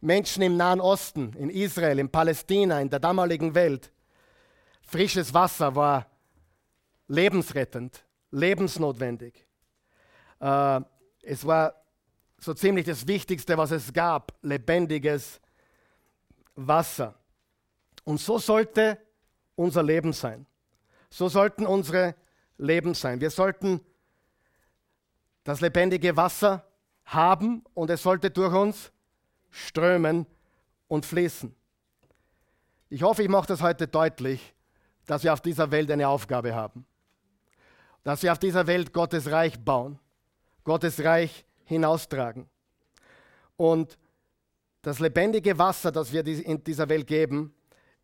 Menschen 0.00 0.42
im 0.42 0.56
Nahen 0.56 0.80
Osten, 0.80 1.32
in 1.34 1.50
Israel, 1.50 1.98
in 1.98 2.10
Palästina, 2.10 2.80
in 2.80 2.90
der 2.90 3.00
damaligen 3.00 3.54
Welt, 3.54 3.92
frisches 4.82 5.34
Wasser 5.34 5.74
war 5.74 6.06
lebensrettend, 7.08 8.04
lebensnotwendig. 8.30 9.47
Äh, 10.40 10.80
es 11.22 11.46
war 11.46 11.74
so 12.38 12.54
ziemlich 12.54 12.86
das 12.86 13.06
Wichtigste, 13.06 13.56
was 13.58 13.70
es 13.70 13.92
gab, 13.92 14.32
lebendiges 14.42 15.40
Wasser. 16.54 17.14
Und 18.04 18.20
so 18.20 18.38
sollte 18.38 18.98
unser 19.54 19.82
Leben 19.82 20.12
sein. 20.12 20.46
So 21.10 21.28
sollten 21.28 21.66
unsere 21.66 22.14
Leben 22.56 22.94
sein. 22.94 23.20
Wir 23.20 23.30
sollten 23.30 23.80
das 25.44 25.60
lebendige 25.60 26.16
Wasser 26.16 26.64
haben 27.04 27.64
und 27.74 27.90
es 27.90 28.02
sollte 28.02 28.30
durch 28.30 28.54
uns 28.54 28.92
strömen 29.50 30.26
und 30.88 31.06
fließen. 31.06 31.54
Ich 32.90 33.02
hoffe, 33.02 33.22
ich 33.22 33.28
mache 33.28 33.46
das 33.46 33.62
heute 33.62 33.86
deutlich, 33.88 34.54
dass 35.06 35.24
wir 35.24 35.32
auf 35.32 35.40
dieser 35.40 35.70
Welt 35.70 35.90
eine 35.90 36.08
Aufgabe 36.08 36.54
haben. 36.54 36.86
Dass 38.04 38.22
wir 38.22 38.32
auf 38.32 38.38
dieser 38.38 38.66
Welt 38.66 38.92
Gottes 38.92 39.30
Reich 39.30 39.58
bauen, 39.58 39.98
Gottes 40.68 41.02
Reich 41.02 41.46
hinaustragen. 41.64 42.46
Und 43.56 43.96
das 44.82 44.98
lebendige 44.98 45.56
Wasser, 45.56 45.90
das 45.90 46.12
wir 46.12 46.26
in 46.26 46.62
dieser 46.62 46.90
Welt 46.90 47.06
geben, 47.06 47.54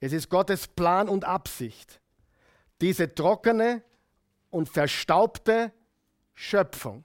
es 0.00 0.14
ist 0.14 0.30
Gottes 0.30 0.66
Plan 0.66 1.10
und 1.10 1.26
Absicht, 1.26 2.00
diese 2.80 3.14
trockene 3.14 3.82
und 4.48 4.70
verstaubte 4.70 5.72
Schöpfung. 6.32 7.04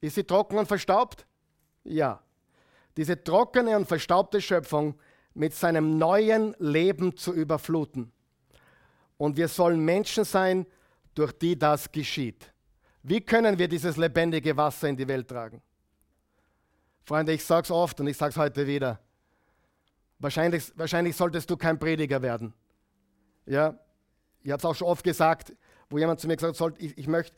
Ist 0.00 0.14
sie 0.14 0.22
trocken 0.22 0.56
und 0.58 0.68
verstaubt? 0.68 1.26
Ja. 1.82 2.22
Diese 2.96 3.20
trockene 3.20 3.76
und 3.76 3.88
verstaubte 3.88 4.40
Schöpfung 4.40 4.94
mit 5.34 5.54
seinem 5.54 5.98
neuen 5.98 6.54
Leben 6.60 7.16
zu 7.16 7.32
überfluten. 7.32 8.12
Und 9.16 9.36
wir 9.36 9.48
sollen 9.48 9.80
Menschen 9.80 10.22
sein, 10.22 10.66
durch 11.16 11.32
die 11.32 11.58
das 11.58 11.90
geschieht. 11.90 12.52
Wie 13.02 13.20
können 13.20 13.58
wir 13.58 13.68
dieses 13.68 13.96
lebendige 13.96 14.56
Wasser 14.56 14.88
in 14.88 14.96
die 14.96 15.08
Welt 15.08 15.28
tragen? 15.28 15.60
Freunde, 17.04 17.32
ich 17.32 17.44
sage 17.44 17.64
es 17.64 17.70
oft 17.70 17.98
und 18.00 18.06
ich 18.06 18.16
sage 18.16 18.30
es 18.30 18.36
heute 18.36 18.66
wieder. 18.66 19.00
Wahrscheinlich, 20.18 20.72
wahrscheinlich 20.76 21.16
solltest 21.16 21.50
du 21.50 21.56
kein 21.56 21.78
Prediger 21.78 22.22
werden. 22.22 22.54
Ja, 23.44 23.76
Ich 24.44 24.50
habe 24.52 24.58
es 24.58 24.64
auch 24.64 24.74
schon 24.74 24.86
oft 24.86 25.02
gesagt, 25.02 25.52
wo 25.90 25.98
jemand 25.98 26.20
zu 26.20 26.28
mir 26.28 26.36
gesagt 26.36 26.60
hat, 26.60 26.74
ich, 26.78 26.96
ich 26.96 27.08
möchte, 27.08 27.36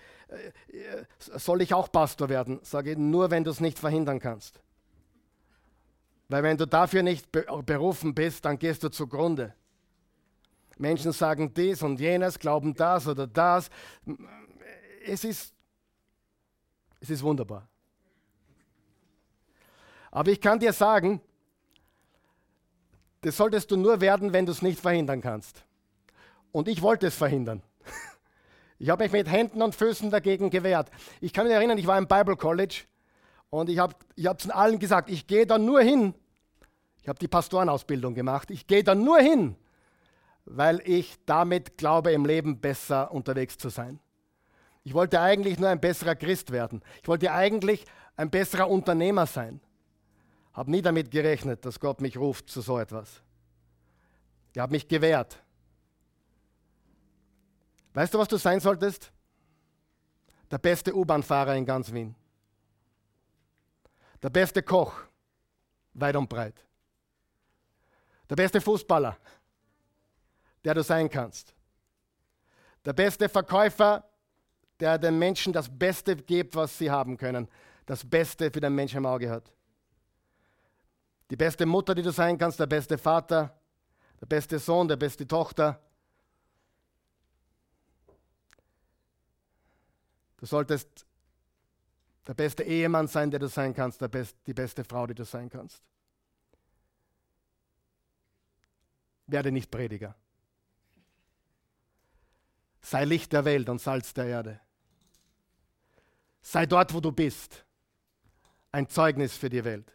äh, 0.68 1.04
soll 1.18 1.62
ich 1.62 1.72
auch 1.72 1.90
Pastor 1.90 2.28
werden? 2.28 2.60
Sage 2.62 2.92
ich, 2.92 2.98
nur 2.98 3.30
wenn 3.30 3.42
du 3.42 3.50
es 3.50 3.60
nicht 3.60 3.78
verhindern 3.78 4.20
kannst. 4.20 4.60
Weil 6.28 6.42
wenn 6.42 6.56
du 6.56 6.66
dafür 6.66 7.02
nicht 7.02 7.30
berufen 7.32 8.14
bist, 8.14 8.44
dann 8.44 8.58
gehst 8.58 8.82
du 8.82 8.90
zugrunde. 8.90 9.54
Menschen 10.78 11.12
sagen 11.12 11.54
dies 11.54 11.82
und 11.82 12.00
jenes, 12.00 12.38
glauben 12.38 12.74
das 12.74 13.06
oder 13.06 13.26
das. 13.26 13.70
Es 15.06 15.24
ist, 15.24 15.53
es 17.04 17.10
ist 17.10 17.22
wunderbar. 17.22 17.68
Aber 20.10 20.30
ich 20.30 20.40
kann 20.40 20.58
dir 20.58 20.72
sagen, 20.72 21.20
das 23.20 23.36
solltest 23.36 23.70
du 23.70 23.76
nur 23.76 24.00
werden, 24.00 24.32
wenn 24.32 24.46
du 24.46 24.52
es 24.52 24.62
nicht 24.62 24.80
verhindern 24.80 25.20
kannst. 25.20 25.64
Und 26.52 26.68
ich 26.68 26.82
wollte 26.82 27.06
es 27.06 27.14
verhindern. 27.14 27.62
Ich 28.76 28.90
habe 28.90 29.04
mich 29.04 29.12
mit 29.12 29.30
Händen 29.30 29.62
und 29.62 29.74
Füßen 29.74 30.10
dagegen 30.10 30.50
gewehrt. 30.50 30.90
Ich 31.20 31.32
kann 31.32 31.46
mich 31.46 31.54
erinnern, 31.54 31.78
ich 31.78 31.86
war 31.86 31.96
im 31.96 32.08
Bible 32.08 32.36
College 32.36 32.82
und 33.48 33.70
ich 33.70 33.78
habe 33.78 33.94
ich 34.16 34.26
es 34.26 34.50
allen 34.50 34.80
gesagt, 34.80 35.08
ich 35.08 35.28
gehe 35.28 35.46
da 35.46 35.58
nur 35.58 35.80
hin. 35.80 36.12
Ich 37.00 37.08
habe 37.08 37.18
die 37.18 37.28
Pastorenausbildung 37.28 38.14
gemacht. 38.14 38.50
Ich 38.50 38.66
gehe 38.66 38.82
da 38.82 38.96
nur 38.96 39.20
hin, 39.20 39.56
weil 40.44 40.82
ich 40.84 41.16
damit 41.24 41.78
glaube, 41.78 42.10
im 42.12 42.26
Leben 42.26 42.60
besser 42.60 43.12
unterwegs 43.12 43.56
zu 43.56 43.68
sein. 43.68 44.00
Ich 44.84 44.92
wollte 44.92 45.20
eigentlich 45.20 45.58
nur 45.58 45.70
ein 45.70 45.80
besserer 45.80 46.14
Christ 46.14 46.52
werden. 46.52 46.82
Ich 47.02 47.08
wollte 47.08 47.32
eigentlich 47.32 47.84
ein 48.16 48.30
besserer 48.30 48.68
Unternehmer 48.68 49.26
sein. 49.26 49.60
Habe 50.52 50.70
nie 50.70 50.82
damit 50.82 51.10
gerechnet, 51.10 51.64
dass 51.64 51.80
Gott 51.80 52.00
mich 52.00 52.16
ruft 52.16 52.48
zu 52.48 52.60
so 52.60 52.78
etwas. 52.78 53.22
Ich 54.52 54.58
habe 54.60 54.70
mich 54.70 54.86
gewehrt. 54.86 55.42
Weißt 57.94 58.12
du, 58.12 58.18
was 58.18 58.28
du 58.28 58.36
sein 58.36 58.60
solltest? 58.60 59.10
Der 60.50 60.58
beste 60.58 60.94
U-Bahn-Fahrer 60.94 61.56
in 61.56 61.64
ganz 61.64 61.92
Wien. 61.92 62.14
Der 64.22 64.30
beste 64.30 64.62
Koch, 64.62 64.94
weit 65.94 66.14
und 66.16 66.28
breit. 66.28 66.64
Der 68.28 68.36
beste 68.36 68.60
Fußballer, 68.60 69.16
der 70.64 70.74
du 70.74 70.82
sein 70.82 71.08
kannst. 71.08 71.54
Der 72.84 72.92
beste 72.92 73.28
Verkäufer, 73.28 74.04
der 74.84 74.98
den 74.98 75.18
Menschen 75.18 75.50
das 75.50 75.66
Beste 75.70 76.14
gibt, 76.14 76.54
was 76.54 76.76
sie 76.76 76.90
haben 76.90 77.16
können. 77.16 77.48
Das 77.86 78.04
Beste 78.04 78.50
für 78.50 78.60
den 78.60 78.74
Menschen 78.74 78.98
im 78.98 79.06
Auge 79.06 79.30
hat. 79.30 79.50
Die 81.30 81.36
beste 81.36 81.64
Mutter, 81.64 81.94
die 81.94 82.02
du 82.02 82.12
sein 82.12 82.36
kannst, 82.36 82.60
der 82.60 82.66
beste 82.66 82.98
Vater, 82.98 83.58
der 84.20 84.26
beste 84.26 84.58
Sohn, 84.58 84.86
der 84.86 84.96
beste 84.96 85.26
Tochter, 85.26 85.80
Du 90.36 90.46
solltest 90.46 91.06
der 92.26 92.34
beste 92.34 92.64
Ehemann 92.64 93.08
sein, 93.08 93.30
der 93.30 93.40
du 93.40 93.48
sein 93.48 93.72
kannst, 93.72 93.98
best, 94.10 94.36
die 94.46 94.52
beste 94.52 94.84
Frau, 94.84 95.06
die 95.06 95.14
du 95.14 95.24
sein 95.24 95.48
kannst. 95.48 95.82
Werde 99.26 99.50
nicht 99.50 99.70
Prediger. 99.70 100.14
Sei 102.82 103.06
Licht 103.06 103.32
der 103.32 103.46
Welt 103.46 103.70
und 103.70 103.80
Salz 103.80 104.12
der 104.12 104.26
Erde. 104.26 104.60
Sei 106.46 106.66
dort, 106.66 106.92
wo 106.92 107.00
du 107.00 107.10
bist, 107.10 107.64
ein 108.70 108.86
Zeugnis 108.86 109.34
für 109.34 109.48
die 109.48 109.64
Welt. 109.64 109.90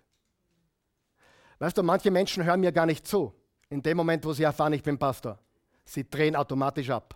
Weißt 1.59 1.77
du, 1.77 1.83
manche 1.83 2.09
Menschen 2.09 2.43
hören 2.43 2.59
mir 2.59 2.71
gar 2.71 2.87
nicht 2.87 3.05
zu. 3.05 3.31
In 3.69 3.83
dem 3.83 3.97
Moment, 3.97 4.25
wo 4.25 4.33
sie 4.33 4.43
erfahren, 4.43 4.73
ich 4.73 4.81
bin 4.81 4.97
Pastor. 4.97 5.37
Sie 5.85 6.09
drehen 6.09 6.35
automatisch 6.35 6.89
ab. 6.89 7.15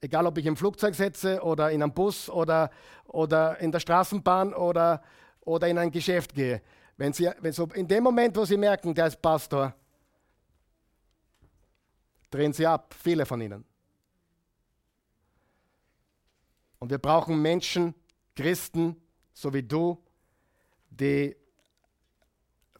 Egal, 0.00 0.26
ob 0.26 0.38
ich 0.38 0.46
im 0.46 0.56
Flugzeug 0.56 0.94
sitze 0.94 1.42
oder 1.42 1.70
in 1.70 1.82
einem 1.82 1.92
Bus 1.92 2.30
oder, 2.30 2.70
oder 3.04 3.58
in 3.60 3.70
der 3.70 3.80
Straßenbahn 3.80 4.54
oder, 4.54 5.02
oder 5.42 5.68
in 5.68 5.76
ein 5.76 5.90
Geschäft 5.90 6.34
gehe. 6.34 6.62
Wenn 6.96 7.12
sie, 7.12 7.30
wenn 7.40 7.52
so 7.52 7.66
in 7.74 7.86
dem 7.86 8.02
Moment, 8.02 8.34
wo 8.34 8.46
sie 8.46 8.56
merken, 8.56 8.94
der 8.94 9.08
ist 9.08 9.20
Pastor, 9.20 9.74
drehen 12.30 12.54
sie 12.54 12.66
ab, 12.66 12.94
viele 12.98 13.26
von 13.26 13.42
ihnen. 13.42 13.67
Und 16.78 16.90
wir 16.90 16.98
brauchen 16.98 17.40
Menschen, 17.42 17.94
Christen, 18.36 18.96
so 19.32 19.52
wie 19.52 19.62
du, 19.62 20.02
die 20.90 21.36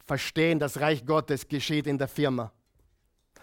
verstehen, 0.05 0.59
das 0.59 0.79
Reich 0.79 1.05
Gottes 1.05 1.47
geschieht 1.47 1.85
in 1.85 1.97
der 1.97 2.07
Firma. 2.07 2.51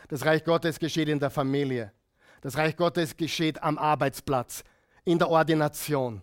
Das 0.08 0.24
Reich 0.24 0.44
Gottes 0.44 0.78
geschieht 0.78 1.08
in 1.08 1.20
der 1.20 1.30
Familie. 1.30 1.92
Das 2.40 2.56
Reich 2.56 2.76
Gottes 2.76 3.16
geschieht 3.16 3.62
am 3.62 3.78
Arbeitsplatz, 3.78 4.64
in 5.04 5.18
der 5.18 5.28
Ordination. 5.28 6.22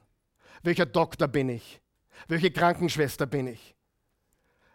Welcher 0.62 0.86
Doktor 0.86 1.28
bin 1.28 1.50
ich? 1.50 1.82
Welche 2.28 2.52
Krankenschwester 2.52 3.26
bin 3.26 3.48
ich? 3.48 3.76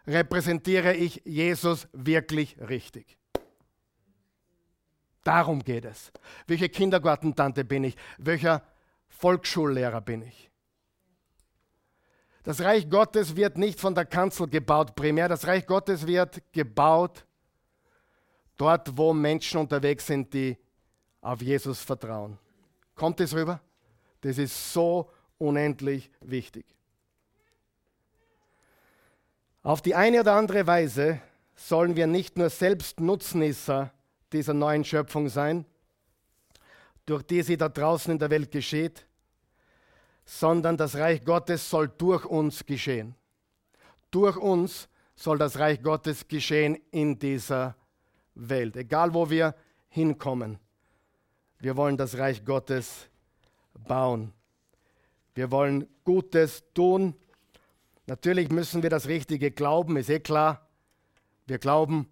Repräsentiere 0.07 0.93
ich 0.95 1.21
Jesus 1.25 1.87
wirklich 1.93 2.57
richtig? 2.59 3.17
Darum 5.23 5.63
geht 5.63 5.85
es. 5.85 6.11
Welche 6.47 6.69
Kindergartentante 6.69 7.63
bin 7.63 7.83
ich? 7.83 7.95
Welcher 8.17 8.63
Volksschullehrer 9.09 10.01
bin 10.01 10.21
ich? 10.21 10.49
Das 12.43 12.61
Reich 12.61 12.89
Gottes 12.89 13.35
wird 13.35 13.57
nicht 13.57 13.79
von 13.79 13.93
der 13.93 14.05
Kanzel 14.05 14.47
gebaut 14.47 14.95
primär. 14.95 15.27
Das 15.27 15.45
Reich 15.45 15.67
Gottes 15.67 16.07
wird 16.07 16.41
gebaut 16.51 17.25
dort, 18.57 18.97
wo 18.97 19.13
Menschen 19.13 19.59
unterwegs 19.59 20.07
sind, 20.07 20.33
die 20.33 20.57
auf 21.21 21.41
Jesus 21.41 21.81
vertrauen. 21.81 22.37
Kommt 22.95 23.19
es 23.19 23.33
rüber? 23.33 23.61
Das 24.21 24.37
ist 24.37 24.73
so 24.73 25.11
unendlich 25.37 26.09
wichtig. 26.21 26.65
Auf 29.61 29.81
die 29.81 29.95
eine 29.95 30.21
oder 30.21 30.33
andere 30.33 30.65
Weise 30.65 31.21
sollen 31.55 31.95
wir 31.95 32.07
nicht 32.07 32.37
nur 32.37 32.49
selbst 32.49 32.99
Nutznießer 32.99 33.91
dieser 34.31 34.53
neuen 34.53 34.85
Schöpfung 34.85 35.27
sein, 35.29 35.65
durch 37.09 37.23
die 37.23 37.41
sie 37.41 37.57
da 37.57 37.69
draußen 37.69 38.11
in 38.11 38.19
der 38.19 38.29
Welt 38.29 38.51
geschieht, 38.51 39.07
sondern 40.25 40.77
das 40.77 40.95
Reich 40.95 41.23
Gottes 41.25 41.67
soll 41.67 41.87
durch 41.89 42.23
uns 42.23 42.65
geschehen. 42.67 43.15
Durch 44.11 44.37
uns 44.37 44.87
soll 45.15 45.39
das 45.39 45.57
Reich 45.57 45.81
Gottes 45.81 46.27
geschehen 46.27 46.77
in 46.91 47.17
dieser 47.17 47.75
Welt, 48.35 48.77
egal 48.77 49.13
wo 49.15 49.29
wir 49.29 49.55
hinkommen. 49.87 50.59
Wir 51.57 51.75
wollen 51.75 51.97
das 51.97 52.17
Reich 52.17 52.45
Gottes 52.45 53.09
bauen. 53.73 54.31
Wir 55.33 55.49
wollen 55.49 55.87
Gutes 56.03 56.63
tun. 56.75 57.15
Natürlich 58.05 58.49
müssen 58.49 58.83
wir 58.83 58.89
das 58.89 59.07
Richtige 59.07 59.51
glauben, 59.51 59.97
ist 59.97 60.09
eh 60.09 60.19
klar. 60.19 60.67
Wir 61.47 61.57
glauben, 61.57 62.07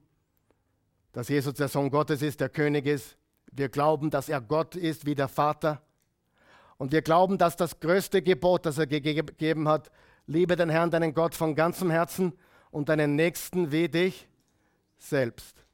dass 1.12 1.30
Jesus 1.30 1.54
der 1.54 1.68
Sohn 1.68 1.92
Gottes 1.92 2.22
ist, 2.24 2.40
der 2.40 2.50
König 2.50 2.88
ist. 2.88 3.17
Wir 3.58 3.70
glauben, 3.70 4.12
dass 4.12 4.30
er 4.30 4.40
Gott 4.40 4.76
ist 4.76 5.06
wie 5.08 5.16
der 5.16 5.28
Vater. 5.28 5.82
Und 6.78 6.92
wir 6.92 7.02
glauben, 7.02 7.40
dass 7.40 7.56
das 7.56 7.80
größte 7.80 8.22
Gebot, 8.22 8.68
das 8.68 8.78
er 8.78 8.86
gegeben 8.86 9.68
hat, 9.68 9.90
liebe 10.28 10.56
den 10.56 10.70
Herrn, 10.70 10.92
deinen 10.92 11.14
Gott 11.14 11.34
von 11.34 11.56
ganzem 11.56 11.90
Herzen 11.90 12.34
und 12.70 12.90
deinen 12.90 13.16
Nächsten 13.16 13.72
wie 13.72 13.90
dich 13.90 14.28
selbst. 15.00 15.66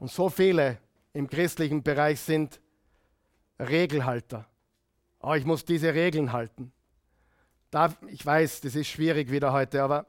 Und 0.00 0.10
so 0.10 0.28
viele 0.28 0.78
im 1.12 1.28
christlichen 1.28 1.84
Bereich 1.84 2.18
sind 2.20 2.60
Regelhalter. 3.60 4.46
Oh, 5.20 5.34
ich 5.34 5.44
muss 5.44 5.64
diese 5.64 5.94
Regeln 5.94 6.32
halten. 6.32 6.72
Da, 7.70 7.94
ich 8.08 8.26
weiß, 8.26 8.62
das 8.62 8.74
ist 8.74 8.88
schwierig 8.88 9.30
wieder 9.30 9.52
heute, 9.52 9.80
aber 9.80 10.06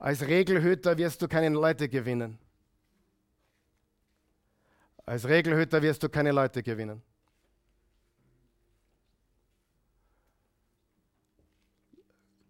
als 0.00 0.26
Regelhüter 0.26 0.98
wirst 0.98 1.22
du 1.22 1.28
keine 1.28 1.50
Leute 1.50 1.88
gewinnen. 1.88 2.39
Als 5.06 5.26
Regelhüter 5.26 5.82
wirst 5.82 6.02
du 6.02 6.08
keine 6.08 6.32
Leute 6.32 6.62
gewinnen. 6.62 7.02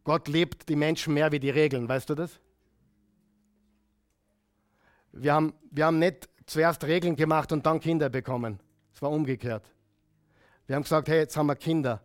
Gott 0.04 0.28
liebt 0.28 0.68
die 0.68 0.76
Menschen 0.76 1.14
mehr 1.14 1.30
wie 1.30 1.38
die 1.38 1.50
Regeln, 1.50 1.88
weißt 1.88 2.10
du 2.10 2.14
das? 2.14 2.40
Wir 5.12 5.34
haben, 5.34 5.54
wir 5.70 5.86
haben 5.86 5.98
nicht 5.98 6.28
zuerst 6.46 6.84
Regeln 6.84 7.16
gemacht 7.16 7.52
und 7.52 7.66
dann 7.66 7.80
Kinder 7.80 8.08
bekommen. 8.08 8.60
Es 8.92 9.02
war 9.02 9.10
umgekehrt. 9.10 9.72
Wir 10.66 10.76
haben 10.76 10.82
gesagt, 10.82 11.08
hey, 11.08 11.18
jetzt 11.18 11.36
haben 11.36 11.46
wir 11.46 11.56
Kinder. 11.56 12.02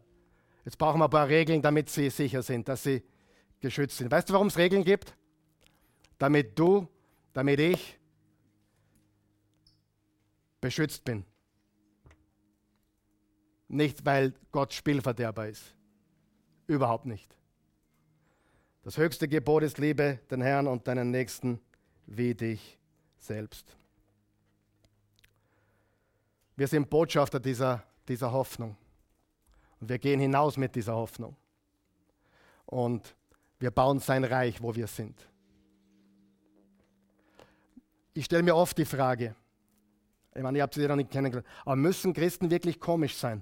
Jetzt 0.63 0.77
brauchen 0.77 0.99
wir 0.99 1.05
ein 1.05 1.11
paar 1.11 1.27
Regeln, 1.27 1.61
damit 1.61 1.89
sie 1.89 2.09
sicher 2.09 2.41
sind, 2.41 2.67
dass 2.67 2.83
sie 2.83 3.03
geschützt 3.59 3.97
sind. 3.97 4.11
Weißt 4.11 4.29
du, 4.29 4.33
warum 4.33 4.47
es 4.47 4.57
Regeln 4.57 4.83
gibt? 4.83 5.15
Damit 6.17 6.57
du, 6.57 6.87
damit 7.33 7.59
ich 7.59 7.99
beschützt 10.65 11.05
bin. 11.05 11.23
Nicht, 13.67 14.03
weil 14.03 14.33
Gott 14.51 14.73
Spielverderber 14.73 15.47
ist. 15.47 15.75
Überhaupt 16.65 17.05
nicht. 17.05 17.37
Das 18.81 18.97
höchste 18.97 19.27
Gebot 19.27 19.61
ist 19.61 19.77
Liebe 19.77 20.21
den 20.31 20.41
Herrn 20.41 20.65
und 20.65 20.87
deinen 20.87 21.11
Nächsten 21.11 21.61
wie 22.07 22.33
dich 22.33 22.79
selbst. 23.19 23.77
Wir 26.55 26.67
sind 26.67 26.89
Botschafter 26.89 27.39
dieser, 27.39 27.83
dieser 28.07 28.31
Hoffnung. 28.31 28.75
Und 29.79 29.89
wir 29.89 29.99
gehen 29.99 30.19
hinaus 30.19 30.57
mit 30.57 30.75
dieser 30.75 30.95
Hoffnung. 30.95 31.35
Und 32.65 33.15
wir 33.59 33.69
bauen 33.69 33.99
sein 33.99 34.23
Reich, 34.23 34.63
wo 34.63 34.73
wir 34.73 34.87
sind. 34.87 35.29
Ich 38.15 38.25
stelle 38.25 38.41
mir 38.41 38.55
oft 38.55 38.75
die 38.79 38.85
Frage, 38.85 39.35
ich 40.35 40.43
meine, 40.43 40.57
ihr 40.57 40.63
habt 40.63 40.73
sie 40.73 40.85
noch 40.85 40.97
nicht 40.97 41.09
kennengelernt, 41.09 41.47
aber 41.63 41.77
müssen 41.77 42.13
Christen 42.13 42.51
wirklich 42.51 42.79
komisch 42.79 43.15
sein? 43.15 43.41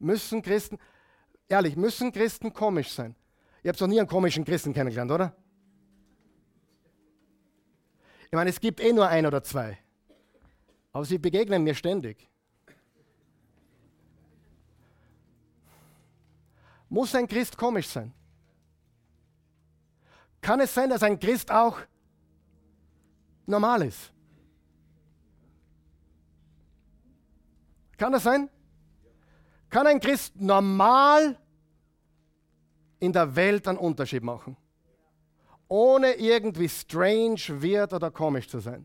Müssen 0.00 0.42
Christen, 0.42 0.78
ehrlich, 1.48 1.76
müssen 1.76 2.10
Christen 2.10 2.52
komisch 2.52 2.90
sein? 2.90 3.14
Ihr 3.62 3.68
habt 3.68 3.80
noch 3.80 3.86
nie 3.86 4.00
einen 4.00 4.08
komischen 4.08 4.44
Christen 4.44 4.74
kennengelernt, 4.74 5.12
oder? 5.12 5.36
Ich 8.24 8.32
meine, 8.32 8.50
es 8.50 8.58
gibt 8.58 8.80
eh 8.80 8.92
nur 8.92 9.06
ein 9.06 9.24
oder 9.24 9.44
zwei. 9.44 9.78
Aber 10.92 11.04
sie 11.04 11.18
begegnen 11.18 11.62
mir 11.62 11.74
ständig. 11.74 12.28
Muss 16.88 17.14
ein 17.14 17.28
Christ 17.28 17.56
komisch 17.56 17.86
sein? 17.86 18.12
Kann 20.40 20.58
es 20.58 20.74
sein, 20.74 20.90
dass 20.90 21.04
ein 21.04 21.20
Christ 21.20 21.52
auch 21.52 21.78
normal 23.46 23.82
ist? 23.82 24.12
Kann 27.96 28.12
das 28.12 28.22
sein? 28.22 28.48
Kann 29.70 29.86
ein 29.86 30.00
Christ 30.00 30.34
normal 30.40 31.38
in 32.98 33.12
der 33.12 33.34
Welt 33.34 33.66
einen 33.68 33.78
Unterschied 33.78 34.22
machen? 34.22 34.56
Ohne 35.68 36.14
irgendwie 36.14 36.68
strange, 36.68 37.40
weird 37.48 37.92
oder 37.92 38.10
komisch 38.10 38.48
zu 38.48 38.58
sein. 38.58 38.84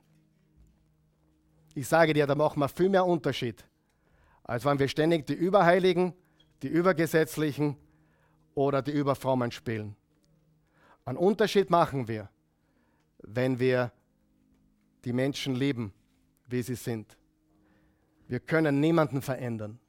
Ich 1.76 1.88
sage 1.88 2.14
dir, 2.14 2.26
da 2.26 2.36
machen 2.36 2.60
wir 2.60 2.70
viel 2.70 2.90
mehr 2.90 3.06
Unterschied, 3.06 3.66
als 4.44 4.64
wenn 4.66 4.80
wir 4.80 4.88
ständig 4.88 5.28
die 5.28 5.34
Überheiligen, 5.34 6.14
die 6.62 6.70
Übergesetzlichen 6.70 7.76
oder 8.56 8.82
die 8.82 8.92
Überfrommen 8.92 9.52
spielen. 9.52 9.96
Einen 11.06 11.18
Unterschied 11.18 11.70
machen 11.70 12.08
wir, 12.08 12.30
wenn 13.20 13.60
wir 13.60 13.92
die 15.08 15.14
Menschen 15.14 15.56
lieben, 15.56 15.94
wie 16.48 16.62
sie 16.62 16.76
sind. 16.76 17.18
Wir 18.28 18.42
können 18.42 18.82
niemanden 18.82 19.22
verändern. 19.22 19.80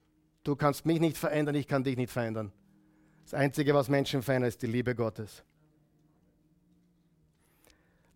Du 0.45 0.55
kannst 0.55 0.87
mich 0.87 1.01
nicht 1.01 1.19
verändern, 1.19 1.57
ich 1.57 1.67
kann 1.67 1.83
dich 1.83 1.97
nicht 1.97 2.13
verändern. 2.13 2.53
Das 3.25 3.35
Einzige, 3.35 3.75
was 3.75 3.89
Menschen 3.89 4.23
verändert, 4.23 4.51
ist 4.51 4.63
die 4.63 4.69
Liebe 4.69 4.95
Gottes. 4.95 5.43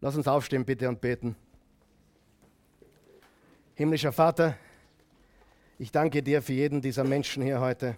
Lass 0.01 0.15
uns 0.15 0.29
aufstehen, 0.29 0.65
bitte, 0.65 0.89
und 0.89 1.01
beten. 1.01 1.35
Himmlischer 3.75 4.13
Vater, 4.13 4.57
ich 5.81 5.91
danke 5.91 6.23
dir 6.23 6.41
für 6.41 6.53
jeden 6.53 6.81
dieser 6.81 7.03
Menschen 7.03 7.43
hier 7.43 7.59
heute. 7.59 7.97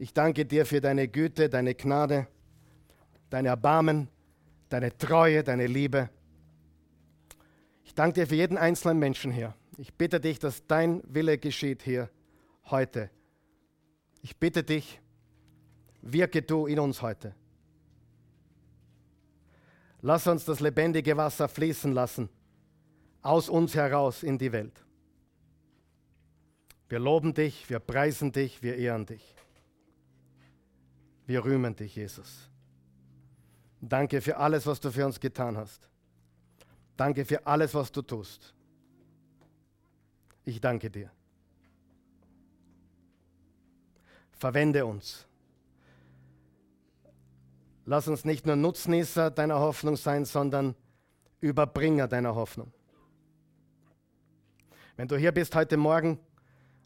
Ich 0.00 0.12
danke 0.12 0.44
dir 0.44 0.66
für 0.66 0.80
deine 0.80 1.06
Güte, 1.06 1.48
deine 1.48 1.76
Gnade, 1.76 2.26
dein 3.30 3.46
Erbarmen, 3.46 4.08
deine 4.68 4.98
Treue, 4.98 5.44
deine 5.44 5.68
Liebe. 5.68 6.10
Danke 7.96 8.20
dir 8.20 8.26
für 8.26 8.34
jeden 8.34 8.58
einzelnen 8.58 8.98
Menschen 8.98 9.32
hier. 9.32 9.54
Ich 9.78 9.94
bitte 9.94 10.20
dich, 10.20 10.38
dass 10.38 10.66
dein 10.66 11.02
Wille 11.06 11.38
geschieht 11.38 11.82
hier 11.82 12.10
heute. 12.66 13.10
Ich 14.20 14.36
bitte 14.36 14.62
dich, 14.62 15.00
wirke 16.02 16.42
du 16.42 16.66
in 16.66 16.78
uns 16.78 17.00
heute. 17.00 17.34
Lass 20.02 20.26
uns 20.26 20.44
das 20.44 20.60
lebendige 20.60 21.16
Wasser 21.16 21.48
fließen 21.48 21.92
lassen, 21.92 22.28
aus 23.22 23.48
uns 23.48 23.74
heraus 23.74 24.22
in 24.22 24.36
die 24.36 24.52
Welt. 24.52 24.84
Wir 26.90 26.98
loben 26.98 27.32
dich, 27.32 27.68
wir 27.70 27.78
preisen 27.78 28.30
dich, 28.30 28.62
wir 28.62 28.76
ehren 28.76 29.06
dich. 29.06 29.34
Wir 31.26 31.42
rühmen 31.46 31.74
dich, 31.74 31.96
Jesus. 31.96 32.50
Danke 33.80 34.20
für 34.20 34.36
alles, 34.36 34.66
was 34.66 34.80
du 34.80 34.90
für 34.90 35.06
uns 35.06 35.18
getan 35.18 35.56
hast. 35.56 35.88
Danke 36.96 37.24
für 37.24 37.46
alles, 37.46 37.74
was 37.74 37.92
du 37.92 38.02
tust. 38.02 38.54
Ich 40.44 40.60
danke 40.60 40.90
dir. 40.90 41.10
Verwende 44.32 44.86
uns. 44.86 45.26
Lass 47.84 48.08
uns 48.08 48.24
nicht 48.24 48.46
nur 48.46 48.56
Nutznießer 48.56 49.30
deiner 49.30 49.60
Hoffnung 49.60 49.96
sein, 49.96 50.24
sondern 50.24 50.74
Überbringer 51.40 52.08
deiner 52.08 52.34
Hoffnung. 52.34 52.72
Wenn 54.96 55.08
du 55.08 55.16
hier 55.16 55.32
bist 55.32 55.54
heute 55.54 55.76
Morgen 55.76 56.18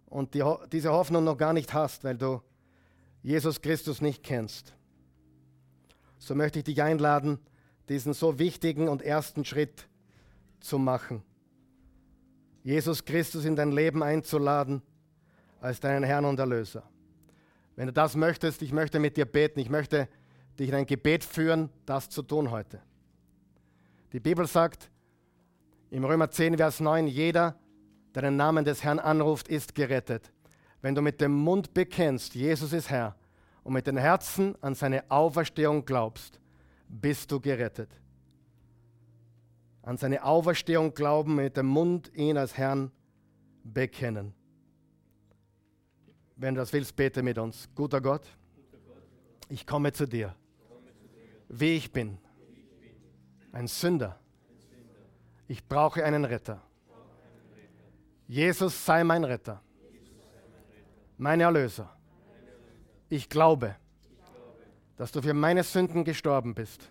und 0.07 0.35
die, 0.35 0.45
diese 0.73 0.91
Hoffnung 0.91 1.25
noch 1.25 1.37
gar 1.37 1.53
nicht 1.53 1.73
hast, 1.73 2.03
weil 2.05 2.19
du 2.19 2.43
Jesus 3.23 3.63
Christus 3.63 4.01
nicht 4.01 4.23
kennst, 4.23 4.75
so 6.19 6.35
möchte 6.35 6.59
ich 6.59 6.65
dich 6.65 6.83
einladen, 6.83 7.39
diesen 7.89 8.13
so 8.13 8.39
wichtigen 8.39 8.89
und 8.89 9.03
ersten 9.03 9.45
Schritt 9.45 9.89
zu 10.61 10.79
machen. 10.79 11.23
Jesus 12.63 13.05
Christus 13.05 13.45
in 13.45 13.57
dein 13.57 13.73
Leben 13.73 14.03
einzuladen 14.03 14.83
als 15.61 15.81
deinen 15.81 16.05
Herrn 16.05 16.25
und 16.25 16.39
Erlöser. 16.39 16.83
Wenn 17.77 17.87
du 17.87 17.93
das 17.93 18.15
möchtest, 18.15 18.63
ich 18.63 18.73
möchte 18.73 18.99
mit 18.99 19.17
dir 19.17 19.25
beten, 19.25 19.61
ich 19.61 19.71
möchte 19.71 20.09
dich 20.59 20.69
in 20.69 20.75
ein 20.75 20.87
Gebet 20.87 21.25
führen, 21.25 21.71
das 21.87 22.09
zu 22.09 22.23
tun 22.23 22.51
heute. 22.51 22.81
Die 24.13 24.21
Bibel 24.21 24.47
sagt 24.47 24.91
im 25.91 26.05
Römer 26.05 26.31
10, 26.31 26.57
Vers 26.57 26.81
9, 26.81 27.07
jeder, 27.07 27.57
der 28.15 28.23
den 28.23 28.37
Namen 28.37 28.65
des 28.65 28.85
Herrn 28.85 28.99
anruft, 28.99 29.49
ist 29.49 29.75
gerettet. 29.75 30.31
Wenn 30.83 30.95
du 30.95 31.03
mit 31.03 31.21
dem 31.21 31.33
Mund 31.33 31.75
bekennst, 31.75 32.35
Jesus 32.35 32.73
ist 32.73 32.91
Herr, 32.91 33.17
und 33.63 33.75
mit 33.75 33.87
dem 33.87 33.97
Herzen 33.97 34.55
an 34.63 34.75
seine 34.75 35.11
Auferstehung 35.11 35.85
glaubst, 35.85 36.41
bist 36.89 37.31
du 37.31 37.41
gerettet. 37.41 37.91
An 39.91 39.97
seine 39.97 40.22
Auferstehung 40.22 40.95
glauben, 40.95 41.34
mit 41.34 41.57
dem 41.57 41.66
Mund 41.66 42.12
ihn 42.14 42.38
als 42.38 42.57
Herrn 42.57 42.93
bekennen. 43.64 44.32
Wenn 46.36 46.55
du 46.55 46.61
das 46.61 46.72
willst, 46.72 46.95
bete 46.95 47.24
mit 47.24 47.38
uns. 47.38 47.68
Guter 47.74 48.01
Gott, 48.01 48.24
ich 49.49 49.66
komme 49.66 49.93
zu 49.93 50.07
dir, 50.07 50.32
wie 51.49 51.74
ich 51.74 51.91
bin, 51.91 52.18
ein 53.51 53.66
Sünder. 53.66 54.20
Ich 55.49 55.66
brauche 55.66 56.05
einen 56.05 56.24
Retter. 56.24 56.62
Jesus 58.28 58.86
sei 58.86 59.03
mein 59.03 59.24
Retter, 59.24 59.61
mein 61.18 61.41
Erlöser. 61.41 61.93
Ich 63.09 63.28
glaube, 63.28 63.74
dass 64.97 65.11
du 65.11 65.20
für 65.20 65.34
meine 65.34 65.64
Sünden 65.64 66.05
gestorben 66.05 66.55
bist, 66.55 66.88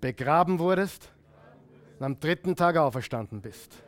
begraben 0.00 0.58
wurdest 0.58 1.12
und 1.98 2.04
am 2.04 2.20
dritten 2.20 2.54
Tag 2.54 2.76
auferstanden 2.76 3.40
bist. 3.40 3.82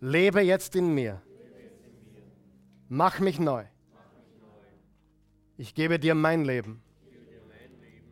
Lebe 0.00 0.40
jetzt 0.40 0.74
in 0.74 0.92
mir. 0.94 1.22
Mach 2.88 3.20
mich 3.20 3.38
neu. 3.38 3.64
Ich 5.56 5.74
gebe 5.74 5.98
dir 5.98 6.14
mein 6.14 6.44
Leben. 6.44 6.82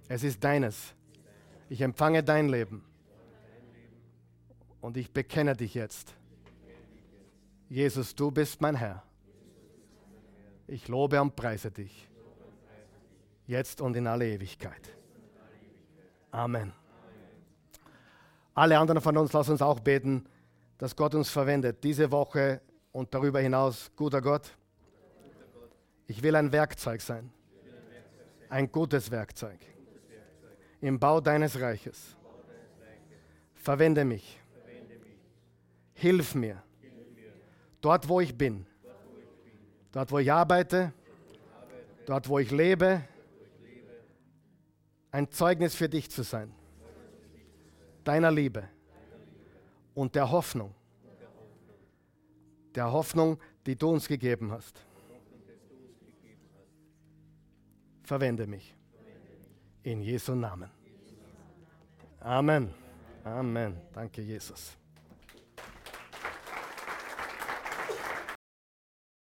Es 0.08 0.22
ist 0.22 0.42
deines. 0.44 0.94
Ich 1.68 1.80
empfange 1.80 2.22
dein 2.22 2.48
Leben. 2.48 2.84
Und 4.80 4.96
ich 4.96 5.12
bekenne 5.12 5.56
dich 5.56 5.74
jetzt. 5.74 6.14
Jesus, 7.68 8.14
du 8.14 8.30
bist 8.30 8.60
mein 8.60 8.76
Herr. 8.76 9.02
Ich 10.66 10.86
lobe 10.88 11.20
und 11.20 11.34
preise 11.34 11.70
dich. 11.70 12.08
Jetzt 13.46 13.80
und 13.80 13.96
in 13.96 14.06
alle 14.06 14.28
Ewigkeit. 14.28 14.96
Amen. 16.30 16.79
Alle 18.60 18.78
anderen 18.78 19.00
von 19.00 19.16
uns, 19.16 19.32
lassen 19.32 19.52
uns 19.52 19.62
auch 19.62 19.80
beten, 19.80 20.26
dass 20.76 20.94
Gott 20.94 21.14
uns 21.14 21.30
verwendet, 21.30 21.82
diese 21.82 22.10
Woche 22.10 22.60
und 22.92 23.14
darüber 23.14 23.40
hinaus, 23.40 23.90
guter 23.96 24.20
Gott. 24.20 24.54
Ich 26.06 26.22
will 26.22 26.36
ein 26.36 26.52
Werkzeug 26.52 27.00
sein, 27.00 27.32
ein 28.50 28.70
gutes 28.70 29.10
Werkzeug 29.10 29.58
im 30.82 31.00
Bau 31.00 31.22
deines 31.22 31.58
Reiches. 31.58 32.14
Verwende 33.54 34.04
mich. 34.04 34.38
Hilf 35.94 36.34
mir. 36.34 36.62
Dort, 37.80 38.10
wo 38.10 38.20
ich 38.20 38.36
bin 38.36 38.66
dort 39.90 40.12
wo 40.12 40.18
ich 40.18 40.30
arbeite, 40.30 40.92
dort 42.04 42.28
wo 42.28 42.38
ich 42.38 42.50
lebe, 42.50 43.00
ein 45.12 45.30
Zeugnis 45.30 45.74
für 45.74 45.88
dich 45.88 46.10
zu 46.10 46.24
sein, 46.24 46.52
deiner 48.04 48.30
Liebe 48.30 48.68
und 49.94 50.14
der 50.14 50.30
Hoffnung, 50.30 50.74
der 52.74 52.90
Hoffnung, 52.90 53.38
die 53.66 53.76
du 53.76 53.90
uns 53.90 54.06
gegeben 54.06 54.52
hast. 54.52 54.84
Verwende 58.02 58.46
mich. 58.46 58.74
In 59.82 60.02
Jesu 60.02 60.34
Namen. 60.34 60.70
Amen. 62.20 62.74
Amen. 63.24 63.80
Danke, 63.92 64.20
Jesus. 64.20 64.76